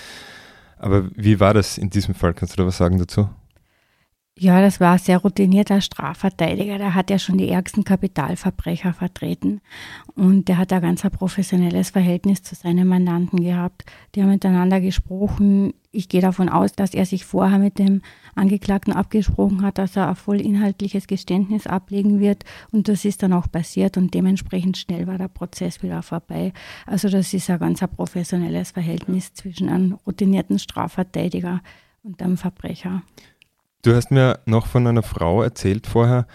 Aber 0.77 1.09
wie 1.15 1.39
war 1.39 1.53
das 1.53 1.77
in 1.77 1.89
diesem 1.89 2.13
Fall? 2.13 2.33
Kannst 2.33 2.53
du 2.53 2.61
da 2.61 2.67
was 2.67 2.77
sagen 2.77 2.97
dazu? 2.99 3.29
Ja, 4.37 4.59
das 4.59 4.81
war 4.81 4.91
ein 4.91 4.99
sehr 4.99 5.19
routinierter 5.19 5.79
Strafverteidiger. 5.79 6.77
Der 6.77 6.93
hat 6.93 7.09
ja 7.09 7.17
schon 7.17 7.37
die 7.37 7.47
ärgsten 7.47 7.85
Kapitalverbrecher 7.85 8.91
vertreten. 8.91 9.61
Und 10.13 10.49
der 10.49 10.57
hat 10.57 10.73
ein 10.73 10.81
ganz 10.81 11.03
professionelles 11.03 11.91
Verhältnis 11.91 12.43
zu 12.43 12.53
seinen 12.53 12.85
Mandanten 12.85 13.41
gehabt. 13.41 13.85
Die 14.13 14.21
haben 14.21 14.31
miteinander 14.31 14.81
gesprochen. 14.81 15.73
Ich 15.93 16.09
gehe 16.09 16.19
davon 16.19 16.49
aus, 16.49 16.73
dass 16.73 16.93
er 16.93 17.05
sich 17.05 17.23
vorher 17.23 17.59
mit 17.59 17.79
dem 17.79 18.01
Angeklagten 18.35 18.91
abgesprochen 18.91 19.61
hat, 19.61 19.77
dass 19.77 19.95
er 19.95 20.09
ein 20.09 20.17
voll 20.17 20.41
inhaltliches 20.41 21.07
Geständnis 21.07 21.65
ablegen 21.65 22.19
wird. 22.19 22.43
Und 22.71 22.89
das 22.89 23.05
ist 23.05 23.23
dann 23.23 23.31
auch 23.31 23.49
passiert 23.49 23.95
und 23.95 24.13
dementsprechend 24.13 24.75
schnell 24.75 25.07
war 25.07 25.17
der 25.17 25.29
Prozess 25.29 25.81
wieder 25.81 26.01
vorbei. 26.01 26.51
Also 26.85 27.07
das 27.07 27.33
ist 27.33 27.49
ein 27.49 27.59
ganz 27.59 27.79
professionelles 27.79 28.71
Verhältnis 28.71 29.33
zwischen 29.33 29.69
einem 29.69 29.93
routinierten 30.05 30.59
Strafverteidiger 30.59 31.61
und 32.03 32.21
einem 32.21 32.35
Verbrecher. 32.35 33.01
Du 33.85 33.93
hast 33.93 34.09
mir 34.09 34.39
noch 34.47 34.65
von 34.65 34.87
einer 34.87 35.03
Frau 35.03 35.43
erzählt 35.43 35.85
vorher, 35.85 36.25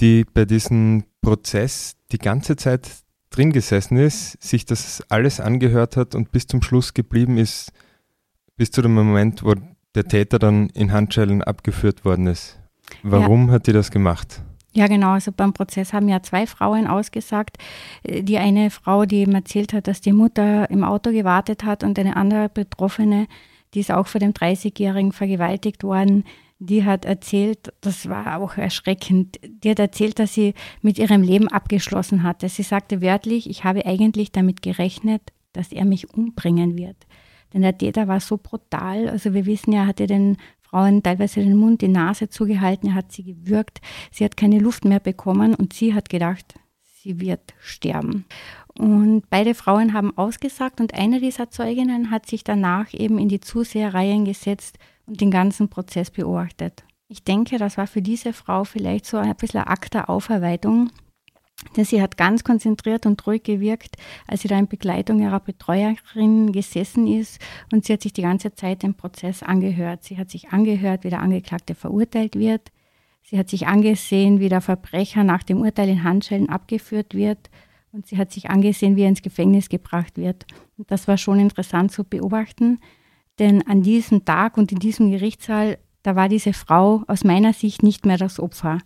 die 0.00 0.24
bei 0.24 0.44
diesem 0.44 1.04
Prozess 1.22 1.94
die 2.10 2.18
ganze 2.18 2.56
Zeit 2.56 2.90
drin 3.30 3.52
gesessen 3.52 3.96
ist, 3.98 4.42
sich 4.42 4.64
das 4.64 5.00
alles 5.08 5.38
angehört 5.38 5.96
hat 5.96 6.16
und 6.16 6.32
bis 6.32 6.48
zum 6.48 6.62
Schluss 6.62 6.92
geblieben 6.92 7.38
ist, 7.38 7.70
bis 8.56 8.72
zu 8.72 8.82
dem 8.82 8.94
Moment, 8.94 9.44
wo 9.44 9.54
der 9.94 10.08
Täter 10.08 10.40
dann 10.40 10.68
in 10.70 10.90
Handschellen 10.90 11.40
abgeführt 11.40 12.04
worden 12.04 12.26
ist. 12.26 12.58
Warum 13.04 13.46
ja. 13.46 13.52
hat 13.54 13.68
die 13.68 13.72
das 13.72 13.92
gemacht? 13.92 14.42
Ja, 14.72 14.88
genau. 14.88 15.10
Also 15.10 15.30
beim 15.30 15.52
Prozess 15.52 15.92
haben 15.92 16.08
ja 16.08 16.20
zwei 16.20 16.48
Frauen 16.48 16.88
ausgesagt. 16.88 17.58
Die 18.04 18.38
eine 18.38 18.70
Frau, 18.70 19.04
die 19.04 19.18
eben 19.18 19.36
erzählt 19.36 19.72
hat, 19.72 19.86
dass 19.86 20.00
die 20.00 20.12
Mutter 20.12 20.68
im 20.68 20.82
Auto 20.82 21.12
gewartet 21.12 21.62
hat 21.62 21.84
und 21.84 21.96
eine 21.96 22.16
andere 22.16 22.48
Betroffene, 22.48 23.28
die 23.72 23.80
ist 23.80 23.92
auch 23.92 24.08
vor 24.08 24.18
dem 24.18 24.32
30-Jährigen 24.32 25.12
vergewaltigt 25.12 25.84
worden, 25.84 26.24
die 26.58 26.84
hat 26.84 27.04
erzählt, 27.04 27.72
das 27.80 28.08
war 28.08 28.40
auch 28.40 28.56
erschreckend, 28.56 29.38
die 29.42 29.70
hat 29.70 29.78
erzählt, 29.78 30.18
dass 30.18 30.34
sie 30.34 30.54
mit 30.80 30.98
ihrem 30.98 31.22
Leben 31.22 31.48
abgeschlossen 31.48 32.22
hatte. 32.22 32.48
Sie 32.48 32.62
sagte 32.62 33.02
wörtlich, 33.02 33.50
ich 33.50 33.64
habe 33.64 33.84
eigentlich 33.84 34.32
damit 34.32 34.62
gerechnet, 34.62 35.22
dass 35.52 35.72
er 35.72 35.84
mich 35.84 36.14
umbringen 36.14 36.76
wird. 36.76 36.96
Denn 37.52 37.62
der 37.62 37.76
Täter 37.76 38.08
war 38.08 38.20
so 38.20 38.38
brutal. 38.38 39.08
Also 39.08 39.34
wir 39.34 39.46
wissen 39.46 39.72
ja, 39.72 39.82
er 39.82 39.86
hatte 39.86 40.06
den 40.06 40.38
Frauen 40.62 41.02
teilweise 41.02 41.40
den 41.40 41.56
Mund, 41.56 41.80
die 41.82 41.88
Nase 41.88 42.28
zugehalten, 42.28 42.90
er 42.90 42.94
hat 42.94 43.12
sie 43.12 43.22
gewürgt. 43.22 43.80
Sie 44.10 44.24
hat 44.24 44.36
keine 44.36 44.58
Luft 44.58 44.84
mehr 44.84 45.00
bekommen 45.00 45.54
und 45.54 45.72
sie 45.72 45.94
hat 45.94 46.08
gedacht, 46.08 46.54
sie 46.82 47.20
wird 47.20 47.54
sterben. 47.60 48.24
Und 48.78 49.30
beide 49.30 49.54
Frauen 49.54 49.92
haben 49.92 50.16
ausgesagt 50.18 50.80
und 50.80 50.94
eine 50.94 51.20
dieser 51.20 51.50
Zeuginnen 51.50 52.10
hat 52.10 52.26
sich 52.26 52.44
danach 52.44 52.92
eben 52.92 53.18
in 53.18 53.28
die 53.28 53.40
Zuseherreihen 53.40 54.24
gesetzt 54.24 54.78
und 55.06 55.20
den 55.20 55.30
ganzen 55.30 55.68
Prozess 55.68 56.10
beobachtet. 56.10 56.84
Ich 57.08 57.22
denke, 57.22 57.58
das 57.58 57.78
war 57.78 57.86
für 57.86 58.02
diese 58.02 58.32
Frau 58.32 58.64
vielleicht 58.64 59.06
so 59.06 59.16
ein 59.16 59.34
bisschen 59.36 59.60
ein 59.60 59.68
Akt 59.68 59.94
der 59.94 60.10
Aufarbeitung, 60.10 60.90
denn 61.76 61.84
sie 61.84 62.02
hat 62.02 62.16
ganz 62.16 62.44
konzentriert 62.44 63.06
und 63.06 63.24
ruhig 63.26 63.44
gewirkt, 63.44 63.96
als 64.26 64.42
sie 64.42 64.48
da 64.48 64.58
in 64.58 64.66
Begleitung 64.66 65.20
ihrer 65.20 65.40
Betreuerin 65.40 66.52
gesessen 66.52 67.06
ist 67.06 67.40
und 67.72 67.84
sie 67.84 67.92
hat 67.92 68.02
sich 68.02 68.12
die 68.12 68.22
ganze 68.22 68.54
Zeit 68.54 68.82
den 68.82 68.94
Prozess 68.94 69.42
angehört. 69.42 70.04
Sie 70.04 70.18
hat 70.18 70.30
sich 70.30 70.50
angehört, 70.50 71.04
wie 71.04 71.10
der 71.10 71.22
Angeklagte 71.22 71.74
verurteilt 71.74 72.36
wird. 72.36 72.72
Sie 73.22 73.38
hat 73.38 73.48
sich 73.48 73.66
angesehen, 73.66 74.40
wie 74.40 74.48
der 74.48 74.60
Verbrecher 74.60 75.24
nach 75.24 75.42
dem 75.42 75.60
Urteil 75.60 75.88
in 75.88 76.04
Handschellen 76.04 76.48
abgeführt 76.48 77.14
wird 77.14 77.50
und 77.92 78.06
sie 78.06 78.18
hat 78.18 78.32
sich 78.32 78.50
angesehen, 78.50 78.96
wie 78.96 79.02
er 79.02 79.08
ins 79.08 79.22
Gefängnis 79.22 79.68
gebracht 79.68 80.18
wird. 80.18 80.44
Und 80.76 80.90
das 80.90 81.08
war 81.08 81.16
schon 81.16 81.40
interessant 81.40 81.90
zu 81.90 82.04
beobachten, 82.04 82.78
denn 83.38 83.66
an 83.66 83.82
diesem 83.82 84.24
Tag 84.24 84.56
und 84.56 84.72
in 84.72 84.78
diesem 84.78 85.10
Gerichtssaal, 85.10 85.78
da 86.02 86.16
war 86.16 86.28
diese 86.28 86.52
Frau 86.52 87.02
aus 87.06 87.24
meiner 87.24 87.52
Sicht 87.52 87.82
nicht 87.82 88.06
mehr 88.06 88.18
das 88.18 88.40
Opfer. 88.40 88.78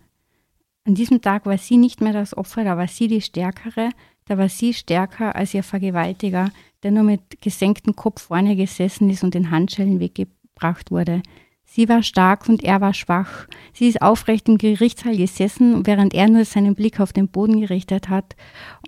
An 0.84 0.94
diesem 0.94 1.20
Tag 1.20 1.46
war 1.46 1.58
sie 1.58 1.76
nicht 1.76 2.00
mehr 2.00 2.12
das 2.12 2.36
Opfer, 2.36 2.64
da 2.64 2.76
war 2.76 2.88
sie 2.88 3.08
die 3.08 3.20
Stärkere, 3.20 3.90
da 4.24 4.38
war 4.38 4.48
sie 4.48 4.72
stärker 4.74 5.34
als 5.34 5.54
ihr 5.54 5.62
Vergewaltiger, 5.62 6.50
der 6.82 6.90
nur 6.90 7.02
mit 7.02 7.40
gesenktem 7.40 7.96
Kopf 7.96 8.22
vorne 8.22 8.56
gesessen 8.56 9.10
ist 9.10 9.22
und 9.22 9.34
den 9.34 9.50
Handschellen 9.50 10.00
weggebracht 10.00 10.90
wurde. 10.90 11.22
Sie 11.64 11.88
war 11.88 12.02
stark 12.02 12.48
und 12.48 12.64
er 12.64 12.80
war 12.80 12.94
schwach. 12.94 13.46
Sie 13.72 13.86
ist 13.86 14.02
aufrecht 14.02 14.48
im 14.48 14.58
Gerichtssaal 14.58 15.16
gesessen, 15.16 15.86
während 15.86 16.14
er 16.14 16.28
nur 16.28 16.44
seinen 16.44 16.74
Blick 16.74 16.98
auf 16.98 17.12
den 17.12 17.28
Boden 17.28 17.60
gerichtet 17.60 18.08
hat. 18.08 18.34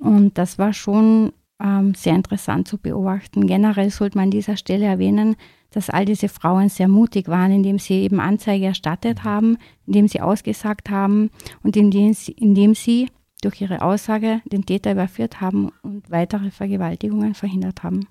Und 0.01 0.37
das 0.37 0.59
war 0.59 0.73
schon 0.73 1.33
ähm, 1.63 1.95
sehr 1.95 2.15
interessant 2.15 2.69
zu 2.69 2.79
beobachten. 2.79 3.47
Generell 3.47 3.91
sollte 3.91 4.19
man 4.19 4.25
an 4.25 4.31
dieser 4.31 4.57
Stelle 4.57 4.87
erwähnen, 4.87 5.37
dass 5.71 5.91
all 5.91 6.05
diese 6.05 6.29
Frauen 6.29 6.69
sehr 6.69 6.89
mutig 6.89 7.29
waren, 7.29 7.53
indem 7.53 7.79
sie 7.79 8.03
eben 8.03 8.21
Anzeige 8.21 8.67
erstattet 8.67 9.25
haben, 9.25 9.57
indem 9.87 10.09
sie 10.09 10.21
ausgesagt 10.21 10.91
haben 10.91 11.31
und 11.63 11.77
indem 11.77 12.13
sie, 12.13 12.33
indem 12.33 12.75
sie 12.75 13.09
durch 13.43 13.61
ihre 13.61 13.83
Aussage 13.83 14.41
den 14.45 14.67
Täter 14.67 14.93
überführt 14.93 15.41
haben 15.41 15.71
und 15.83 16.11
weitere 16.11 16.51
Vergewaltigungen 16.51 17.35
verhindert 17.35 17.83
haben. 17.83 18.07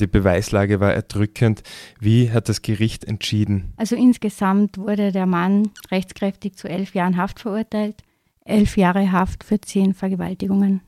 Die 0.00 0.06
Beweislage 0.06 0.80
war 0.80 0.94
erdrückend. 0.94 1.62
Wie 1.98 2.30
hat 2.30 2.48
das 2.48 2.62
Gericht 2.62 3.04
entschieden? 3.04 3.72
Also 3.76 3.96
insgesamt 3.96 4.78
wurde 4.78 5.12
der 5.12 5.26
Mann 5.26 5.70
rechtskräftig 5.90 6.56
zu 6.56 6.68
elf 6.68 6.94
Jahren 6.94 7.18
Haft 7.18 7.40
verurteilt, 7.40 8.02
elf 8.44 8.76
Jahre 8.76 9.12
Haft 9.12 9.44
für 9.44 9.60
zehn 9.60 9.92
Vergewaltigungen. 9.92 10.80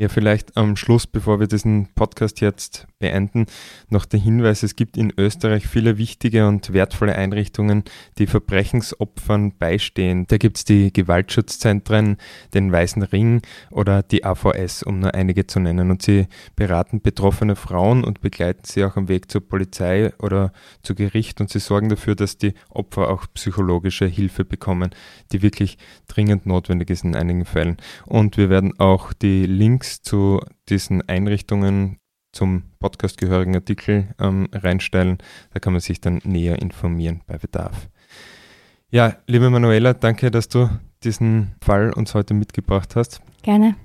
Ja, 0.00 0.08
vielleicht 0.08 0.56
am 0.56 0.76
Schluss, 0.76 1.06
bevor 1.06 1.40
wir 1.40 1.46
diesen 1.46 1.92
Podcast 1.92 2.40
jetzt 2.40 2.86
beenden, 3.00 3.46
noch 3.88 4.04
der 4.04 4.20
Hinweis, 4.20 4.62
es 4.62 4.76
gibt 4.76 4.96
in 4.96 5.12
Österreich 5.16 5.66
viele 5.66 5.98
wichtige 5.98 6.46
und 6.46 6.72
wertvolle 6.72 7.16
Einrichtungen, 7.16 7.82
die 8.18 8.28
Verbrechensopfern 8.28 9.56
beistehen. 9.58 10.26
Da 10.28 10.36
gibt 10.36 10.58
es 10.58 10.64
die 10.64 10.92
Gewaltschutzzentren, 10.92 12.18
den 12.54 12.70
Weißen 12.70 13.02
Ring 13.02 13.42
oder 13.70 14.04
die 14.04 14.24
AVS, 14.24 14.84
um 14.84 15.00
nur 15.00 15.14
einige 15.14 15.46
zu 15.46 15.58
nennen. 15.58 15.90
Und 15.90 16.02
sie 16.02 16.28
beraten 16.54 17.00
betroffene 17.00 17.56
Frauen 17.56 18.04
und 18.04 18.20
begleiten 18.20 18.62
sie 18.64 18.84
auch 18.84 18.96
am 18.96 19.08
Weg 19.08 19.30
zur 19.30 19.40
Polizei 19.40 20.12
oder 20.18 20.52
zu 20.82 20.94
Gericht 20.94 21.40
und 21.40 21.50
sie 21.50 21.58
sorgen 21.58 21.88
dafür, 21.88 22.14
dass 22.14 22.36
die 22.36 22.52
Opfer 22.68 23.08
auch 23.08 23.26
psychologische 23.32 24.06
Hilfe 24.06 24.44
bekommen, 24.44 24.90
die 25.32 25.40
wirklich 25.42 25.78
dringend 26.06 26.44
notwendig 26.44 26.90
ist 26.90 27.04
in 27.04 27.16
einigen 27.16 27.46
Fällen. 27.46 27.78
Und 28.04 28.36
wir 28.36 28.50
werden 28.50 28.78
auch 28.78 29.14
die 29.14 29.46
Links 29.46 30.02
zu 30.02 30.42
diesen 30.68 31.08
Einrichtungen 31.08 31.99
zum 32.32 32.64
Podcast 32.78 33.18
gehörigen 33.18 33.54
Artikel 33.54 34.08
ähm, 34.18 34.48
reinstellen. 34.52 35.18
Da 35.52 35.60
kann 35.60 35.72
man 35.72 35.80
sich 35.80 36.00
dann 36.00 36.20
näher 36.24 36.60
informieren 36.60 37.22
bei 37.26 37.38
Bedarf. 37.38 37.88
Ja, 38.90 39.16
liebe 39.26 39.50
Manuela, 39.50 39.94
danke, 39.94 40.30
dass 40.30 40.48
du 40.48 40.68
diesen 41.04 41.54
Fall 41.62 41.92
uns 41.92 42.14
heute 42.14 42.34
mitgebracht 42.34 42.96
hast. 42.96 43.20
Gerne. 43.42 43.76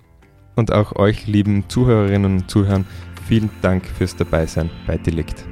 Und 0.55 0.71
auch 0.71 0.95
euch, 0.95 1.27
lieben 1.27 1.65
Zuhörerinnen 1.67 2.39
und 2.39 2.49
Zuhörern, 2.49 2.85
vielen 3.27 3.49
Dank 3.61 3.85
fürs 3.85 4.15
Dabeisein 4.15 4.69
bei 4.87 4.97
Delikt. 4.97 5.45